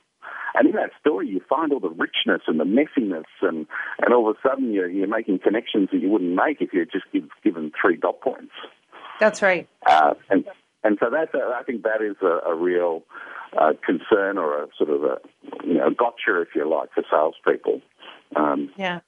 And 0.54 0.68
in 0.68 0.76
that 0.76 0.92
story, 1.00 1.28
you 1.30 1.42
find 1.48 1.72
all 1.72 1.80
the 1.80 1.90
richness 1.90 2.42
and 2.48 2.60
the 2.60 2.66
messiness, 2.66 3.24
and, 3.42 3.66
and 4.02 4.14
all 4.14 4.30
of 4.30 4.36
a 4.36 4.48
sudden 4.48 4.74
you're, 4.74 4.90
you're 4.90 5.08
making 5.08 5.40
connections 5.40 5.90
that 5.92 6.00
you 6.00 6.10
wouldn't 6.10 6.36
make 6.36 6.62
if 6.62 6.74
you 6.74 6.80
had 6.80 6.92
just 6.92 7.06
give, 7.14 7.24
given 7.44 7.72
three 7.80 7.96
dot 7.96 8.20
points. 8.22 8.52
That's 9.20 9.42
right. 9.42 9.68
Uh, 9.86 10.14
and 10.30 10.46
and 10.84 10.98
so 11.00 11.10
that's 11.12 11.34
a, 11.34 11.56
I 11.58 11.64
think 11.64 11.84
that 11.84 12.02
is 12.02 12.16
a, 12.22 12.50
a 12.50 12.56
real 12.56 13.04
uh, 13.58 13.74
concern 13.86 14.38
or 14.38 14.64
a 14.64 14.68
sort 14.78 14.90
of 14.90 15.04
a 15.04 15.18
you 15.64 15.76
know 15.76 15.90
gotcha, 15.92 16.42
if 16.42 16.50
you 16.56 16.68
like, 16.70 16.90
for 16.94 17.04
salespeople. 17.10 17.82
Um, 18.36 18.72
Yeah. 18.78 19.00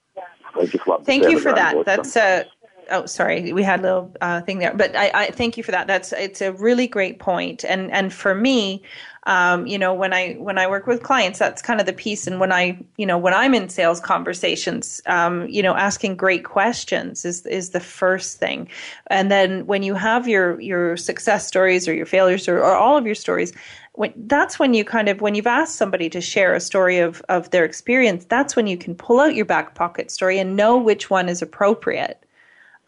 they 0.56 0.68
just 0.68 0.88
love. 0.88 1.06
Thank 1.06 1.28
you 1.28 1.40
for 1.40 1.54
that. 1.54 1.76
That's 1.86 2.14
sometimes. 2.14 2.46
Oh, 2.92 3.06
sorry, 3.06 3.54
we 3.54 3.64
had 3.64 3.80
a 3.80 3.84
little 3.84 4.16
uh, 4.22 4.42
thing 4.42 4.60
there, 4.60 4.74
but 4.74 4.96
I, 4.96 5.12
I 5.14 5.26
thank 5.32 5.58
you 5.58 5.64
for 5.64 5.72
that. 5.72 5.88
That's 5.88 6.12
it's 6.14 6.42
a 6.42 6.52
really 6.54 6.88
great 6.88 7.20
point, 7.20 7.64
and 7.64 7.92
and 7.92 8.14
for 8.14 8.36
me, 8.36 8.84
um, 9.26 9.66
you 9.66 9.78
know, 9.78 9.94
when 9.94 10.12
I 10.14 10.34
when 10.34 10.58
I 10.58 10.68
work 10.68 10.86
with 10.86 11.02
clients, 11.02 11.40
that's 11.40 11.62
kind 11.62 11.80
of 11.80 11.86
the 11.86 11.94
piece. 11.94 12.28
And 12.28 12.40
when 12.40 12.52
I, 12.52 12.78
you 12.98 13.06
know, 13.06 13.18
when 13.18 13.34
I'm 13.34 13.54
in 13.54 13.70
sales 13.70 14.02
conversations, 14.02 15.02
um, 15.06 15.48
you 15.48 15.64
know, 15.64 15.76
asking 15.76 16.18
great 16.18 16.44
questions 16.44 17.24
is 17.24 17.46
is 17.46 17.70
the 17.70 17.80
first 17.80 18.38
thing, 18.38 18.68
and 19.08 19.32
then 19.32 19.66
when 19.66 19.82
you 19.82 19.96
have 19.96 20.28
your 20.28 20.60
your 20.60 20.98
success 20.98 21.48
stories 21.48 21.88
or 21.88 21.94
your 21.94 22.06
failures 22.06 22.48
or, 22.50 22.58
or 22.58 22.76
all 22.76 22.98
of 22.98 23.06
your 23.06 23.16
stories, 23.16 23.54
when, 23.94 24.14
that's 24.28 24.60
when 24.60 24.74
you 24.74 24.84
kind 24.84 25.08
of 25.08 25.22
when 25.22 25.36
you've 25.36 25.48
asked 25.48 25.76
somebody 25.76 26.10
to 26.10 26.20
share 26.20 26.54
a 26.54 26.60
story 26.60 27.00
of 27.00 27.22
of 27.30 27.50
their 27.52 27.64
experience, 27.64 28.26
that's 28.26 28.58
when 28.58 28.68
you 28.68 28.78
can 28.78 28.94
pull 28.94 29.22
out 29.22 29.36
your 29.36 29.46
back 29.46 29.74
pocket 29.74 30.12
story 30.12 30.38
and 30.38 30.58
know 30.58 30.78
which 30.78 31.10
one 31.10 31.30
is 31.30 31.42
appropriate. 31.42 32.20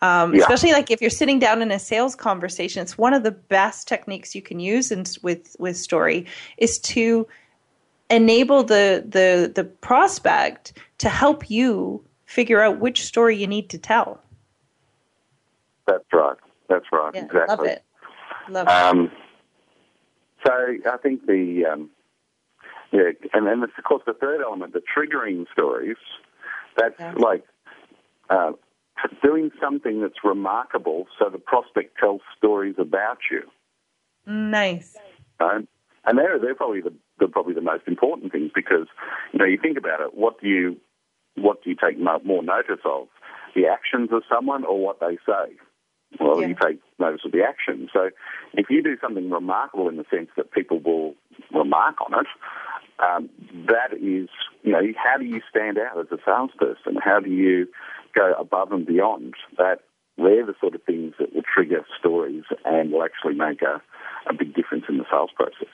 Um, 0.01 0.33
Yeah. 0.33 0.41
Especially 0.41 0.71
like 0.71 0.91
if 0.91 1.01
you're 1.01 1.09
sitting 1.09 1.39
down 1.39 1.61
in 1.61 1.71
a 1.71 1.79
sales 1.79 2.15
conversation, 2.15 2.81
it's 2.81 2.97
one 2.97 3.13
of 3.13 3.23
the 3.23 3.31
best 3.31 3.87
techniques 3.87 4.35
you 4.35 4.41
can 4.41 4.59
use 4.59 4.91
in, 4.91 5.05
with 5.23 5.55
with 5.59 5.77
story 5.77 6.25
is 6.57 6.79
to 6.79 7.27
enable 8.09 8.63
the 8.63 9.03
the 9.07 9.51
the 9.53 9.63
prospect 9.63 10.73
to 10.99 11.09
help 11.09 11.49
you 11.49 12.03
figure 12.25 12.61
out 12.61 12.79
which 12.79 13.03
story 13.05 13.37
you 13.37 13.47
need 13.47 13.69
to 13.69 13.77
tell. 13.77 14.19
That's 15.87 16.03
right. 16.11 16.37
That's 16.67 16.85
right. 16.91 17.11
Yeah, 17.13 17.25
exactly. 17.25 17.55
love 17.55 17.65
it. 17.65 17.83
Love 18.49 18.67
it. 18.67 18.71
Um, 18.71 19.11
so 20.45 20.51
I 20.91 20.97
think 20.97 21.25
the 21.25 21.65
um, 21.71 21.89
yeah, 22.91 23.11
and 23.33 23.47
then 23.47 23.63
of 23.63 23.69
course 23.83 24.03
the 24.05 24.13
third 24.13 24.41
element, 24.41 24.73
the 24.73 24.81
triggering 24.81 25.45
stories. 25.51 25.97
That's 26.77 26.99
Yeah. 26.99 27.13
like 27.17 27.43
uh, 28.29 28.51
doing 29.23 29.51
something 29.61 30.01
that's 30.01 30.23
remarkable, 30.23 31.07
so 31.19 31.29
the 31.29 31.37
prospect 31.37 31.97
tells 31.99 32.21
stories 32.37 32.75
about 32.77 33.17
you. 33.31 33.41
Nice. 34.25 34.95
Right? 35.39 35.67
And 36.05 36.17
they're 36.17 36.39
they're 36.39 36.55
probably 36.55 36.81
the, 36.81 36.93
the 37.19 37.27
probably 37.27 37.53
the 37.53 37.61
most 37.61 37.83
important 37.87 38.31
things 38.31 38.51
because 38.53 38.87
you 39.33 39.39
know 39.39 39.45
you 39.45 39.57
think 39.61 39.77
about 39.77 40.01
it. 40.01 40.13
What 40.13 40.39
do 40.39 40.47
you 40.47 40.77
what 41.35 41.63
do 41.63 41.69
you 41.69 41.75
take 41.75 41.99
more 41.99 42.43
notice 42.43 42.81
of? 42.85 43.07
the 43.55 43.65
actions 43.67 44.09
of 44.11 44.21
someone 44.31 44.63
or 44.65 44.79
what 44.79 44.99
they 44.99 45.17
say. 45.25 45.55
Well, 46.19 46.39
yeah. 46.41 46.47
you 46.47 46.55
take 46.61 46.79
notice 46.99 47.21
of 47.25 47.31
the 47.31 47.41
action. 47.41 47.89
So 47.91 48.09
if 48.53 48.69
you 48.69 48.83
do 48.83 48.97
something 49.01 49.29
remarkable 49.29 49.89
in 49.89 49.97
the 49.97 50.05
sense 50.11 50.29
that 50.37 50.51
people 50.51 50.79
will 50.79 51.15
remark 51.53 51.95
on 52.01 52.19
it, 52.19 52.27
um, 52.99 53.29
that 53.67 53.93
is, 53.93 54.29
you 54.63 54.71
know, 54.71 54.81
how 54.95 55.17
do 55.17 55.25
you 55.25 55.41
stand 55.49 55.77
out 55.77 55.99
as 55.99 56.07
a 56.11 56.17
salesperson? 56.23 56.97
How 57.03 57.19
do 57.19 57.29
you 57.29 57.67
go 58.15 58.33
above 58.39 58.71
and 58.71 58.85
beyond 58.85 59.35
that? 59.57 59.79
They're 60.17 60.45
the 60.45 60.55
sort 60.61 60.75
of 60.75 60.83
things 60.83 61.13
that 61.19 61.35
will 61.35 61.41
trigger 61.41 61.85
stories 61.99 62.43
and 62.63 62.91
will 62.91 63.03
actually 63.03 63.35
make 63.35 63.61
a, 63.61 63.81
a 64.29 64.33
big 64.33 64.55
difference 64.55 64.85
in 64.87 64.97
the 64.97 65.05
sales 65.11 65.31
process. 65.35 65.67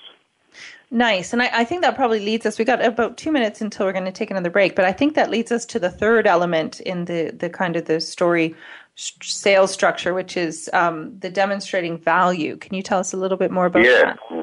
Nice. 0.89 1.31
And 1.31 1.41
I, 1.41 1.49
I, 1.53 1.63
think 1.63 1.81
that 1.83 1.95
probably 1.95 2.19
leads 2.19 2.45
us, 2.45 2.59
we 2.59 2.65
got 2.65 2.83
about 2.83 3.17
two 3.17 3.31
minutes 3.31 3.61
until 3.61 3.85
we're 3.85 3.93
going 3.93 4.05
to 4.05 4.11
take 4.11 4.29
another 4.29 4.49
break, 4.49 4.75
but 4.75 4.83
I 4.83 4.91
think 4.91 5.15
that 5.15 5.29
leads 5.29 5.51
us 5.51 5.65
to 5.67 5.79
the 5.79 5.89
third 5.89 6.27
element 6.27 6.81
in 6.81 7.05
the, 7.05 7.31
the 7.31 7.49
kind 7.49 7.77
of 7.77 7.85
the 7.85 8.01
story 8.01 8.55
sales 8.95 9.71
structure, 9.71 10.13
which 10.13 10.35
is 10.35 10.69
um, 10.73 11.17
the 11.19 11.29
demonstrating 11.29 11.97
value. 11.97 12.57
Can 12.57 12.75
you 12.75 12.83
tell 12.83 12.99
us 12.99 13.13
a 13.13 13.17
little 13.17 13.37
bit 13.37 13.51
more 13.51 13.67
about 13.67 13.83
yeah. 13.83 14.15
that? 14.29 14.40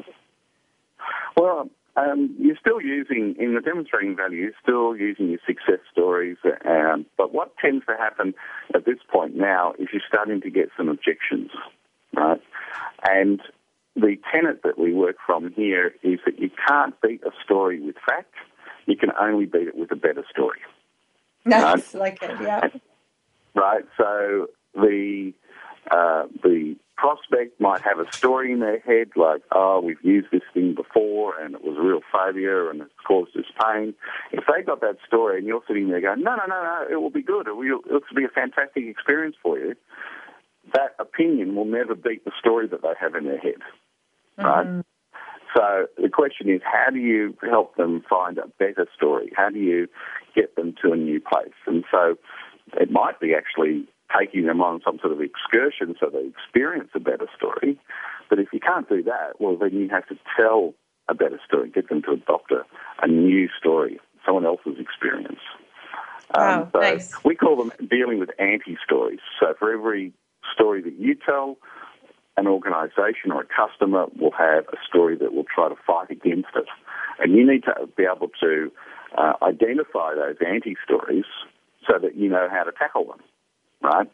Um, 1.95 2.35
you're 2.39 2.57
still 2.59 2.81
using, 2.81 3.35
in 3.39 3.55
the 3.55 3.61
demonstrating 3.61 4.15
value, 4.15 4.43
you're 4.43 4.51
still 4.61 4.95
using 4.95 5.29
your 5.29 5.39
success 5.45 5.79
stories. 5.91 6.37
Um, 6.67 7.05
but 7.17 7.33
what 7.33 7.57
tends 7.57 7.85
to 7.87 7.97
happen 7.97 8.33
at 8.73 8.85
this 8.85 8.99
point 9.11 9.35
now 9.35 9.73
is 9.79 9.87
you're 9.91 10.01
starting 10.07 10.41
to 10.41 10.49
get 10.49 10.69
some 10.77 10.87
objections, 10.87 11.51
right? 12.15 12.41
And 13.03 13.41
the 13.95 14.17
tenet 14.31 14.61
that 14.63 14.77
we 14.77 14.93
work 14.93 15.17
from 15.25 15.51
here 15.53 15.93
is 16.03 16.19
that 16.25 16.39
you 16.39 16.49
can't 16.67 16.99
beat 17.01 17.21
a 17.23 17.31
story 17.43 17.81
with 17.81 17.95
fact. 18.07 18.33
You 18.85 18.95
can 18.95 19.11
only 19.19 19.45
beat 19.45 19.67
it 19.67 19.77
with 19.77 19.91
a 19.91 19.95
better 19.95 20.23
story. 20.31 20.59
Nice, 21.45 21.93
right? 21.93 21.99
like 21.99 22.23
it, 22.23 22.31
yeah. 22.41 22.67
Right. 23.55 23.83
So 23.97 24.47
the 24.73 25.33
uh, 25.91 26.23
the 26.43 26.75
prospect 26.95 27.59
might 27.61 27.81
have 27.81 27.99
a 27.99 28.11
story 28.11 28.51
in 28.51 28.59
their 28.59 28.79
head 28.79 29.09
like, 29.15 29.41
oh, 29.53 29.79
we've 29.79 30.03
used 30.03 30.27
this 30.31 30.41
thing 30.53 30.75
before 30.75 31.39
and 31.39 31.55
it 31.55 31.63
was 31.63 31.77
a 31.77 31.81
real 31.81 32.01
failure 32.11 32.69
and 32.69 32.81
it's 32.81 32.91
caused 33.07 33.35
us 33.37 33.45
pain. 33.63 33.93
If 34.31 34.43
they 34.47 34.63
got 34.63 34.81
that 34.81 34.97
story 35.07 35.37
and 35.37 35.47
you're 35.47 35.63
sitting 35.67 35.89
there 35.89 36.01
going, 36.01 36.23
no, 36.23 36.35
no, 36.35 36.45
no, 36.47 36.61
no, 36.61 36.85
it 36.91 37.01
will 37.01 37.09
be 37.09 37.23
good. 37.23 37.47
It 37.47 37.55
will, 37.55 37.79
it 37.85 37.91
will 37.91 38.01
be 38.15 38.25
a 38.25 38.29
fantastic 38.29 38.83
experience 38.85 39.37
for 39.41 39.57
you. 39.57 39.75
That 40.73 40.95
opinion 40.99 41.55
will 41.55 41.65
never 41.65 41.95
beat 41.95 42.25
the 42.25 42.31
story 42.39 42.67
that 42.67 42.81
they 42.81 42.93
have 42.99 43.15
in 43.15 43.23
their 43.23 43.39
head 43.39 43.61
right? 44.39 44.67
Mm-hmm. 44.67 44.81
So 45.55 45.87
the 46.01 46.09
question 46.09 46.49
is, 46.49 46.61
how 46.63 46.91
do 46.91 46.99
you 46.99 47.35
help 47.41 47.75
them 47.75 48.03
find 48.07 48.37
a 48.37 48.47
better 48.59 48.85
story? 48.95 49.31
How 49.35 49.49
do 49.49 49.59
you 49.59 49.87
get 50.35 50.55
them 50.55 50.75
to 50.83 50.91
a 50.91 50.95
new 50.95 51.19
place? 51.19 51.55
And 51.65 51.83
so 51.91 52.15
it 52.79 52.91
might 52.91 53.19
be 53.19 53.33
actually 53.33 53.87
taking 54.17 54.45
them 54.45 54.61
on 54.61 54.81
some 54.83 54.99
sort 54.99 55.13
of 55.13 55.21
excursion 55.21 55.95
so 55.99 56.09
they 56.09 56.25
experience 56.25 56.89
a 56.95 56.99
better 56.99 57.27
story. 57.35 57.77
But 58.29 58.39
if 58.39 58.49
you 58.53 58.59
can't 58.59 58.87
do 58.87 59.03
that, 59.03 59.39
well, 59.39 59.57
then 59.57 59.73
you 59.73 59.89
have 59.89 60.07
to 60.07 60.15
tell 60.37 60.73
a 61.07 61.13
better 61.13 61.39
story, 61.45 61.69
get 61.69 61.89
them 61.89 62.01
to 62.03 62.11
adopt 62.11 62.51
a, 62.51 62.63
a 63.01 63.07
new 63.07 63.49
story, 63.59 63.99
someone 64.25 64.45
else's 64.45 64.77
experience. 64.79 65.39
Um, 66.35 66.69
so 66.71 66.79
nice. 66.79 67.11
we 67.25 67.35
call 67.35 67.55
them 67.55 67.71
dealing 67.89 68.19
with 68.19 68.29
anti-stories. 68.37 69.19
So 69.39 69.55
for 69.57 69.73
every 69.73 70.13
story 70.53 70.81
that 70.83 70.93
you 70.99 71.15
tell, 71.15 71.57
an 72.37 72.47
organisation 72.47 73.31
or 73.31 73.41
a 73.41 73.45
customer 73.45 74.05
will 74.17 74.31
have 74.31 74.65
a 74.71 74.77
story 74.87 75.17
that 75.17 75.33
will 75.33 75.45
try 75.53 75.69
to 75.69 75.75
fight 75.87 76.11
against 76.11 76.49
it. 76.55 76.67
And 77.19 77.35
you 77.35 77.45
need 77.45 77.63
to 77.63 77.87
be 77.97 78.03
able 78.03 78.29
to 78.39 78.71
uh, 79.17 79.33
identify 79.41 80.13
those 80.15 80.37
anti-stories 80.45 81.25
so 81.87 81.97
that 81.99 82.15
you 82.15 82.29
know 82.29 82.47
how 82.49 82.63
to 82.63 82.71
tackle 82.71 83.05
them, 83.05 83.19
right? 83.81 84.09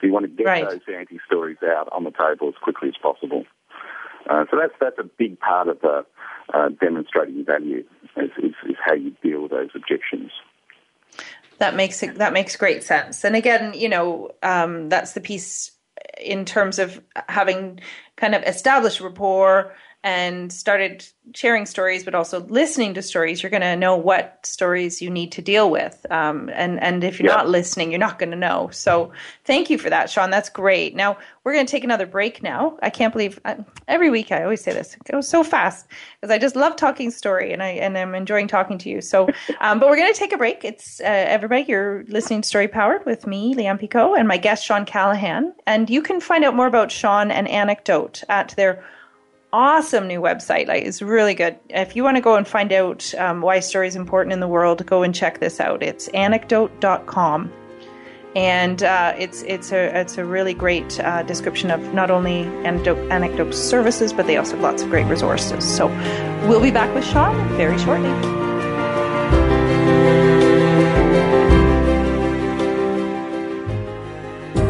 So 0.00 0.06
you 0.06 0.12
want 0.12 0.24
to 0.24 0.30
get 0.30 0.46
right. 0.46 0.68
those 0.68 0.80
anti-stories 0.92 1.58
out 1.64 1.88
on 1.92 2.04
the 2.04 2.10
table 2.10 2.48
as 2.48 2.54
quickly 2.62 2.88
as 2.88 2.94
possible. 3.00 3.44
Uh, 4.28 4.44
so 4.50 4.58
that's 4.60 4.74
that's 4.80 4.98
a 4.98 5.08
big 5.18 5.38
part 5.38 5.68
of 5.68 5.80
the 5.80 6.04
uh, 6.52 6.68
demonstrating 6.80 7.44
value 7.44 7.84
is, 8.16 8.30
is, 8.38 8.54
is, 8.68 8.76
how 8.84 8.94
you 8.94 9.12
deal 9.22 9.42
with 9.42 9.50
those 9.52 9.70
objections. 9.74 10.30
That 11.58 11.74
makes 11.74 12.02
it, 12.02 12.16
that 12.16 12.32
makes 12.32 12.56
great 12.56 12.82
sense. 12.82 13.24
And 13.24 13.34
again, 13.34 13.72
you 13.74 13.88
know, 13.88 14.30
um, 14.42 14.88
that's 14.88 15.12
the 15.12 15.20
piece 15.20 15.72
in 16.20 16.44
terms 16.44 16.78
of 16.78 17.02
having 17.28 17.80
kind 18.16 18.34
of 18.34 18.42
established 18.42 19.00
rapport 19.00 19.74
and 20.06 20.52
started 20.52 21.04
sharing 21.34 21.66
stories, 21.66 22.04
but 22.04 22.14
also 22.14 22.38
listening 22.44 22.94
to 22.94 23.02
stories, 23.02 23.42
you're 23.42 23.50
going 23.50 23.60
to 23.60 23.74
know 23.74 23.96
what 23.96 24.38
stories 24.46 25.02
you 25.02 25.10
need 25.10 25.32
to 25.32 25.42
deal 25.42 25.68
with. 25.68 26.06
Um, 26.12 26.48
and 26.54 26.80
and 26.80 27.02
if 27.02 27.18
you're 27.18 27.28
yeah. 27.28 27.38
not 27.38 27.48
listening, 27.48 27.90
you're 27.90 27.98
not 27.98 28.20
going 28.20 28.30
to 28.30 28.36
know. 28.36 28.70
So 28.70 29.10
thank 29.44 29.68
you 29.68 29.78
for 29.78 29.90
that, 29.90 30.08
Shawn. 30.08 30.30
That's 30.30 30.48
great. 30.48 30.94
Now 30.94 31.18
we're 31.42 31.54
going 31.54 31.66
to 31.66 31.70
take 31.70 31.82
another 31.82 32.06
break. 32.06 32.40
Now 32.40 32.78
I 32.82 32.88
can't 32.88 33.12
believe 33.12 33.40
uh, 33.44 33.56
every 33.88 34.08
week 34.08 34.30
I 34.30 34.44
always 34.44 34.60
say 34.60 34.72
this. 34.72 34.94
It 34.94 35.10
goes 35.10 35.28
so 35.28 35.42
fast 35.42 35.88
because 36.20 36.32
I 36.32 36.38
just 36.38 36.54
love 36.54 36.76
talking 36.76 37.10
story 37.10 37.52
and 37.52 37.60
I 37.60 37.70
and 37.70 37.98
I'm 37.98 38.14
enjoying 38.14 38.46
talking 38.46 38.78
to 38.78 38.88
you. 38.88 39.00
So, 39.00 39.28
um, 39.60 39.80
but 39.80 39.88
we're 39.88 39.96
going 39.96 40.12
to 40.12 40.18
take 40.18 40.32
a 40.32 40.38
break. 40.38 40.64
It's 40.64 41.00
uh, 41.00 41.04
everybody. 41.06 41.64
You're 41.66 42.04
listening 42.06 42.42
to 42.42 42.48
Story 42.48 42.68
Powered 42.68 43.04
with 43.06 43.26
me, 43.26 43.56
Leanne 43.56 43.80
Picot, 43.80 44.16
and 44.16 44.28
my 44.28 44.36
guest 44.36 44.64
Shawn 44.64 44.86
Callahan. 44.86 45.52
And 45.66 45.90
you 45.90 46.00
can 46.00 46.20
find 46.20 46.44
out 46.44 46.54
more 46.54 46.68
about 46.68 46.92
Shawn 46.92 47.32
and 47.32 47.48
Anecdote 47.48 48.22
at 48.28 48.54
their 48.56 48.84
awesome 49.52 50.06
new 50.06 50.20
website. 50.20 50.66
Like 50.68 50.84
it's 50.84 51.02
really 51.02 51.34
good. 51.34 51.58
If 51.68 51.96
you 51.96 52.04
want 52.04 52.16
to 52.16 52.20
go 52.20 52.36
and 52.36 52.46
find 52.46 52.72
out 52.72 53.14
um, 53.14 53.40
why 53.40 53.60
story 53.60 53.88
is 53.88 53.96
important 53.96 54.32
in 54.32 54.40
the 54.40 54.48
world, 54.48 54.84
go 54.86 55.02
and 55.02 55.14
check 55.14 55.40
this 55.40 55.60
out. 55.60 55.82
It's 55.82 56.08
anecdote.com. 56.08 57.52
And 58.34 58.82
uh, 58.82 59.14
it's 59.18 59.42
it's 59.42 59.72
a 59.72 59.98
it's 59.98 60.18
a 60.18 60.24
really 60.24 60.52
great 60.52 61.00
uh, 61.00 61.22
description 61.22 61.70
of 61.70 61.94
not 61.94 62.10
only 62.10 62.42
anecdote 62.66 63.10
anecdote 63.10 63.54
services, 63.54 64.12
but 64.12 64.26
they 64.26 64.36
also 64.36 64.52
have 64.52 64.62
lots 64.62 64.82
of 64.82 64.90
great 64.90 65.06
resources. 65.06 65.64
So 65.64 65.86
we'll 66.46 66.60
be 66.60 66.70
back 66.70 66.94
with 66.94 67.04
Shawn 67.04 67.34
very 67.56 67.78
shortly. 67.78 68.45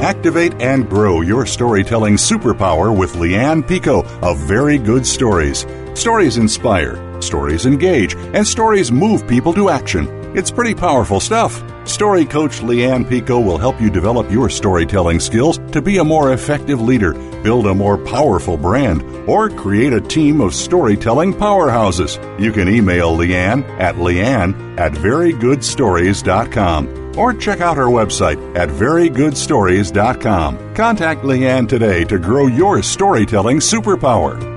Activate 0.07 0.55
and 0.63 0.89
grow 0.89 1.21
your 1.21 1.45
storytelling 1.47 2.15
superpower 2.15 2.97
with 2.97 3.15
Leanne 3.15 3.67
Picot 3.67 4.07
of 4.23 4.39
Very 4.39 4.79
Good 4.79 5.05
Stories. 5.05 5.67
Stories 5.95 6.37
inspire, 6.37 7.21
stories 7.21 7.67
engage, 7.67 8.15
and 8.15 8.47
stories 8.47 8.93
move 8.93 9.27
people 9.27 9.53
to 9.55 9.69
action. 9.69 10.07
It's 10.37 10.53
pretty 10.53 10.77
powerful 10.77 11.19
stuff. 11.19 11.61
Story 11.89 12.25
coach 12.25 12.61
Leanne 12.61 13.09
Picot 13.09 13.45
will 13.45 13.59
help 13.59 13.81
you 13.81 13.91
develop 13.91 14.31
your 14.31 14.49
storytelling 14.49 15.19
skills 15.19 15.59
to 15.73 15.83
be 15.83 15.99
a 15.99 16.05
more 16.05 16.33
effective 16.33 16.81
leader, 16.81 17.15
build 17.43 17.67
a 17.67 17.75
more 17.75 17.99
powerful 17.99 18.57
brand, 18.57 19.03
or 19.29 19.51
create 19.51 19.93
a 19.93 20.01
team 20.01 20.41
of 20.41 20.55
storytelling 20.55 21.35
powerhouses. 21.35 22.17
You 22.41 22.53
can 22.53 22.69
email 22.69 23.17
Leanne 23.17 23.65
at 23.81 23.97
leanne 23.97 24.79
at 24.79 24.93
verygoodstories.com 24.93 27.06
or 27.17 27.35
check 27.35 27.61
out 27.61 27.79
our 27.79 27.89
website 27.89 28.57
at 28.57 28.69
verygoodstories.com. 28.69 30.75
Contact 30.75 31.23
Leanne 31.23 31.69
today 31.69 32.05
to 32.05 32.19
grow 32.19 32.47
your 32.47 32.83
storytelling 32.83 33.59
superpower. 33.59 34.55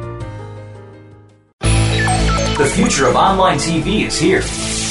The 1.59 2.71
future 2.75 3.07
of 3.07 3.15
online 3.15 3.57
TV 3.57 4.05
is 4.05 4.19
here. 4.19 4.41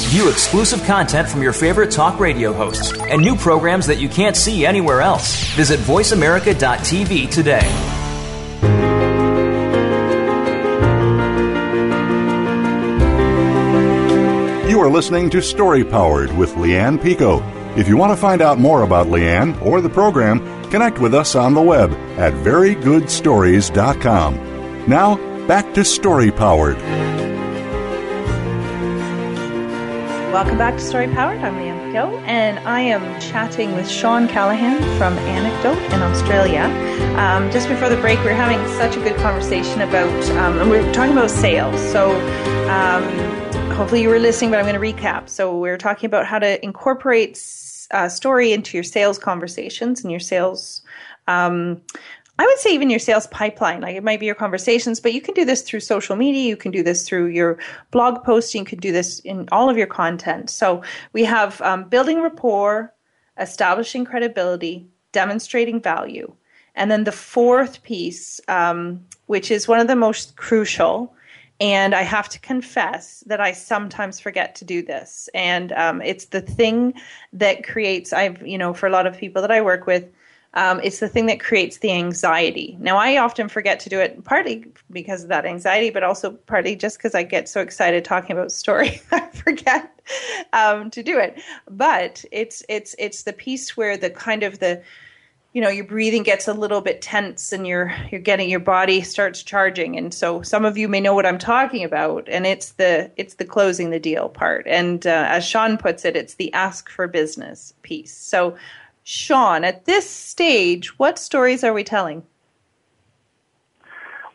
View 0.08 0.30
exclusive 0.30 0.82
content 0.84 1.28
from 1.28 1.42
your 1.42 1.52
favorite 1.52 1.90
talk 1.90 2.18
radio 2.18 2.50
hosts 2.50 2.98
and 2.98 3.20
new 3.20 3.36
programs 3.36 3.86
that 3.88 3.98
you 3.98 4.08
can't 4.08 4.34
see 4.34 4.64
anywhere 4.64 5.02
else. 5.02 5.36
Visit 5.54 5.78
VoiceAmerica.tv 5.80 7.30
today. 7.30 7.60
You 14.70 14.80
are 14.80 14.88
listening 14.88 15.28
to 15.30 15.42
Story 15.42 15.84
Powered 15.84 16.34
with 16.38 16.54
Leanne 16.54 17.02
Picot. 17.02 17.42
If 17.78 17.86
you 17.86 17.96
want 17.96 18.10
to 18.10 18.16
find 18.16 18.42
out 18.42 18.58
more 18.58 18.82
about 18.82 19.06
Leanne 19.06 19.62
or 19.62 19.80
the 19.80 19.88
program, 19.88 20.40
connect 20.68 20.98
with 20.98 21.14
us 21.14 21.36
on 21.36 21.54
the 21.54 21.62
web 21.62 21.92
at 22.18 22.32
verygoodstories.com. 22.32 24.88
Now, 24.88 25.46
back 25.46 25.74
to 25.74 25.84
Story 25.84 26.32
Powered. 26.32 26.76
Welcome 30.32 30.58
back 30.58 30.74
to 30.74 30.80
Story 30.80 31.06
Powered. 31.06 31.38
I'm 31.38 31.54
Leanne 31.54 31.92
Picot, 31.92 32.20
and 32.24 32.58
I 32.66 32.80
am 32.80 33.20
chatting 33.20 33.76
with 33.76 33.88
Shawn 33.88 34.26
Callahan 34.26 34.80
from 34.98 35.16
Anecdote 35.18 35.78
in 35.94 36.02
Australia. 36.02 36.64
Um, 37.16 37.48
just 37.52 37.68
before 37.68 37.88
the 37.88 37.96
break, 37.98 38.18
we 38.24 38.30
are 38.30 38.34
having 38.34 38.58
such 38.76 38.96
a 38.96 39.00
good 39.08 39.14
conversation 39.18 39.82
about, 39.82 40.10
um, 40.30 40.58
and 40.58 40.68
we 40.68 40.80
we're 40.80 40.92
talking 40.92 41.12
about 41.12 41.30
sales. 41.30 41.80
So, 41.92 42.10
um, 42.68 43.04
hopefully 43.70 44.02
you 44.02 44.08
were 44.08 44.18
listening, 44.18 44.50
but 44.50 44.58
I'm 44.58 44.66
going 44.66 44.74
to 44.74 44.80
recap. 44.80 45.28
So, 45.28 45.54
we 45.54 45.60
we're 45.60 45.78
talking 45.78 46.08
about 46.08 46.26
how 46.26 46.40
to 46.40 46.60
incorporate 46.64 47.36
uh, 47.91 48.09
story 48.09 48.53
into 48.53 48.76
your 48.76 48.84
sales 48.84 49.18
conversations 49.18 50.03
and 50.03 50.11
your 50.11 50.20
sales. 50.20 50.82
Um, 51.26 51.82
I 52.41 52.47
would 52.47 52.59
say 52.59 52.72
even 52.72 52.89
your 52.89 53.01
sales 53.01 53.26
pipeline. 53.28 53.80
Like 53.80 53.97
it 53.97 54.05
might 54.05 54.20
be 54.20 54.26
your 54.26 54.34
conversations, 54.34 55.01
but 55.01 55.12
you 55.12 55.20
can 55.20 55.34
do 55.34 55.45
this 55.45 55.62
through 55.62 55.80
social 55.80 56.14
media. 56.14 56.49
You 56.49 56.57
can 56.57 56.70
do 56.70 56.84
this 56.84 57.07
through 57.07 57.26
your 57.26 57.59
blog 57.91 58.22
posting. 58.24 58.61
You 58.62 58.66
can 58.66 58.78
do 58.78 58.93
this 58.93 59.18
in 59.20 59.49
all 59.51 59.68
of 59.68 59.76
your 59.76 59.89
content. 59.89 60.49
So 60.49 60.82
we 61.12 61.24
have 61.24 61.61
um, 61.62 61.89
building 61.89 62.22
rapport, 62.22 62.95
establishing 63.39 64.05
credibility, 64.05 64.86
demonstrating 65.12 65.80
value. 65.80 66.32
And 66.76 66.93
then 66.93 67.03
the 67.03 67.12
fourth 67.12 67.82
piece, 67.82 68.41
um, 68.47 69.05
which 69.26 69.51
is 69.51 69.66
one 69.66 69.80
of 69.80 69.89
the 69.89 69.97
most 69.97 70.36
crucial, 70.36 71.12
and 71.61 71.94
I 71.94 72.02
have 72.02 72.28
to 72.30 72.38
confess 72.38 73.24
that 73.26 73.40
I 73.40 73.52
sometimes 73.52 74.20
forget 74.20 74.54
to 74.56 74.64
do 74.64 74.82
this. 74.82 75.28
And 75.34 75.72
um, 75.72 76.00
it's 76.02 76.26
the 76.26 76.40
thing 76.40 76.94
that 77.32 77.66
creates, 77.66 78.12
I've, 78.12 78.46
you 78.46 78.59
know, 78.59 78.72
for 78.72 78.86
a 78.86 78.90
lot 78.90 79.06
of 79.06 79.16
people 79.16 79.42
that 79.42 79.50
I 79.50 79.61
work 79.61 79.86
with, 79.86 80.09
um, 80.54 80.80
it's 80.82 81.00
the 81.00 81.09
thing 81.09 81.26
that 81.26 81.40
creates 81.40 81.78
the 81.78 81.92
anxiety. 81.92 82.76
Now, 82.80 82.96
I 82.96 83.18
often 83.18 83.48
forget 83.48 83.80
to 83.80 83.88
do 83.88 84.00
it 84.00 84.24
partly 84.24 84.64
because 84.90 85.22
of 85.22 85.28
that 85.28 85.44
anxiety, 85.44 85.90
but 85.90 86.02
also 86.02 86.30
partly 86.30 86.74
just 86.74 86.98
because 86.98 87.14
I 87.14 87.22
get 87.22 87.48
so 87.48 87.61
excited 87.61 88.04
talking 88.04 88.32
about 88.34 88.50
story, 88.50 89.02
I 89.12 89.20
forget 89.28 90.00
um, 90.52 90.90
to 90.90 91.02
do 91.02 91.18
it. 91.18 91.38
But 91.68 92.24
it's 92.32 92.64
it's 92.68 92.94
it's 92.98 93.24
the 93.24 93.34
piece 93.34 93.76
where 93.76 93.96
the 93.96 94.11
kind 94.11 94.42
of 94.42 94.59
the 94.59 94.82
you 95.53 95.62
know 95.62 95.68
your 95.68 95.84
breathing 95.84 96.22
gets 96.22 96.46
a 96.46 96.53
little 96.53 96.80
bit 96.80 97.01
tense 97.01 97.53
and 97.53 97.66
you're 97.66 97.92
you're 98.11 98.20
getting 98.20 98.51
your 98.51 98.61
body 98.61 99.01
starts 99.03 99.42
charging. 99.42 99.96
And 99.96 100.12
so 100.12 100.42
some 100.42 100.64
of 100.64 100.76
you 100.76 100.88
may 100.88 101.01
know 101.01 101.14
what 101.14 101.26
i'm 101.26 101.38
talking 101.38 101.84
about 101.84 102.28
and 102.28 102.46
it's 102.46 102.72
the 102.72 103.11
it's 103.16 103.34
the 103.34 103.44
closing 103.44 103.90
the 103.90 104.01
deal 104.01 104.28
part. 104.28 104.66
And 104.66 105.07
uh, 105.07 105.26
as 105.28 105.44
Shawn 105.44 105.78
puts 105.78 106.05
it 106.05 106.16
it's 106.16 106.34
the 106.34 106.53
ask 106.53 106.90
for 106.90 107.07
business 107.07 107.72
piece. 107.82 108.14
So 108.14 108.57
Shawn 109.05 109.64
at 109.64 109.86
this 109.86 110.09
stage 110.09 110.99
what 110.99 111.18
stories 111.18 111.64
are 111.64 111.72
we 111.72 111.84
telling? 111.84 112.22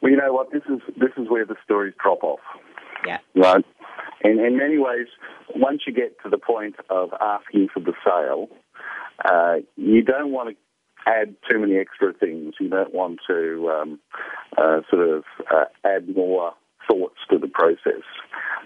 Well 0.01 0.11
you 0.11 0.17
know 0.17 0.33
what? 0.33 0.51
This 0.51 0.63
is 0.67 0.81
this 0.97 1.11
is 1.17 1.29
where 1.29 1.45
the 1.45 1.55
stories 1.63 1.93
drop 2.01 2.23
off. 2.23 2.39
Yeah. 3.05 3.19
Right? 3.35 3.65
And 4.23 4.39
in 4.39 4.57
many 4.57 4.79
ways 4.79 5.07
once 5.55 5.83
you 5.85 5.93
get 5.93 6.19
to 6.23 6.29
the 6.29 6.39
point 6.39 6.75
of 6.89 7.13
asking 7.21 7.69
for 7.71 7.81
the 7.81 7.93
sale 8.03 8.49
uh, 9.23 9.57
you 9.75 10.01
don't 10.01 10.31
want 10.31 10.49
to 10.49 10.55
add 11.05 11.35
too 11.49 11.59
many 11.59 11.77
extra 11.77 12.13
things. 12.13 12.55
You 12.59 12.69
don't 12.69 12.93
want 12.93 13.19
to 13.27 13.69
um, 13.69 13.99
uh, 14.57 14.81
sort 14.89 15.09
of 15.09 15.23
uh, 15.53 15.65
add 15.83 16.15
more 16.15 16.53
thoughts 16.87 17.17
to 17.31 17.37
the 17.37 17.47
process. 17.47 18.03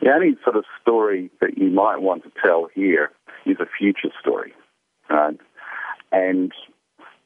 The 0.01 0.09
only 0.11 0.37
sort 0.43 0.55
of 0.55 0.65
story 0.81 1.29
that 1.41 1.57
you 1.57 1.69
might 1.69 2.01
want 2.01 2.23
to 2.23 2.31
tell 2.43 2.69
here 2.73 3.11
is 3.45 3.57
a 3.59 3.65
future 3.77 4.09
story, 4.19 4.53
right? 5.09 5.37
And 6.11 6.51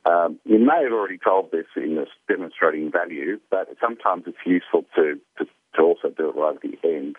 um, 0.06 0.40
you 0.46 0.60
may 0.60 0.84
have 0.84 0.94
already 0.94 1.18
told 1.18 1.52
this 1.52 1.68
in 1.76 1.96
this 1.96 2.10
demonstrating 2.28 2.92
value, 2.92 3.40
but 3.50 3.68
sometimes 3.80 4.24
it's 4.26 4.38
useful 4.46 4.86
to, 4.96 5.20
to, 5.38 5.46
to 5.76 5.82
also 5.82 6.10
do 6.10 6.30
it 6.30 6.36
right 6.36 6.56
at 6.56 6.62
the 6.62 6.78
end. 6.88 7.16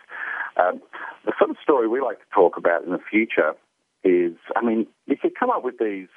Um, 0.56 0.82
the 1.24 1.32
sort 1.38 1.50
of 1.50 1.56
story 1.62 1.88
we 1.88 2.00
like 2.00 2.18
to 2.18 2.34
talk 2.34 2.56
about 2.56 2.84
in 2.84 2.90
the 2.90 2.98
future 3.10 3.54
is, 4.04 4.34
I 4.56 4.64
mean, 4.64 4.86
if 5.06 5.20
you 5.22 5.30
come 5.30 5.50
up 5.50 5.62
with 5.62 5.78
these 5.78 6.08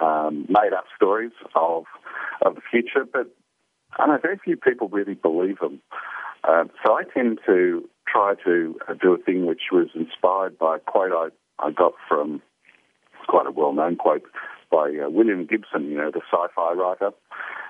um, 0.00 0.46
made 0.48 0.72
up 0.76 0.84
stories 0.94 1.32
of 1.54 1.84
of 2.44 2.54
the 2.54 2.60
future, 2.70 3.04
but 3.10 3.28
I 3.98 4.06
know 4.06 4.18
very 4.20 4.38
few 4.38 4.56
people 4.56 4.88
really 4.88 5.14
believe 5.14 5.58
them. 5.58 5.80
Uh, 6.44 6.64
so 6.84 6.94
I 6.94 7.02
tend 7.02 7.40
to 7.46 7.88
try 8.06 8.34
to 8.44 8.78
uh, 8.88 8.94
do 8.94 9.12
a 9.14 9.18
thing 9.18 9.46
which 9.46 9.62
was 9.72 9.88
inspired 9.94 10.58
by 10.58 10.76
a 10.76 10.78
quote 10.78 11.12
I, 11.12 11.28
I 11.64 11.72
got 11.72 11.94
from 12.08 12.40
quite 13.26 13.46
a 13.46 13.50
well 13.50 13.72
known 13.72 13.96
quote 13.96 14.22
by 14.70 14.92
uh, 15.04 15.08
William 15.08 15.46
Gibson, 15.46 15.90
you 15.90 15.96
know, 15.96 16.10
the 16.10 16.20
sci-fi 16.30 16.72
writer. 16.74 17.10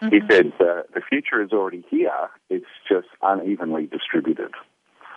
Mm-hmm. 0.02 0.08
He 0.08 0.20
said, 0.30 0.52
uh, 0.60 0.82
"The 0.94 1.00
future 1.08 1.42
is 1.42 1.52
already 1.52 1.84
here; 1.90 2.28
it's 2.50 2.66
just 2.88 3.08
unevenly 3.22 3.86
distributed." 3.86 4.52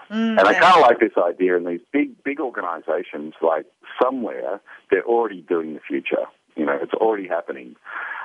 Mm, 0.10 0.38
and 0.38 0.42
I 0.42 0.54
kind 0.54 0.76
of 0.76 0.82
like 0.82 1.00
this 1.00 1.14
idea 1.18 1.56
in 1.56 1.66
these 1.66 1.80
big, 1.94 2.22
big 2.24 2.42
organizations, 2.42 3.34
like 3.42 3.66
somewhere 4.02 4.60
they're 4.90 5.06
already 5.06 5.42
doing 5.42 5.74
the 5.74 5.80
future. 5.80 6.26
You 6.56 6.66
know, 6.66 6.78
it's 6.82 6.94
already 6.94 7.28
happening. 7.28 7.76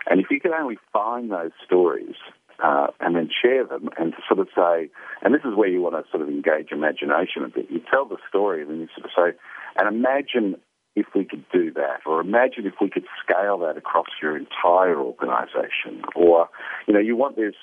And 0.08 0.20
if 0.20 0.26
you 0.30 0.40
can 0.40 0.52
only 0.52 0.78
find 0.92 1.30
those 1.30 1.52
stories 1.64 2.14
uh, 2.62 2.88
and 3.00 3.16
then 3.16 3.28
share 3.42 3.64
them 3.66 3.90
and 3.98 4.14
sort 4.28 4.40
of 4.40 4.48
say, 4.54 4.88
and 5.22 5.34
this 5.34 5.42
is 5.44 5.54
where 5.54 5.68
you 5.68 5.82
want 5.82 5.94
to 5.94 6.10
sort 6.10 6.22
of 6.22 6.28
engage 6.28 6.72
imagination 6.72 7.44
a 7.44 7.48
bit. 7.48 7.70
You 7.70 7.80
tell 7.90 8.06
the 8.06 8.18
story 8.28 8.62
and 8.62 8.70
then 8.70 8.80
you 8.80 8.88
sort 8.96 9.06
of 9.06 9.10
say, 9.16 9.38
and 9.76 9.88
imagine 9.88 10.56
if 10.94 11.06
we 11.14 11.24
could 11.24 11.44
do 11.52 11.70
that, 11.72 12.00
or 12.06 12.20
imagine 12.22 12.66
if 12.66 12.74
we 12.80 12.88
could 12.88 13.04
scale 13.22 13.58
that 13.58 13.76
across 13.76 14.06
your 14.22 14.36
entire 14.36 14.98
organisation, 14.98 16.02
or 16.14 16.48
you 16.88 16.94
know, 16.94 17.00
you 17.00 17.14
want 17.14 17.36
this 17.36 17.54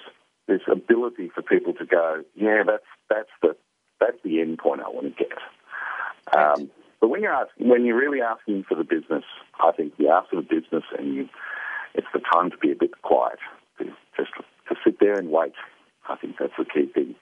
this 0.48 0.62
ability 0.72 1.32
for 1.34 1.42
people 1.42 1.74
to 1.74 1.86
go, 1.86 2.24
yeah, 2.36 2.62
that's 2.66 2.86
that's 3.10 3.30
the 3.42 3.56
that's 4.00 4.18
the 4.24 4.40
end 4.40 4.60
point 4.60 4.82
I 4.82 4.90
want 4.90 5.18
to 5.18 5.24
get. 5.24 6.38
Um, 6.38 6.70
but 7.04 7.10
when 7.10 7.22
you're 7.22 7.34
asking, 7.34 7.68
when 7.68 7.84
you're 7.84 8.00
really 8.00 8.22
asking 8.22 8.64
for 8.64 8.76
the 8.76 8.86
business, 8.86 9.26
I 9.62 9.74
think 9.74 9.92
you 9.98 10.08
ask 10.08 10.30
for 10.30 10.38
the 10.38 10.42
business, 10.42 10.86
and 10.98 11.14
you, 11.14 11.28
it's 11.96 12.08
the 12.14 12.22
time 12.34 12.50
to 12.50 12.58
be 12.58 12.72
a 12.72 12.76
bit 12.80 12.92
quiet, 13.02 13.40
to 13.80 13.88
just 14.16 14.30
to 14.70 14.76
sit 14.86 15.02
there 15.02 15.20
and 15.20 15.30
wait. 15.30 15.52
I 16.08 16.16
think 16.16 16.38
that's 16.40 16.54
the 16.58 16.64
key 16.64 16.86
thing. 16.94 17.16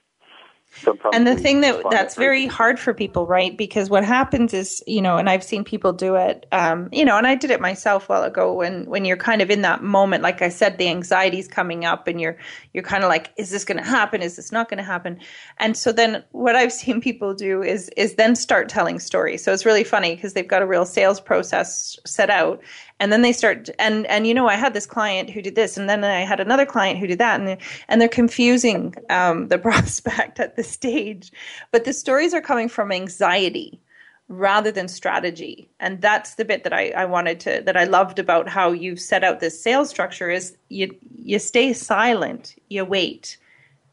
Sometimes 0.73 1.13
and 1.13 1.27
the 1.27 1.35
thing 1.35 1.61
that 1.61 1.83
that's 1.91 2.15
very 2.15 2.47
hard 2.47 2.79
for 2.79 2.93
people, 2.93 3.27
right? 3.27 3.57
Because 3.57 3.89
what 3.89 4.05
happens 4.05 4.53
is, 4.53 4.81
you 4.87 5.01
know, 5.01 5.17
and 5.17 5.29
I've 5.29 5.43
seen 5.43 5.65
people 5.65 5.91
do 5.91 6.15
it, 6.15 6.45
um, 6.53 6.87
you 6.93 7.03
know, 7.03 7.17
and 7.17 7.27
I 7.27 7.35
did 7.35 7.51
it 7.51 7.59
myself 7.59 8.09
a 8.09 8.13
while 8.13 8.23
ago 8.23 8.53
when 8.53 8.85
when 8.85 9.03
you're 9.03 9.17
kind 9.17 9.41
of 9.41 9.49
in 9.49 9.63
that 9.63 9.83
moment, 9.83 10.23
like 10.23 10.41
I 10.41 10.47
said, 10.47 10.77
the 10.77 10.87
anxiety's 10.87 11.49
coming 11.49 11.83
up, 11.83 12.07
and 12.07 12.21
you're 12.21 12.37
you're 12.71 12.85
kind 12.85 13.03
of 13.03 13.09
like, 13.09 13.31
is 13.35 13.49
this 13.49 13.65
going 13.65 13.79
to 13.79 13.83
happen? 13.83 14.21
Is 14.21 14.37
this 14.37 14.53
not 14.53 14.69
going 14.69 14.77
to 14.77 14.83
happen? 14.83 15.19
And 15.57 15.75
so 15.75 15.91
then 15.91 16.23
what 16.31 16.55
I've 16.55 16.71
seen 16.81 17.01
people 17.01 17.33
do 17.33 17.61
is 17.61 17.89
is 17.97 18.15
then 18.15 18.35
start 18.35 18.69
telling 18.69 18.99
stories. 18.99 19.43
So 19.43 19.51
it's 19.51 19.65
really 19.65 19.83
funny 19.83 20.15
because 20.15 20.33
they've 20.33 20.47
got 20.47 20.61
a 20.61 20.67
real 20.67 20.85
sales 20.85 21.19
process 21.19 21.99
set 22.05 22.29
out, 22.29 22.61
and 23.01 23.11
then 23.11 23.21
they 23.21 23.33
start 23.33 23.69
and 23.77 24.05
and 24.07 24.25
you 24.25 24.33
know 24.33 24.47
i 24.47 24.55
had 24.55 24.73
this 24.73 24.85
client 24.85 25.29
who 25.29 25.41
did 25.41 25.55
this 25.55 25.75
and 25.75 25.89
then 25.89 26.03
i 26.03 26.21
had 26.21 26.39
another 26.39 26.65
client 26.65 26.97
who 26.97 27.07
did 27.07 27.19
that 27.19 27.41
and 27.41 27.57
and 27.87 27.99
they're 27.99 28.07
confusing 28.07 28.95
um, 29.09 29.47
the 29.49 29.57
prospect 29.69 30.39
at 30.39 30.55
the 30.55 30.63
stage. 30.63 31.31
But 31.71 31.85
the 31.85 31.93
stories 31.93 32.33
are 32.33 32.41
coming 32.41 32.69
from 32.69 32.91
anxiety 32.91 33.79
rather 34.27 34.71
than 34.71 34.87
strategy. 34.87 35.69
And 35.79 36.01
that's 36.01 36.35
the 36.35 36.45
bit 36.45 36.63
that 36.63 36.71
I, 36.71 36.91
I 36.91 37.05
wanted 37.05 37.41
to 37.41 37.61
that 37.65 37.75
i 37.75 37.83
loved 37.83 38.17
about 38.17 38.47
how 38.47 38.71
you've 38.71 38.99
set 38.99 39.23
out 39.23 39.41
this 39.41 39.61
sales 39.61 39.89
structure 39.89 40.29
is 40.29 40.55
you 40.69 40.95
you 41.17 41.37
stay 41.37 41.73
silent 41.73 42.55
you 42.69 42.85
wait 42.85 43.37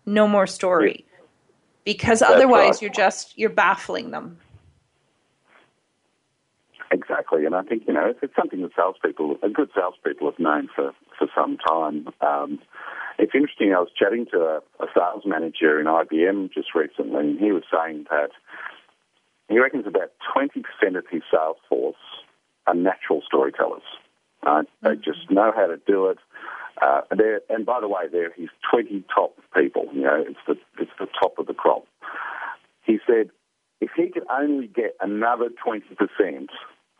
no 0.07 0.29
more 0.29 0.47
story. 0.47 1.05
Because 1.85 2.21
that's 2.21 2.33
otherwise 2.33 2.81
you're 2.81 2.91
just 2.91 3.37
you're 3.37 3.51
baffling 3.51 4.11
them 4.11 4.39
Exactly, 7.29 7.47
and 7.47 7.55
I 7.55 7.63
think 7.63 7.85
you 7.87 7.95
know 7.95 8.07
it's, 8.07 8.19
it's 8.23 8.35
something 8.37 8.63
that 8.63 8.71
salespeople, 8.77 9.37
a 9.43 9.49
good 9.49 9.71
salespeople, 9.75 10.31
have 10.31 10.39
known 10.39 10.69
for 10.75 10.93
for 11.19 11.29
some 11.35 11.59
time. 11.59 12.09
Um, 12.21 12.59
it's 13.19 13.33
interesting. 13.35 13.75
I 13.75 13.81
was 13.81 13.91
chatting 13.97 14.27
to 14.33 14.39
a, 14.39 14.57
a 14.83 14.87
sales 14.95 15.25
manager 15.27 15.79
in 15.81 15.87
IBM 15.87 16.53
just 16.53 16.75
recently, 16.75 17.21
and 17.21 17.39
he 17.39 17.53
was 17.53 17.65
saying 17.73 18.07
that 18.11 18.31
he 19.49 19.59
reckons 19.59 19.87
about 19.87 20.13
twenty 20.33 20.63
percent 20.63 20.97
of 20.97 21.05
his 21.11 21.23
sales 21.31 21.57
force 21.69 21.97
are 22.67 22.75
natural 22.75 23.23
storytellers. 23.27 23.83
Right? 24.45 24.67
They 24.83 24.91
mm-hmm. 24.91 25.03
just 25.03 25.31
know 25.31 25.53
how 25.55 25.67
to 25.67 25.79
do 25.87 26.07
it. 26.09 26.19
Uh, 26.81 27.01
and 27.51 27.67
by 27.67 27.81
the 27.81 27.89
way, 27.89 28.03
they're 28.11 28.33
his 28.33 28.51
20 28.71 29.03
top 29.13 29.35
people. 29.53 29.89
You 29.93 30.03
know, 30.03 30.25
it's 30.27 30.39
the 30.47 30.55
it's 30.81 30.93
the 30.99 31.09
top 31.21 31.39
of 31.39 31.47
the 31.47 31.55
crop. 31.55 31.85
He 32.85 32.99
said 33.07 33.31
if 33.81 33.91
he 33.97 34.09
could 34.09 34.25
only 34.31 34.69
get 34.69 34.97
another 35.01 35.49
20 35.63 35.83
percent 35.97 36.51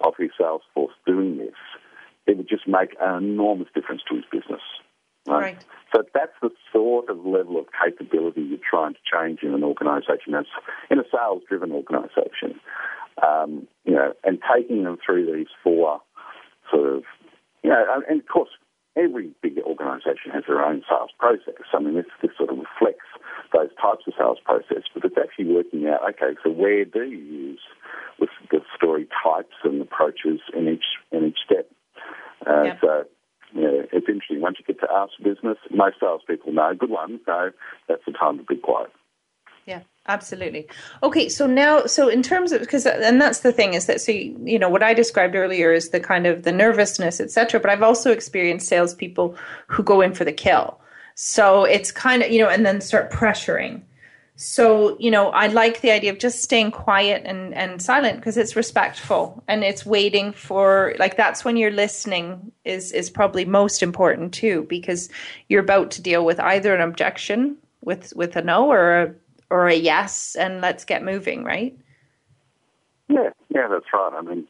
of 0.01 0.15
his 0.19 0.31
sales 0.39 0.63
force 0.75 0.95
doing 1.07 1.39
this, 1.39 1.55
it 2.27 2.37
would 2.37 2.49
just 2.49 2.69
make 2.69 2.95
an 3.01 3.25
enormous 3.25 3.69
difference 3.75 4.03
to 4.09 4.17
his 4.17 4.25
business. 4.31 4.63
Right? 5.27 5.55
right. 5.55 5.65
So 5.95 6.03
that's 6.15 6.33
the 6.41 6.51
sort 6.73 7.09
of 7.11 7.25
level 7.25 7.59
of 7.59 7.67
capability 7.85 8.43
you're 8.43 8.59
trying 8.59 8.95
to 8.95 9.01
change 9.05 9.41
in 9.43 9.55
an 9.55 9.65
organisation, 9.65 10.35
as 10.35 10.47
in 10.91 10.99
a 10.99 11.05
sales-driven 11.11 11.73
organisation. 11.73 12.61
Um, 13.27 13.67
you 13.85 13.95
know, 13.95 14.13
and 14.23 14.39
taking 14.55 14.85
them 14.85 14.97
through 15.05 15.35
these 15.35 15.49
four 15.65 16.01
sort 16.71 16.95
of, 16.95 17.03
you 17.65 17.71
know, 17.71 17.85
and 18.09 18.21
of 18.21 18.29
course, 18.29 18.51
every 18.97 19.31
big 19.43 19.59
organisation 19.59 20.31
has 20.33 20.45
their 20.47 20.65
own 20.65 20.83
sales 20.89 21.11
process. 21.19 21.67
I 21.73 21.81
mean, 21.81 21.95
this, 21.95 22.07
this 22.23 22.31
sort 22.37 22.51
of 22.51 22.59
reflects 22.59 23.07
those 23.53 23.71
types 23.81 24.05
of 24.07 24.15
sales 24.19 24.39
process, 24.45 24.85
but 24.95 25.05
it's 25.05 25.17
actually 25.19 25.53
working 25.53 25.87
out, 25.89 26.03
okay, 26.11 26.39
so 26.45 26.51
where 26.51 26.85
do 26.85 27.03
you 27.03 27.19
use 27.19 27.61
story 28.89 29.07
types 29.23 29.55
and 29.65 29.83
approaches 29.83 30.41
in 30.57 30.69
each, 30.69 30.85
in 31.13 31.27
each 31.27 31.39
step? 31.45 31.71
Uh, 32.47 32.63
yep. 32.63 32.79
So, 32.81 33.05
yeah, 33.55 33.83
it's 33.93 34.07
interesting. 34.09 34.41
Once 34.41 34.57
you 34.59 34.65
get 34.65 34.81
to 34.81 34.89
ask 34.93 35.13
business, 35.23 35.59
most 35.71 35.97
salespeople 36.01 36.53
know, 36.53 36.75
good 36.79 36.91
ones 36.91 37.21
know, 37.27 37.51
that's 37.89 38.03
the 38.07 38.13
time 38.13 38.39
to 38.39 38.45
be 38.45 38.57
quiet. 38.57 38.91
Yeah, 39.67 39.81
absolutely. 40.07 40.67
Okay, 41.03 41.29
so 41.29 41.47
now, 41.47 41.85
so 41.85 42.09
in 42.09 42.23
terms 42.23 42.53
of 42.53 42.61
because, 42.61 42.87
and 42.87 43.21
that's 43.21 43.41
the 43.41 43.53
thing 43.53 43.75
is 43.75 43.85
that 43.85 44.01
so 44.01 44.13
you, 44.13 44.35
you, 44.43 44.59
know 44.59 44.71
what 44.71 44.83
I 44.83 44.95
described 44.95 45.35
earlier 45.35 45.73
is 45.73 45.91
the 45.91 46.01
kind 46.01 46.27
of 46.27 46.45
the 46.45 46.53
nervousness, 46.53 47.21
etc. 47.21 47.61
But 47.61 47.69
I've 47.69 47.83
also 47.83 48.11
experienced 48.11 48.67
salespeople 48.67 49.37
who 49.67 49.83
go 49.83 50.01
in 50.01 50.15
for 50.15 50.25
the 50.25 50.33
kill. 50.33 50.81
So 51.17 51.65
it's 51.65 51.93
kind 51.93 52.23
of 52.23 52.31
you 52.31 52.43
know, 52.43 52.49
and 52.49 52.65
then 52.65 52.81
start 52.81 53.11
pressuring. 53.11 53.83
So, 54.41 54.97
you 55.01 55.11
know, 55.11 55.31
I 55.31 55.49
like 55.49 55.81
the 55.81 55.91
idea 55.91 56.13
of 56.13 56.21
just 56.21 56.43
staying 56.43 56.71
quiet 56.71 57.25
and, 57.25 57.53
and 57.55 57.83
silent 57.83 58.19
because 58.19 58.37
it's 58.37 58.55
respectful 58.55 59.43
and 59.49 59.65
it's 59.65 59.85
waiting 59.85 60.33
for 60.33 60.95
like 61.01 61.17
that's 61.17 61.45
when 61.45 61.57
you're 61.57 61.73
listening 61.73 62.53
is 62.65 62.93
is 62.93 63.11
probably 63.11 63.45
most 63.45 63.83
important 63.83 64.33
too 64.33 64.65
because 64.69 65.09
you're 65.49 65.61
about 65.61 65.91
to 65.91 66.03
deal 66.03 66.25
with 66.25 66.39
either 66.39 66.73
an 66.73 66.81
objection 66.81 67.57
with 67.83 68.13
with 68.15 68.37
a 68.37 68.43
no 68.43 68.71
or 68.71 69.03
a 69.03 69.15
or 69.51 69.67
a 69.67 69.75
yes 69.75 70.37
and 70.37 70.61
let's 70.61 70.85
get 70.85 71.03
moving, 71.03 71.43
right? 71.43 71.77
Yeah, 73.09 73.31
yeah, 73.49 73.67
that's 73.69 73.87
right. 73.93 74.13
I 74.17 74.23
mean, 74.23 74.47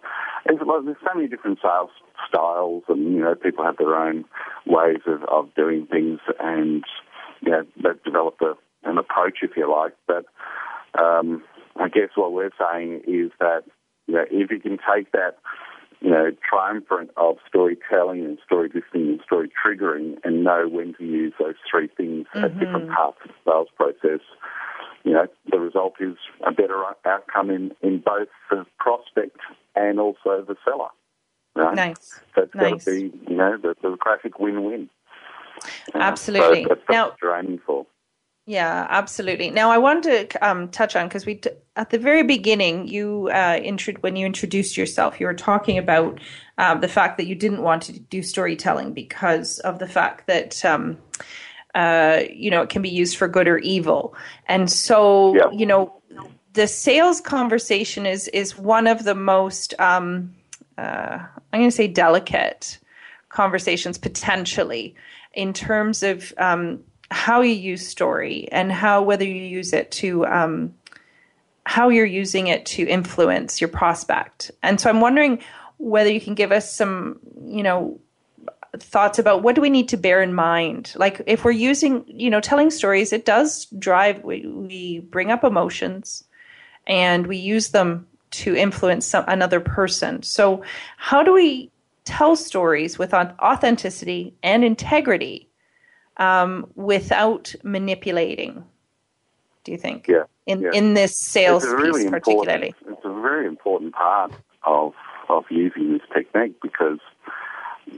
well, 0.66 0.82
there's 0.82 0.98
so 1.00 1.14
many 1.14 1.28
different 1.28 1.60
sales 1.62 1.88
styles, 2.28 2.82
and 2.88 3.14
you 3.14 3.20
know, 3.20 3.34
people 3.34 3.64
have 3.64 3.78
their 3.78 3.96
own 3.96 4.26
ways 4.66 5.00
of, 5.06 5.22
of 5.30 5.54
doing 5.54 5.86
things, 5.86 6.20
and 6.40 6.84
yeah, 7.40 7.62
they've 7.82 8.02
developed 8.04 8.42
a 8.42 8.52
an 8.88 8.98
approach, 8.98 9.38
if 9.42 9.52
you 9.56 9.70
like. 9.70 9.94
But 10.06 10.24
um, 11.00 11.42
I 11.76 11.88
guess 11.88 12.10
what 12.14 12.32
we're 12.32 12.50
saying 12.58 13.02
is 13.06 13.30
that 13.40 13.62
you 14.06 14.14
know, 14.14 14.24
if 14.30 14.50
you 14.50 14.60
can 14.60 14.78
take 14.78 15.12
that 15.12 15.36
you 16.00 16.10
know, 16.10 16.30
triumvirate 16.48 17.10
of 17.16 17.36
storytelling 17.48 18.24
and 18.24 18.38
story 18.44 18.70
listening 18.72 19.10
and 19.10 19.20
story 19.24 19.50
triggering 19.50 20.16
and 20.22 20.44
know 20.44 20.68
when 20.68 20.94
to 20.94 21.04
use 21.04 21.32
those 21.40 21.56
three 21.68 21.88
things 21.88 22.26
mm-hmm. 22.34 22.44
at 22.44 22.58
different 22.58 22.90
parts 22.90 23.18
of 23.24 23.30
the 23.30 23.50
sales 23.50 23.68
process, 23.76 24.24
you 25.04 25.12
know, 25.12 25.26
the 25.50 25.58
result 25.58 25.94
is 26.00 26.16
a 26.46 26.52
better 26.52 26.82
outcome 27.04 27.50
in, 27.50 27.72
in 27.82 27.98
both 27.98 28.28
the 28.50 28.64
prospect 28.78 29.38
and 29.74 29.98
also 29.98 30.44
the 30.46 30.54
seller. 30.64 30.88
Right? 31.56 31.74
Nice. 31.74 32.20
So 32.34 32.42
it's 32.42 32.54
nice. 32.54 32.70
got 32.70 32.80
to 32.82 32.90
be, 32.90 33.18
you 33.28 33.36
know, 33.36 33.56
the, 33.60 33.74
the 33.82 33.96
classic 34.00 34.38
win-win. 34.38 34.88
Absolutely. 35.94 36.62
So 36.62 36.68
that's 36.68 36.88
now, 36.88 37.08
what 37.08 37.16
you're 37.20 37.36
aiming 37.36 37.60
for. 37.66 37.86
Yeah, 38.48 38.86
absolutely. 38.88 39.50
Now, 39.50 39.70
I 39.70 39.76
want 39.76 40.04
to 40.04 40.26
um, 40.40 40.70
touch 40.70 40.96
on 40.96 41.06
because 41.06 41.26
we 41.26 41.34
t- 41.34 41.50
at 41.76 41.90
the 41.90 41.98
very 41.98 42.22
beginning, 42.22 42.88
you 42.88 43.28
uh, 43.30 43.60
intro- 43.62 44.00
when 44.00 44.16
you 44.16 44.24
introduced 44.24 44.74
yourself, 44.74 45.20
you 45.20 45.26
were 45.26 45.34
talking 45.34 45.76
about 45.76 46.18
uh, 46.56 46.74
the 46.74 46.88
fact 46.88 47.18
that 47.18 47.26
you 47.26 47.34
didn't 47.34 47.60
want 47.60 47.82
to 47.82 48.00
do 48.00 48.22
storytelling 48.22 48.94
because 48.94 49.58
of 49.58 49.78
the 49.80 49.86
fact 49.86 50.28
that 50.28 50.64
um, 50.64 50.96
uh, 51.74 52.22
you 52.32 52.50
know 52.50 52.62
it 52.62 52.70
can 52.70 52.80
be 52.80 52.88
used 52.88 53.18
for 53.18 53.28
good 53.28 53.48
or 53.48 53.58
evil, 53.58 54.16
and 54.46 54.72
so 54.72 55.34
yep. 55.34 55.50
you 55.52 55.66
know 55.66 56.00
the 56.54 56.66
sales 56.66 57.20
conversation 57.20 58.06
is 58.06 58.28
is 58.28 58.56
one 58.56 58.86
of 58.86 59.04
the 59.04 59.14
most 59.14 59.78
um, 59.78 60.34
uh, 60.78 61.18
I'm 61.52 61.60
going 61.60 61.70
to 61.70 61.76
say 61.76 61.86
delicate 61.86 62.78
conversations 63.28 63.98
potentially 63.98 64.94
in 65.34 65.52
terms 65.52 66.02
of 66.02 66.32
um, 66.38 66.82
how 67.10 67.40
you 67.40 67.54
use 67.54 67.86
story 67.86 68.48
and 68.52 68.70
how 68.70 69.02
whether 69.02 69.24
you 69.24 69.34
use 69.34 69.72
it 69.72 69.90
to 69.90 70.26
um, 70.26 70.74
how 71.64 71.88
you're 71.88 72.06
using 72.06 72.46
it 72.46 72.66
to 72.66 72.86
influence 72.86 73.60
your 73.60 73.68
prospect. 73.68 74.50
And 74.62 74.80
so 74.80 74.88
I'm 74.88 75.00
wondering 75.00 75.40
whether 75.78 76.10
you 76.10 76.20
can 76.20 76.34
give 76.34 76.52
us 76.52 76.74
some, 76.74 77.20
you 77.44 77.62
know, 77.62 78.00
thoughts 78.76 79.18
about 79.18 79.42
what 79.42 79.54
do 79.54 79.60
we 79.60 79.70
need 79.70 79.88
to 79.88 79.96
bear 79.96 80.22
in 80.22 80.34
mind? 80.34 80.92
Like 80.96 81.22
if 81.26 81.44
we're 81.44 81.50
using 81.50 82.04
you 82.06 82.30
know 82.30 82.40
telling 82.40 82.70
stories 82.70 83.12
it 83.12 83.24
does 83.24 83.66
drive 83.78 84.22
we, 84.22 84.46
we 84.46 85.00
bring 85.00 85.30
up 85.30 85.44
emotions 85.44 86.24
and 86.86 87.26
we 87.26 87.36
use 87.36 87.68
them 87.70 88.06
to 88.30 88.54
influence 88.54 89.06
some, 89.06 89.24
another 89.26 89.60
person. 89.60 90.22
So 90.22 90.62
how 90.96 91.22
do 91.22 91.32
we 91.32 91.70
tell 92.04 92.36
stories 92.36 92.98
with 92.98 93.14
authenticity 93.14 94.34
and 94.42 94.64
integrity 94.64 95.47
um, 96.18 96.70
without 96.74 97.54
manipulating? 97.62 98.64
Do 99.64 99.72
you 99.72 99.78
think? 99.78 100.08
Yeah. 100.08 100.24
In 100.46 100.62
yeah. 100.62 100.70
in 100.72 100.94
this 100.94 101.16
sales 101.18 101.66
really 101.66 102.08
particularly, 102.08 102.74
it's 102.86 103.04
a 103.04 103.20
very 103.20 103.46
important 103.46 103.94
part 103.94 104.32
of 104.64 104.94
of 105.28 105.44
using 105.50 105.92
this 105.92 106.02
technique 106.12 106.56
because 106.62 106.98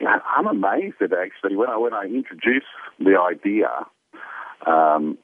I'm 0.05 0.47
amazed 0.47 0.97
that 1.01 1.13
actually 1.13 1.57
when 1.57 1.69
I 1.69 1.77
when 1.77 1.95
I 1.95 2.05
introduce 2.05 2.65
the 2.99 3.19
idea, 3.19 3.69
um, 4.67 5.19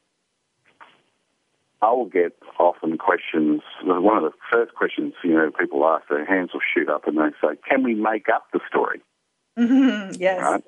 I 1.82 1.90
will 1.92 2.06
get 2.06 2.32
often 2.58 2.96
questions. 2.98 3.62
One 3.82 4.16
of 4.16 4.22
the 4.22 4.36
first 4.52 4.74
questions 4.74 5.14
you 5.22 5.34
know 5.34 5.50
people 5.50 5.86
ask, 5.86 6.08
their 6.08 6.24
hands 6.24 6.50
will 6.52 6.60
shoot 6.74 6.88
up 6.88 7.06
and 7.06 7.16
they 7.18 7.30
say, 7.40 7.56
"Can 7.68 7.82
we 7.82 7.94
make 7.94 8.28
up 8.28 8.46
the 8.52 8.60
story?" 8.68 9.00
Mm-hmm. 9.58 10.16
Yes. 10.20 10.42
Right? 10.42 10.64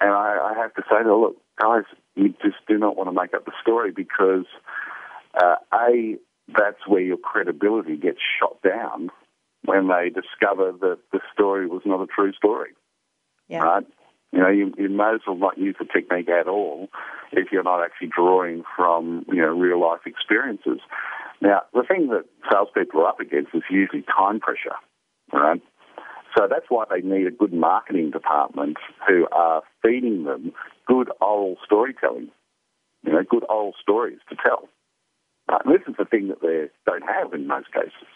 And 0.00 0.10
I, 0.10 0.52
I 0.52 0.54
have 0.56 0.74
to 0.74 0.82
say, 0.90 1.04
look, 1.04 1.36
guys, 1.60 1.84
you 2.14 2.34
just 2.42 2.56
do 2.66 2.78
not 2.78 2.96
want 2.96 3.08
to 3.08 3.20
make 3.20 3.34
up 3.34 3.44
the 3.44 3.52
story 3.62 3.90
because, 3.90 4.46
uh, 5.34 5.56
A, 5.74 6.16
that's 6.48 6.86
where 6.86 7.02
your 7.02 7.16
credibility 7.16 7.96
gets 7.96 8.18
shot 8.40 8.62
down 8.62 9.10
when 9.64 9.88
they 9.88 10.10
discover 10.10 10.72
that 10.72 10.98
the 11.12 11.20
story 11.32 11.66
was 11.66 11.82
not 11.84 12.02
a 12.02 12.06
true 12.06 12.32
story. 12.32 12.70
Yeah. 13.48 13.58
Right? 13.58 13.86
You 14.32 14.40
know, 14.40 14.48
you, 14.48 14.74
you 14.76 14.88
may 14.88 15.14
as 15.14 15.20
well 15.26 15.36
not 15.36 15.58
use 15.58 15.76
the 15.78 15.86
technique 15.86 16.28
at 16.28 16.48
all 16.48 16.88
if 17.32 17.50
you're 17.50 17.62
not 17.62 17.82
actually 17.82 18.08
drawing 18.08 18.62
from, 18.76 19.24
you 19.28 19.40
know, 19.40 19.48
real 19.48 19.80
life 19.80 20.00
experiences. 20.06 20.80
Now, 21.40 21.62
the 21.72 21.82
thing 21.82 22.08
that 22.08 22.24
salespeople 22.50 23.00
are 23.00 23.08
up 23.08 23.20
against 23.20 23.54
is 23.54 23.62
usually 23.70 24.02
time 24.02 24.40
pressure, 24.40 24.76
right? 25.32 25.62
So 26.36 26.46
that's 26.48 26.66
why 26.68 26.84
they 26.90 27.00
need 27.00 27.26
a 27.26 27.30
good 27.30 27.52
marketing 27.52 28.10
department 28.10 28.76
who 29.06 29.26
are 29.32 29.62
feeding 29.82 30.24
them 30.24 30.52
good 30.86 31.10
oral 31.20 31.56
storytelling, 31.64 32.30
you 33.04 33.12
know, 33.12 33.22
good 33.28 33.44
oral 33.48 33.74
stories 33.80 34.18
to 34.28 34.36
tell. 34.36 34.68
Uh, 35.48 35.58
this 35.64 35.82
is 35.88 35.94
the 35.98 36.04
thing 36.04 36.28
that 36.28 36.42
they 36.42 36.68
don't 36.86 37.04
have 37.04 37.32
in 37.32 37.46
most 37.46 37.72
cases. 37.72 38.08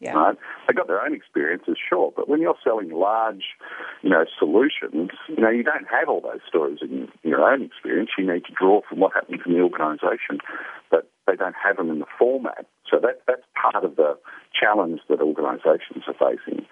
Yeah. 0.00 0.12
Right? 0.12 0.36
They've 0.66 0.76
got 0.76 0.86
their 0.88 1.00
own 1.00 1.14
experiences, 1.14 1.76
sure, 1.88 2.12
but 2.14 2.28
when 2.28 2.40
you're 2.40 2.56
selling 2.62 2.90
large, 2.90 3.44
you 4.02 4.10
know, 4.10 4.24
solutions, 4.38 5.10
you 5.28 5.40
know, 5.40 5.50
you 5.50 5.62
don't 5.62 5.86
have 5.88 6.08
all 6.08 6.20
those 6.20 6.40
stories 6.48 6.78
in 6.82 7.08
your 7.22 7.40
own 7.40 7.62
experience. 7.62 8.10
You 8.18 8.30
need 8.30 8.44
to 8.46 8.52
draw 8.52 8.80
from 8.88 9.00
what 9.00 9.14
happens 9.14 9.40
in 9.46 9.52
the 9.52 9.60
organisation, 9.60 10.40
but 10.90 11.08
they 11.26 11.36
don't 11.36 11.54
have 11.62 11.76
them 11.76 11.90
in 11.90 12.00
the 12.00 12.10
format. 12.18 12.66
So 12.90 12.98
that 13.00 13.22
that's 13.26 13.46
part 13.54 13.84
of 13.84 13.96
the 13.96 14.18
challenge 14.52 15.00
that 15.08 15.20
organisations 15.20 16.04
are 16.06 16.14
facing. 16.14 16.66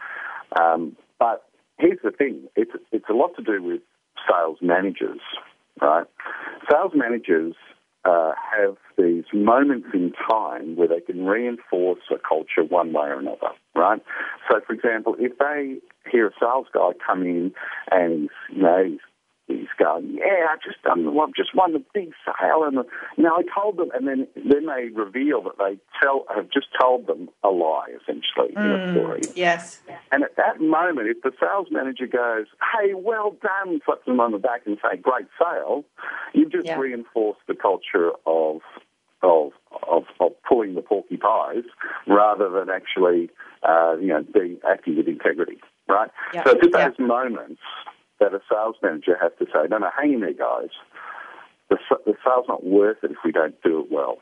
Um, 0.60 0.96
but 1.18 1.44
here's 1.78 1.98
the 2.02 2.10
thing: 2.10 2.48
it's 2.56 2.72
it's 2.90 3.08
a 3.08 3.14
lot 3.14 3.34
to 3.36 3.42
do 3.42 3.62
with 3.62 3.80
sales 4.28 4.58
managers, 4.60 5.20
right? 5.80 6.06
Sales 6.70 6.92
managers 6.94 7.54
uh, 8.04 8.32
have 8.52 8.76
these 8.98 9.24
moments 9.32 9.88
in 9.94 10.12
time 10.28 10.76
where 10.76 10.88
they 10.88 11.00
can 11.00 11.24
reinforce 11.24 12.00
a 12.10 12.16
culture 12.18 12.64
one 12.68 12.92
way 12.92 13.06
or 13.06 13.20
another, 13.20 13.48
right? 13.74 14.02
So, 14.50 14.60
for 14.66 14.72
example, 14.72 15.16
if 15.18 15.38
they 15.38 15.76
hear 16.10 16.28
a 16.28 16.32
sales 16.40 16.66
guy 16.74 16.90
come 17.04 17.22
in 17.22 17.52
and 17.90 18.28
you 18.50 18.62
know, 18.62 18.84
he's 18.84 19.00
he's 19.46 19.68
going, 19.78 20.14
yeah, 20.14 20.46
I 20.48 20.56
just 20.64 20.82
done, 20.82 21.08
I've 21.08 21.34
just 21.34 21.54
won 21.54 21.72
the 21.72 21.82
big 21.92 22.12
sale, 22.24 22.64
and 22.64 22.78
you 23.16 23.24
know, 23.24 23.36
I 23.36 23.42
told 23.54 23.76
them, 23.76 23.90
and 23.94 24.06
then 24.06 24.26
then 24.36 24.66
they 24.66 24.88
reveal 24.94 25.42
that 25.42 25.58
they 25.58 25.78
tell 26.00 26.24
have 26.34 26.48
just 26.50 26.68
told 26.80 27.06
them 27.06 27.28
a 27.42 27.48
lie, 27.48 27.88
essentially, 28.00 28.54
mm, 28.54 28.64
in 28.64 28.70
a 28.70 28.78
mm, 28.78 28.92
story. 28.92 29.22
Yes. 29.34 29.80
And 30.10 30.22
at 30.22 30.36
that 30.36 30.60
moment, 30.60 31.08
if 31.08 31.22
the 31.22 31.32
sales 31.40 31.68
manager 31.70 32.06
goes, 32.06 32.46
"Hey, 32.60 32.94
well 32.94 33.36
done," 33.42 33.80
slaps 33.84 34.06
them 34.06 34.20
on 34.20 34.32
the 34.32 34.38
back 34.38 34.62
and 34.66 34.78
say, 34.82 34.96
"Great 34.96 35.26
sale," 35.38 35.84
you've 36.32 36.52
just 36.52 36.66
yeah. 36.66 36.78
reinforced 36.78 37.40
the 37.46 37.54
culture 37.54 38.12
of 38.26 38.60
of, 39.22 39.52
of, 39.88 40.04
of 40.20 40.32
pulling 40.48 40.74
the 40.74 40.82
porky 40.82 41.16
pies 41.16 41.62
rather 42.08 42.50
than 42.50 42.68
actually, 42.70 43.30
uh, 43.62 43.94
you 44.00 44.08
know, 44.08 44.24
being 44.34 44.58
acting 44.68 44.96
with 44.96 45.06
integrity, 45.06 45.60
right? 45.88 46.10
Yeah. 46.34 46.42
So 46.42 46.50
it's 46.50 46.66
at 46.66 46.80
yeah. 46.80 46.88
those 46.88 46.98
moments 46.98 47.60
that 48.22 48.34
a 48.34 48.40
sales 48.48 48.76
manager 48.82 49.18
has 49.20 49.32
to 49.40 49.46
say, 49.46 49.66
no, 49.68 49.78
no, 49.78 49.90
hang 49.98 50.14
in 50.14 50.20
there, 50.20 50.32
guys. 50.32 50.70
The, 51.68 51.76
the 52.06 52.14
sale's 52.24 52.46
not 52.48 52.64
worth 52.64 52.98
it 53.02 53.10
if 53.10 53.16
we 53.24 53.32
don't 53.32 53.60
do 53.62 53.80
it 53.80 53.86
well. 53.90 54.18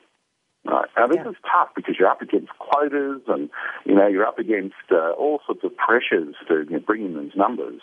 Right. 0.64 0.88
Now 0.96 1.06
this 1.06 1.18
yeah. 1.24 1.30
is 1.30 1.36
tough 1.50 1.68
because 1.74 1.96
you're 1.98 2.08
up 2.08 2.20
against 2.20 2.50
quotas 2.58 3.22
and 3.28 3.48
you 3.86 3.94
know 3.94 4.06
you're 4.06 4.26
up 4.26 4.38
against 4.38 4.74
uh, 4.92 5.12
all 5.12 5.40
sorts 5.46 5.64
of 5.64 5.74
pressures 5.74 6.34
to 6.48 6.66
you 6.68 6.76
know, 6.76 6.80
bring 6.80 7.06
in 7.06 7.18
these 7.18 7.34
numbers. 7.34 7.80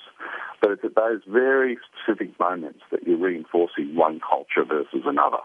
But 0.62 0.72
it's 0.72 0.84
at 0.84 0.94
those 0.96 1.22
very 1.28 1.80
specific 1.90 2.40
moments 2.40 2.82
that 2.92 3.02
you're 3.08 3.18
reinforcing 3.18 3.96
one 3.96 4.20
culture 4.20 4.64
versus 4.64 5.02
another. 5.06 5.42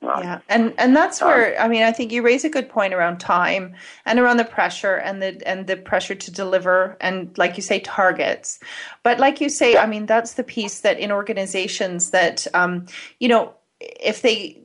Right. 0.00 0.24
Yeah, 0.24 0.38
and 0.48 0.74
and 0.78 0.94
that's 0.94 1.20
where 1.20 1.60
I 1.60 1.66
mean 1.66 1.82
I 1.82 1.90
think 1.90 2.12
you 2.12 2.22
raise 2.22 2.44
a 2.44 2.48
good 2.48 2.68
point 2.68 2.94
around 2.94 3.18
time 3.18 3.74
and 4.06 4.20
around 4.20 4.36
the 4.36 4.44
pressure 4.44 4.94
and 4.94 5.20
the 5.20 5.42
and 5.44 5.66
the 5.66 5.76
pressure 5.76 6.14
to 6.14 6.30
deliver 6.30 6.96
and 7.00 7.36
like 7.36 7.56
you 7.56 7.62
say 7.62 7.80
targets, 7.80 8.60
but 9.02 9.18
like 9.18 9.40
you 9.40 9.48
say 9.48 9.76
I 9.76 9.86
mean 9.86 10.06
that's 10.06 10.34
the 10.34 10.44
piece 10.44 10.80
that 10.80 11.00
in 11.00 11.10
organizations 11.10 12.10
that 12.10 12.46
um, 12.54 12.86
you 13.18 13.26
know 13.26 13.54
if 13.80 14.22
they 14.22 14.60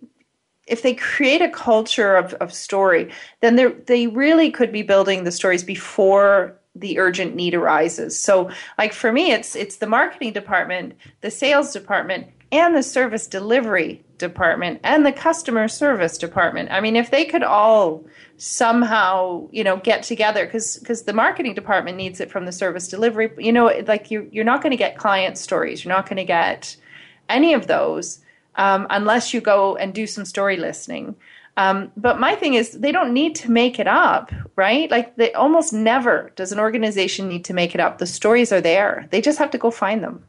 if 0.68 0.84
they 0.84 0.94
create 0.94 1.42
a 1.42 1.50
culture 1.50 2.16
of, 2.16 2.36
of 2.36 2.54
story 2.54 3.12
then 3.42 3.56
they 3.56 3.66
they 3.66 4.08
really 4.08 4.52
could 4.52 4.72
be 4.72 4.84
building 4.84 5.24
the 5.24 5.32
stories 5.32 5.64
before 5.64 6.56
the 6.76 7.00
urgent 7.00 7.36
need 7.36 7.56
arises. 7.56 8.20
So 8.20 8.52
like 8.78 8.94
for 8.94 9.12
me 9.12 9.32
it's 9.32 9.56
it's 9.56 9.78
the 9.78 9.88
marketing 9.88 10.34
department, 10.34 10.94
the 11.22 11.32
sales 11.32 11.74
department 11.74 12.28
and 12.52 12.76
the 12.76 12.84
service 12.84 13.26
delivery 13.26 14.04
department 14.28 14.80
and 14.84 15.06
the 15.06 15.12
customer 15.12 15.68
service 15.68 16.18
department. 16.18 16.72
I 16.72 16.80
mean, 16.82 16.96
if 16.96 17.12
they 17.12 17.26
could 17.26 17.44
all 17.44 18.04
somehow, 18.38 19.48
you 19.52 19.64
know, 19.64 19.78
get 19.78 20.04
together 20.04 20.46
because 20.46 20.78
because 20.78 21.04
the 21.04 21.14
marketing 21.14 21.54
department 21.54 21.98
needs 21.98 22.20
it 22.20 22.32
from 22.32 22.46
the 22.46 22.52
service 22.52 22.88
delivery. 22.88 23.32
You 23.38 23.52
know, 23.52 23.68
like 23.88 24.10
you 24.12 24.30
you're 24.32 24.46
not 24.46 24.62
going 24.62 24.72
to 24.72 24.78
get 24.78 24.98
client 24.98 25.38
stories. 25.38 25.84
You're 25.84 25.94
not 25.94 26.08
going 26.10 26.18
to 26.18 26.24
get 26.24 26.76
any 27.30 27.54
of 27.54 27.68
those 27.68 28.20
um, 28.56 28.88
unless 28.90 29.34
you 29.34 29.42
go 29.42 29.76
and 29.76 29.94
do 29.94 30.08
some 30.08 30.26
story 30.26 30.58
listening. 30.58 31.16
Um, 31.56 31.92
but 31.96 32.20
my 32.20 32.34
thing 32.34 32.56
is, 32.56 32.72
they 32.72 32.92
don't 32.92 33.14
need 33.14 33.36
to 33.36 33.52
make 33.52 33.78
it 33.78 33.88
up, 33.88 34.32
right? 34.56 34.90
Like, 34.90 35.16
they 35.18 35.32
almost 35.34 35.72
never 35.72 36.32
does 36.36 36.52
an 36.52 36.58
organization 36.60 37.28
need 37.28 37.46
to 37.46 37.54
make 37.54 37.76
it 37.76 37.80
up. 37.80 38.00
The 38.00 38.08
stories 38.08 38.52
are 38.52 38.62
there; 38.62 39.08
they 39.12 39.22
just 39.22 39.38
have 39.38 39.52
to 39.52 39.60
go 39.60 39.70
find 39.70 40.04
them 40.04 40.26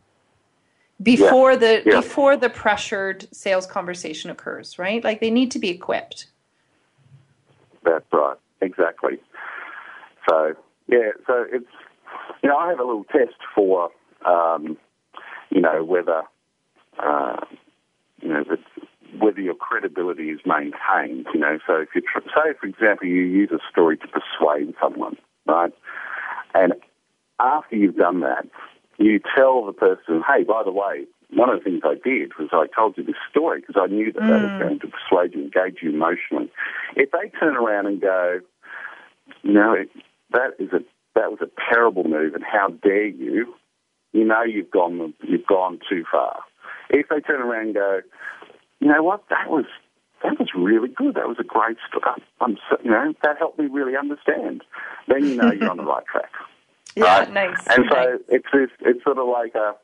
before 1.04 1.52
yeah. 1.52 1.58
the 1.58 1.82
yeah. 1.86 2.00
before 2.00 2.36
the 2.36 2.50
pressured 2.50 3.28
sales 3.32 3.66
conversation 3.66 4.30
occurs, 4.30 4.78
right? 4.78 5.04
Like, 5.04 5.20
they 5.20 5.30
need 5.30 5.52
to 5.52 5.58
be 5.60 5.68
equipped. 5.68 6.26
That's 7.84 8.04
right, 8.12 8.36
exactly. 8.60 9.18
So, 10.28 10.54
yeah, 10.88 11.10
so 11.26 11.44
it's 11.52 11.66
you 12.42 12.48
know, 12.48 12.56
I 12.56 12.68
have 12.68 12.80
a 12.80 12.84
little 12.84 13.04
test 13.04 13.36
for 13.54 13.90
um, 14.26 14.76
you 15.50 15.60
know 15.60 15.84
whether 15.84 16.22
uh, 16.98 17.36
you 18.20 18.28
know 18.28 18.44
whether 19.18 19.40
your 19.40 19.54
credibility 19.54 20.30
is 20.30 20.40
maintained. 20.44 21.26
You 21.32 21.40
know, 21.40 21.58
so 21.66 21.76
if 21.76 21.88
you 21.94 22.00
tr- 22.00 22.26
say, 22.28 22.52
for 22.60 22.66
example, 22.66 23.06
you 23.06 23.22
use 23.22 23.50
a 23.52 23.60
story 23.70 23.96
to 23.98 24.06
persuade 24.08 24.74
someone, 24.80 25.16
right? 25.46 25.72
And 26.54 26.74
after 27.40 27.76
you've 27.76 27.96
done 27.96 28.20
that, 28.20 28.46
you 28.98 29.20
tell 29.36 29.64
the 29.64 29.72
person, 29.72 30.22
"Hey, 30.26 30.44
by 30.44 30.62
the 30.64 30.72
way, 30.72 31.06
one 31.32 31.50
of 31.50 31.58
the 31.58 31.64
things 31.64 31.82
I 31.84 31.94
did 31.94 32.32
was 32.38 32.48
I 32.52 32.66
told 32.74 32.96
you 32.96 33.04
this 33.04 33.16
story 33.30 33.60
because 33.60 33.76
I 33.80 33.86
knew 33.86 34.12
that 34.12 34.22
mm. 34.22 34.28
that 34.28 34.42
was 34.42 34.50
mm. 34.50 34.60
going 34.60 34.78
to 34.80 34.88
persuade 34.88 35.34
you, 35.34 35.42
engage 35.42 35.82
you 35.82 35.90
emotionally." 35.90 36.50
If 36.96 37.10
they 37.10 37.30
turn 37.38 37.56
around 37.56 37.86
and 37.86 38.00
go, 38.00 38.40
"You 39.42 39.52
know, 39.52 39.76
that 40.30 40.54
is 40.58 40.72
a 40.72 40.80
that 41.14 41.30
was 41.30 41.40
a 41.40 41.50
terrible 41.72 42.04
move, 42.04 42.34
and 42.34 42.44
how 42.44 42.68
dare 42.68 43.06
you?" 43.06 43.54
You 44.12 44.24
know, 44.24 44.42
you've 44.42 44.70
gone 44.70 45.14
you've 45.22 45.46
gone 45.46 45.80
too 45.88 46.04
far. 46.10 46.40
If 46.90 47.08
they 47.08 47.20
turn 47.20 47.40
around 47.40 47.66
and 47.66 47.74
go, 47.74 48.00
you 48.80 48.88
know 48.88 49.02
what, 49.02 49.24
that 49.30 49.50
was 49.50 49.64
that 50.22 50.38
was 50.38 50.48
really 50.54 50.88
good. 50.88 51.14
That 51.16 51.28
was 51.28 51.36
a 51.38 51.44
great 51.44 51.76
story. 51.88 52.22
I'm, 52.40 52.56
you 52.82 52.90
know, 52.90 53.12
that 53.22 53.38
helped 53.38 53.58
me 53.58 53.66
really 53.66 53.96
understand. 53.96 54.62
Then 55.08 55.24
you 55.24 55.36
know 55.36 55.52
you're 55.52 55.70
on 55.70 55.76
the 55.76 55.82
right 55.94 56.04
track. 56.06 56.30
Yeah, 56.96 57.18
right? 57.18 57.32
nice. 57.32 57.66
And 57.66 57.84
so 57.90 57.96
nice. 57.96 58.20
it's 58.28 58.46
this, 58.52 58.70
it's 58.80 59.02
sort 59.04 59.18
of 59.18 59.26
like 59.28 59.54
a, 59.54 59.74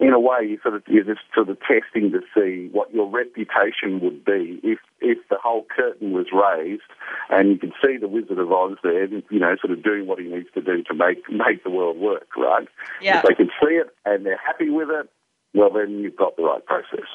in 0.00 0.12
a 0.14 0.18
way, 0.18 0.38
you 0.42 0.58
sort 0.62 0.74
of 0.74 0.82
you're 0.88 1.04
just 1.04 1.20
sort 1.34 1.50
of 1.50 1.58
testing 1.60 2.10
to 2.10 2.20
see 2.34 2.70
what 2.72 2.92
your 2.92 3.08
reputation 3.08 4.00
would 4.00 4.24
be 4.24 4.58
if 4.62 4.78
if 5.00 5.18
the 5.28 5.36
whole 5.42 5.66
curtain 5.76 6.12
was 6.12 6.26
raised 6.32 6.82
and 7.28 7.50
you 7.50 7.58
could 7.58 7.72
see 7.84 7.98
the 7.98 8.08
Wizard 8.08 8.38
of 8.38 8.50
Oz 8.50 8.78
there, 8.82 9.04
you 9.04 9.38
know, 9.38 9.54
sort 9.60 9.72
of 9.72 9.82
doing 9.84 10.06
what 10.06 10.18
he 10.18 10.24
needs 10.24 10.48
to 10.54 10.62
do 10.62 10.82
to 10.84 10.94
make 10.94 11.30
make 11.30 11.62
the 11.64 11.70
world 11.70 11.98
work, 11.98 12.28
right? 12.36 12.66
Yeah. 13.02 13.18
If 13.18 13.24
they 13.26 13.34
can 13.34 13.50
see 13.62 13.74
it 13.74 13.94
and 14.06 14.24
they're 14.24 14.40
happy 14.44 14.70
with 14.70 14.88
it, 14.88 15.10
well, 15.54 15.70
then 15.70 15.98
you've 15.98 16.16
got 16.16 16.36
the 16.36 16.44
right 16.44 16.64
process. 16.64 17.08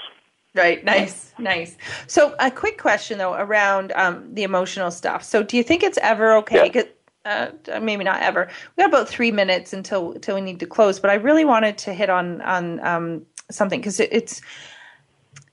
Right. 0.53 0.83
Nice. 0.85 1.33
Nice. 1.37 1.77
So, 2.07 2.33
a 2.39 2.49
quick 2.49 2.77
question 2.77 3.17
though 3.17 3.33
around 3.33 3.91
um, 3.95 4.33
the 4.33 4.43
emotional 4.43 4.89
stuff. 4.91 5.23
So, 5.23 5.43
do 5.43 5.57
you 5.57 5.63
think 5.63 5.83
it's 5.83 5.97
ever 6.01 6.37
okay? 6.37 6.71
Yeah. 6.73 6.83
Uh, 7.25 7.49
maybe 7.81 8.03
not 8.03 8.21
ever. 8.21 8.47
We 8.75 8.83
got 8.83 8.89
about 8.89 9.09
three 9.09 9.31
minutes 9.31 9.73
until 9.73 10.11
until 10.11 10.35
we 10.35 10.41
need 10.41 10.59
to 10.59 10.67
close, 10.67 10.99
but 10.99 11.09
I 11.09 11.15
really 11.15 11.43
wanted 11.43 11.77
to 11.79 11.93
hit 11.93 12.09
on 12.09 12.41
on 12.41 12.79
um, 12.85 13.25
something 13.49 13.79
because 13.79 13.99
it, 13.99 14.09
it's 14.11 14.41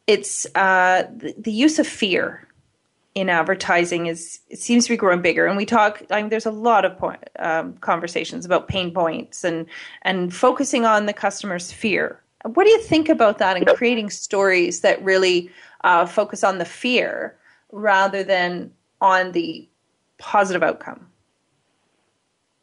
it's 0.07 0.47
uh, 0.55 1.05
the, 1.17 1.35
the, 1.39 1.53
use 1.53 1.79
of 1.79 1.87
fear 1.87 2.47
in 3.15 3.31
advertising 3.31 4.07
is 4.07 4.41
it 4.51 4.59
seems 4.59 4.85
to 4.85 4.91
be 4.91 4.99
growing 4.99 5.23
bigger, 5.23 5.47
and 5.47 5.57
we 5.57 5.65
talk. 5.65 6.03
I 6.11 6.21
mean, 6.21 6.29
there's 6.29 6.45
a 6.45 6.51
lot 6.51 6.85
of 6.85 6.99
point, 6.99 7.25
um, 7.39 7.75
conversations 7.79 8.45
about 8.45 8.69
pain 8.69 8.93
points 8.93 9.43
and 9.43 9.65
and 10.03 10.35
focusing 10.35 10.85
on 10.85 11.07
the 11.07 11.15
customer's 11.15 11.73
fear 11.73 12.23
what 12.45 12.65
do 12.65 12.71
you 12.71 12.81
think 12.81 13.09
about 13.09 13.39
that 13.39 13.57
and 13.57 13.67
creating 13.77 14.11
stories 14.11 14.81
that 14.81 15.03
really 15.03 15.51
uh, 15.85 16.07
focus 16.07 16.43
on 16.43 16.59
the 16.59 16.65
fear 16.65 17.37
rather 17.71 18.23
than 18.23 18.71
on 19.01 19.33
the 19.33 19.69
positive 20.19 20.63
outcome 20.63 21.07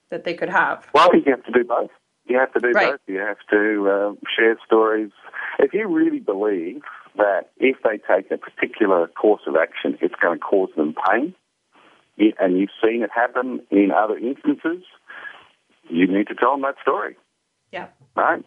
that 0.10 0.24
they 0.24 0.34
could 0.34 0.50
have? 0.50 0.86
Well, 0.94 1.08
I 1.08 1.12
think 1.12 1.26
you 1.26 1.32
have 1.32 1.46
to 1.46 1.52
do 1.52 1.64
both. 1.64 1.92
You 2.26 2.38
have 2.38 2.54
to 2.54 2.60
do 2.60 2.72
right. 2.72 2.92
both. 2.92 3.00
You 3.08 3.20
have 3.20 3.38
to 3.52 3.90
uh, 3.90 4.26
share 4.36 4.58
stories. 4.66 5.12
If 5.58 5.74
you 5.74 5.88
really 5.88 6.20
believe 6.20 6.82
that 7.18 7.50
if 7.58 7.78
they 7.84 7.98
take 7.98 8.32
a 8.32 8.38
particular 8.38 9.08
course 9.08 9.42
of 9.48 9.56
action, 9.56 9.98
it's 10.02 10.16
going 10.22 10.40
to 10.40 10.44
cause 10.44 10.70
them 10.78 10.96
pain, 11.10 11.34
and 12.40 12.60
you've 12.60 12.70
seen 12.84 13.02
it 13.02 13.10
happen 13.14 13.62
in 13.72 13.92
other 13.92 14.18
instances, 14.18 14.84
you 15.90 16.08
need 16.08 16.28
to 16.28 16.36
tell 16.36 16.52
them 16.52 16.62
that 16.62 16.76
story. 16.82 17.18
Yeah. 17.72 17.88
Right? 18.16 18.44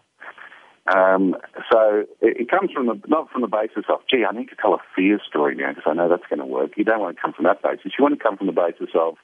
Um, 0.93 1.37
so 1.71 2.05
it, 2.21 2.41
it, 2.41 2.51
comes 2.51 2.73
from 2.73 2.87
the, 2.87 3.01
not 3.07 3.31
from 3.31 3.43
the 3.43 3.49
basis 3.49 3.85
of, 3.89 4.01
gee, 4.11 4.25
I 4.29 4.37
need 4.37 4.49
to 4.49 4.57
tell 4.57 4.75
a 4.75 4.83
fear 4.97 5.21
story 5.29 5.55
now 5.55 5.71
because 5.71 5.85
I 5.87 5.95
know 5.95 6.09
that's 6.09 6.27
going 6.29 6.41
to 6.41 6.47
work. 6.47 6.73
You 6.77 6.85
don't 6.85 7.01
want 7.01 7.17
to 7.17 7.23
come 7.23 7.33
from 7.33 7.45
that 7.45 7.63
basis. 7.63 7.93
You 7.97 8.03
want 8.03 8.19
to 8.19 8.23
come 8.23 8.37
from 8.37 8.49
the 8.49 8.53
basis 8.53 8.89
of, 8.95 9.15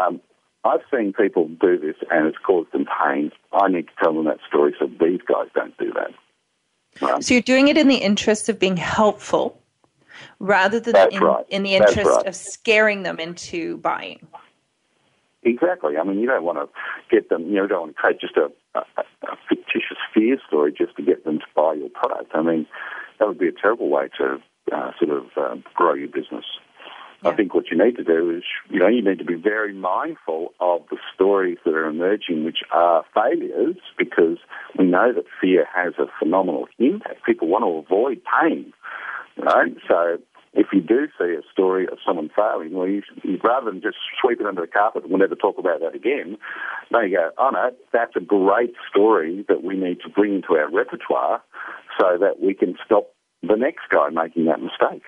um, 0.00 0.20
I've 0.64 0.80
seen 0.90 1.12
people 1.12 1.48
do 1.60 1.78
this 1.78 1.96
and 2.10 2.26
it's 2.26 2.38
caused 2.38 2.72
them 2.72 2.86
pain. 2.86 3.30
I 3.52 3.68
need 3.68 3.86
to 3.88 3.92
tell 4.02 4.14
them 4.14 4.24
that 4.24 4.38
story 4.48 4.74
so 4.78 4.86
these 4.86 5.20
guys 5.26 5.48
don't 5.54 5.76
do 5.78 5.92
that. 5.92 7.22
So 7.22 7.34
you're 7.34 7.42
doing 7.42 7.68
it 7.68 7.76
in 7.76 7.88
the 7.88 7.96
interest 7.96 8.48
of 8.48 8.58
being 8.58 8.76
helpful 8.76 9.60
rather 10.38 10.80
than 10.80 10.94
in, 11.12 11.20
right. 11.20 11.44
in, 11.48 11.64
the 11.64 11.74
interest 11.74 12.10
right. 12.10 12.26
of 12.26 12.36
scaring 12.36 13.02
them 13.02 13.18
into 13.18 13.78
buying. 13.78 14.26
Exactly. 15.42 15.96
I 15.98 16.04
mean, 16.04 16.18
you 16.20 16.26
don't 16.26 16.44
want 16.44 16.58
to 16.58 16.68
get 17.10 17.28
them, 17.28 17.46
you 17.46 17.56
know, 17.56 17.66
don't 17.66 17.80
want 17.80 17.96
to 17.96 18.00
create 18.00 18.20
just 18.20 18.36
a, 18.36 18.50
a, 18.74 18.80
a 19.28 19.36
fictitious 19.48 19.98
fear 20.14 20.38
story 20.46 20.72
just 20.72 20.96
to 20.96 21.02
get 21.02 21.24
them 21.24 21.40
to 21.40 21.44
buy 21.54 21.74
your 21.74 21.90
product. 21.90 22.30
I 22.32 22.42
mean, 22.42 22.66
that 23.18 23.28
would 23.28 23.38
be 23.38 23.48
a 23.48 23.52
terrible 23.52 23.88
way 23.90 24.08
to 24.18 24.40
uh, 24.72 24.92
sort 24.98 25.10
of 25.10 25.26
uh, 25.36 25.56
grow 25.74 25.94
your 25.94 26.08
business. 26.08 26.44
Yeah. 27.24 27.30
I 27.30 27.36
think 27.36 27.54
what 27.54 27.70
you 27.70 27.82
need 27.82 27.96
to 27.96 28.04
do 28.04 28.36
is, 28.36 28.42
you 28.70 28.78
know, 28.78 28.88
you 28.88 29.02
need 29.02 29.18
to 29.18 29.24
be 29.24 29.34
very 29.34 29.72
mindful 29.72 30.52
of 30.60 30.82
the 30.90 30.98
stories 31.14 31.58
that 31.64 31.74
are 31.74 31.86
emerging 31.86 32.44
which 32.44 32.58
are 32.70 33.04
failures 33.14 33.76
because 33.96 34.38
we 34.78 34.84
know 34.84 35.12
that 35.12 35.24
fear 35.40 35.66
has 35.74 35.94
a 35.98 36.06
phenomenal 36.18 36.66
impact. 36.78 37.24
People 37.24 37.48
want 37.48 37.64
to 37.64 37.94
avoid 37.94 38.20
pain, 38.42 38.72
right? 39.38 39.74
So 39.88 40.18
if 40.52 40.66
you 40.72 40.80
do 40.80 41.08
see 41.18 41.34
a 41.34 41.42
story 41.50 41.86
of 41.86 41.98
someone 42.06 42.30
failing, 42.34 42.72
well, 42.72 42.86
you, 42.86 43.02
rather 43.42 43.70
than 43.70 43.80
just 43.80 43.96
sweep 44.20 44.40
it 44.40 44.46
under 44.46 44.60
the 44.60 44.68
carpet 44.68 45.02
and 45.02 45.10
we'll 45.10 45.20
never 45.20 45.34
talk 45.34 45.58
about 45.58 45.80
that 45.80 45.94
again, 45.94 46.36
now 46.90 47.00
you 47.00 47.16
go, 47.16 47.30
oh 47.38 47.50
no, 47.50 47.70
that's 47.92 48.14
a 48.16 48.20
great 48.20 48.74
story 48.90 49.44
that 49.48 49.64
we 49.64 49.76
need 49.76 50.00
to 50.02 50.10
bring 50.10 50.34
into 50.34 50.54
our 50.54 50.70
repertoire 50.70 51.42
so 51.98 52.18
that 52.20 52.40
we 52.40 52.54
can 52.54 52.76
stop 52.84 53.12
the 53.42 53.56
next 53.56 53.82
guy 53.90 54.10
making 54.10 54.44
that 54.44 54.60
mistake. 54.60 55.02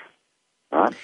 Right? 0.72 0.94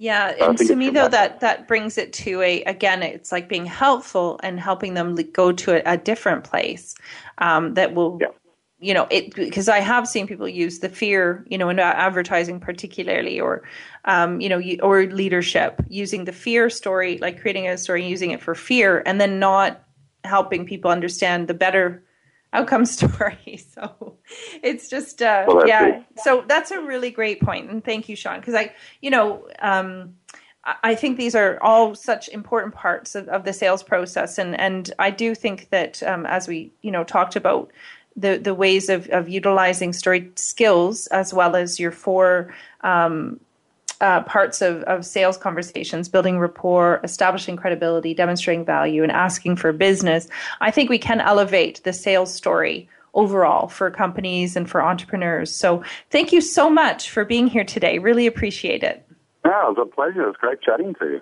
Yeah, 0.00 0.32
and 0.40 0.56
to 0.58 0.76
me 0.76 0.90
though, 0.90 1.08
that 1.08 1.40
that 1.40 1.66
brings 1.66 1.98
it 1.98 2.12
to 2.14 2.40
a 2.40 2.62
again, 2.62 3.02
it's 3.02 3.32
like 3.32 3.48
being 3.48 3.66
helpful 3.66 4.38
and 4.44 4.60
helping 4.60 4.94
them 4.94 5.16
go 5.32 5.50
to 5.50 5.72
a, 5.74 5.94
a 5.94 5.96
different 5.96 6.44
place 6.44 6.94
um, 7.38 7.74
that 7.74 7.94
will 7.94 8.18
yeah. 8.20 8.28
you 8.78 8.94
know 8.94 9.08
it 9.10 9.34
because 9.34 9.68
i 9.68 9.80
have 9.80 10.06
seen 10.06 10.28
people 10.28 10.48
use 10.48 10.78
the 10.78 10.88
fear 10.88 11.44
you 11.48 11.58
know 11.58 11.68
in 11.68 11.80
advertising 11.80 12.60
particularly 12.60 13.40
or 13.40 13.64
um, 14.04 14.40
you 14.40 14.48
know 14.48 14.62
or 14.82 15.06
leadership 15.06 15.82
using 15.88 16.24
the 16.26 16.32
fear 16.32 16.70
story 16.70 17.18
like 17.18 17.40
creating 17.40 17.66
a 17.66 17.76
story 17.76 18.06
using 18.06 18.30
it 18.30 18.40
for 18.40 18.54
fear 18.54 19.02
and 19.04 19.20
then 19.20 19.40
not 19.40 19.82
helping 20.22 20.64
people 20.64 20.92
understand 20.92 21.48
the 21.48 21.54
better 21.54 22.04
outcome 22.52 22.84
story 22.98 23.62
so 23.74 24.16
it's 24.62 24.88
just 24.88 25.22
uh, 25.22 25.44
well, 25.46 25.66
yeah 25.66 25.86
it. 25.86 26.04
so 26.16 26.44
that's 26.48 26.70
a 26.70 26.80
really 26.80 27.10
great 27.10 27.40
point 27.40 27.70
and 27.70 27.84
thank 27.84 28.08
you 28.08 28.16
Shawn 28.16 28.40
because 28.40 28.54
i 28.54 28.72
you 29.00 29.10
know 29.10 29.46
um, 29.60 30.14
I 30.82 30.94
think 30.94 31.16
these 31.16 31.34
are 31.34 31.58
all 31.62 31.94
such 31.94 32.28
important 32.28 32.74
parts 32.74 33.14
of, 33.14 33.28
of, 33.28 33.44
the 33.44 33.52
sales 33.52 33.82
process, 33.82 34.38
and 34.38 34.58
and 34.58 34.92
I 34.98 35.10
do 35.10 35.34
think 35.34 35.70
that 35.70 36.02
um, 36.02 36.26
as 36.26 36.46
we 36.46 36.72
you 36.82 36.90
know 36.90 37.04
talked 37.04 37.36
about 37.36 37.70
the 38.16 38.36
the 38.36 38.54
ways 38.54 38.88
of 38.88 39.08
of 39.08 39.28
utilizing 39.28 39.92
story 39.92 40.30
skills 40.34 41.06
as 41.08 41.32
well 41.32 41.56
as 41.56 41.80
your 41.80 41.92
four 41.92 42.54
um, 42.82 43.40
uh, 44.00 44.22
parts 44.22 44.62
of, 44.62 44.82
of 44.84 45.04
sales 45.04 45.36
conversations 45.36 46.08
building 46.08 46.38
rapport 46.38 47.00
establishing 47.04 47.56
credibility 47.56 48.14
demonstrating 48.14 48.64
value 48.64 49.02
and 49.02 49.12
asking 49.12 49.56
for 49.56 49.72
business 49.72 50.28
i 50.60 50.70
think 50.70 50.88
we 50.88 50.98
can 50.98 51.20
elevate 51.20 51.82
the 51.84 51.92
sales 51.92 52.32
story 52.32 52.88
overall 53.14 53.68
for 53.68 53.90
companies 53.90 54.56
and 54.56 54.70
for 54.70 54.82
entrepreneurs. 54.82 55.50
So 55.50 55.82
thank 56.10 56.32
you 56.32 56.40
so 56.40 56.70
much 56.70 57.10
for 57.10 57.24
being 57.24 57.48
here 57.48 57.64
today. 57.64 57.98
Really 57.98 58.26
appreciate 58.26 58.82
it. 58.82 59.04
Yeah, 59.44 59.66
it 59.66 59.76
was 59.76 59.78
a 59.80 59.94
pleasure. 59.94 60.22
It 60.22 60.26
was 60.26 60.36
great 60.38 60.60
chatting 60.60 60.94
to 61.00 61.04
you. 61.06 61.20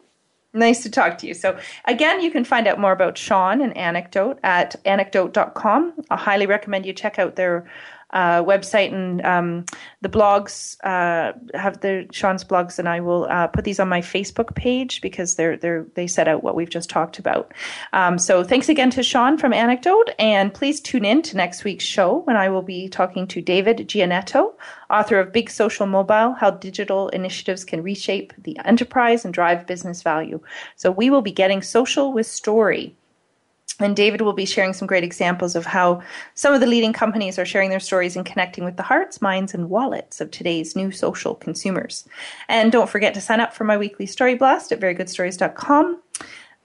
Nice 0.53 0.83
to 0.85 0.91
talk 0.91 1.18
to 1.18 1.27
you. 1.27 1.35
So, 1.35 1.59
again, 1.85 2.22
you 2.22 2.31
can 2.31 2.43
find 2.45 2.66
out 2.66 2.81
more 2.81 2.93
about 2.93 3.18
Shawn 3.18 3.61
and 3.61 3.77
Anecdote 3.77 4.39
at 4.43 4.74
anecdote.com. 4.87 5.93
I 6.09 6.16
highly 6.16 6.47
recommend 6.47 6.87
you 6.87 6.95
check 6.95 7.18
out 7.18 7.37
their 7.37 7.70
uh, 8.11 8.43
website 8.43 8.93
and 8.93 9.25
um, 9.25 9.65
the 10.01 10.09
blogs 10.09 10.77
uh, 10.85 11.33
have 11.55 11.81
the 11.81 12.07
Shawn's 12.13 12.45
blogs, 12.45 12.79
and 12.79 12.89
I 12.89 13.01
will 13.01 13.27
uh, 13.29 13.49
put 13.49 13.65
these 13.65 13.81
on 13.81 13.89
my 13.89 14.01
Facebook 14.01 14.55
page 14.55 15.01
because 15.01 15.35
they're 15.35 15.57
they're 15.57 15.87
they 15.95 16.07
set 16.07 16.29
out 16.29 16.45
what 16.45 16.55
we've 16.55 16.71
just 16.71 16.89
talked 16.89 17.19
about. 17.19 17.53
Um, 17.93 18.19
so 18.19 18.45
thanks 18.45 18.69
again 18.69 18.91
to 18.91 19.03
Shawn 19.03 19.39
from 19.39 19.53
Anecdote, 19.53 20.11
and 20.19 20.55
please 20.55 20.81
tune 20.81 21.05
in 21.05 21.23
to 21.23 21.37
next 21.37 21.65
week's 21.65 21.85
show 21.85 22.21
when 22.21 22.37
I 22.37 22.49
will 22.49 22.63
be 22.63 22.89
talking 22.89 23.27
to 23.29 23.43
David 23.43 23.79
Giannetto, 23.79 24.55
author 24.89 25.19
of 25.19 25.33
Big 25.33 25.51
Social 25.51 25.87
Mobile: 25.87 26.33
How 26.35 26.51
Digital 26.51 27.09
Initiatives 27.09 27.65
Can 27.65 27.83
Reshape 27.83 28.33
the 28.39 28.59
Enterprise 28.65 29.25
and 29.25 29.35
Drive 29.35 29.67
Business 29.67 30.03
Value. 30.03 30.41
So 30.77 30.91
we 30.91 31.11
will 31.11 31.23
be 31.23 31.33
getting 31.33 31.61
social 31.61 32.13
with 32.13 32.27
story. 32.27 32.97
And 33.79 33.95
David 33.95 34.22
will 34.22 34.33
be 34.33 34.47
sharing 34.47 34.72
some 34.72 34.87
great 34.87 35.05
examples 35.05 35.55
of 35.55 35.66
how 35.66 36.03
some 36.35 36.55
of 36.55 36.61
the 36.61 36.66
leading 36.66 36.93
companies 36.93 37.39
are 37.39 37.45
sharing 37.45 37.68
their 37.68 37.81
stories 37.81 38.16
and 38.16 38.24
connecting 38.24 38.64
with 38.64 38.77
the 38.77 38.83
hearts, 38.83 39.20
minds, 39.20 39.53
and 39.53 39.68
wallets 39.68 40.20
of 40.20 40.31
today's 40.31 40.74
new 40.74 40.91
social 40.91 41.35
consumers. 41.35 42.09
And 42.49 42.72
don't 42.72 42.89
forget 42.89 43.12
to 43.14 43.20
sign 43.20 43.41
up 43.41 43.53
for 43.53 43.64
my 43.64 43.77
weekly 43.77 44.07
story 44.07 44.35
blast 44.35 44.72
at 44.72 44.81
verygoodstories.com. 44.81 46.01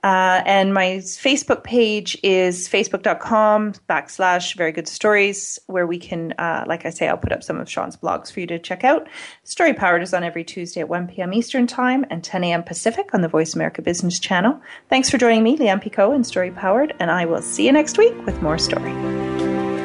Uh, 0.04 0.42
and 0.46 0.74
my 0.74 0.98
Facebook 0.98 1.64
page 1.64 2.18
is 2.24 2.68
facebook.com 2.68 3.74
backslash 3.90 4.56
very 4.56 4.72
good 4.72 4.88
stories, 4.88 5.60
where 5.68 5.86
we 5.86 6.00
can, 6.00 6.34
uh, 6.40 6.64
like 6.68 6.86
I 6.86 6.90
say, 6.90 7.08
I'll 7.08 7.18
put 7.18 7.32
up 7.32 7.44
some 7.44 7.60
of 7.60 7.70
Shawn's 7.70 7.98
blogs 7.98 8.32
for 8.32 8.40
you 8.40 8.48
to 8.48 8.58
check 8.58 8.84
out. 8.84 9.08
Story 9.44 9.74
Powered 9.74 10.02
is 10.02 10.14
on 10.14 10.24
every 10.24 10.44
Tuesday 10.44 10.82
at 10.82 10.90
1 10.90 11.08
p.m. 11.08 11.34
Eastern 11.34 11.68
Time 11.68 12.06
and 12.10 12.24
10 12.24 12.44
a.m. 12.46 12.64
Pacific 12.64 13.14
on 13.14 13.22
the 13.22 13.28
Voice 13.28 13.54
America 13.54 13.82
Business 13.82 14.20
Channel. 14.20 14.60
Thanks 14.90 15.10
for 15.10 15.18
joining 15.18 15.44
me, 15.44 15.58
Leanne 15.58 15.82
Picot, 15.82 16.16
in 16.16 16.24
Story 16.24 16.52
Powered, 16.52 16.96
and 17.00 17.12
I 17.12 17.26
will 17.26 17.42
see 17.42 17.66
you 17.66 17.72
next 17.72 17.98
week 17.98 18.14
with 18.26 18.42
more 18.42 18.58
story. 18.58 18.92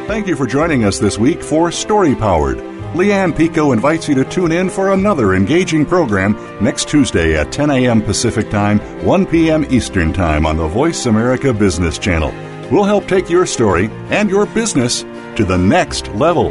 Thank 0.06 0.28
you 0.28 0.36
for 0.36 0.46
joining 0.46 0.84
us 0.84 0.98
this 0.98 1.18
week 1.18 1.42
for 1.42 1.70
Story 1.70 2.14
Powered. 2.14 2.75
Leanne 2.94 3.36
Picot 3.36 3.72
invites 3.74 4.08
you 4.08 4.14
to 4.14 4.24
tune 4.24 4.52
in 4.52 4.70
for 4.70 4.92
another 4.92 5.34
engaging 5.34 5.84
program 5.84 6.32
next 6.62 6.88
Tuesday 6.88 7.36
at 7.36 7.52
10 7.52 7.70
a.m. 7.70 8.00
Pacific 8.00 8.50
Time, 8.50 8.78
1 9.04 9.26
p.m. 9.26 9.66
Eastern 9.70 10.12
Time 10.12 10.46
on 10.46 10.56
the 10.56 10.66
Voice 10.66 11.06
America 11.06 11.52
Business 11.52 11.98
Channel. 11.98 12.32
We'll 12.70 12.84
help 12.84 13.06
take 13.06 13.28
your 13.28 13.46
story 13.46 13.90
and 14.10 14.30
your 14.30 14.46
business 14.46 15.02
to 15.36 15.44
the 15.44 15.58
next 15.58 16.08
level. 16.14 16.50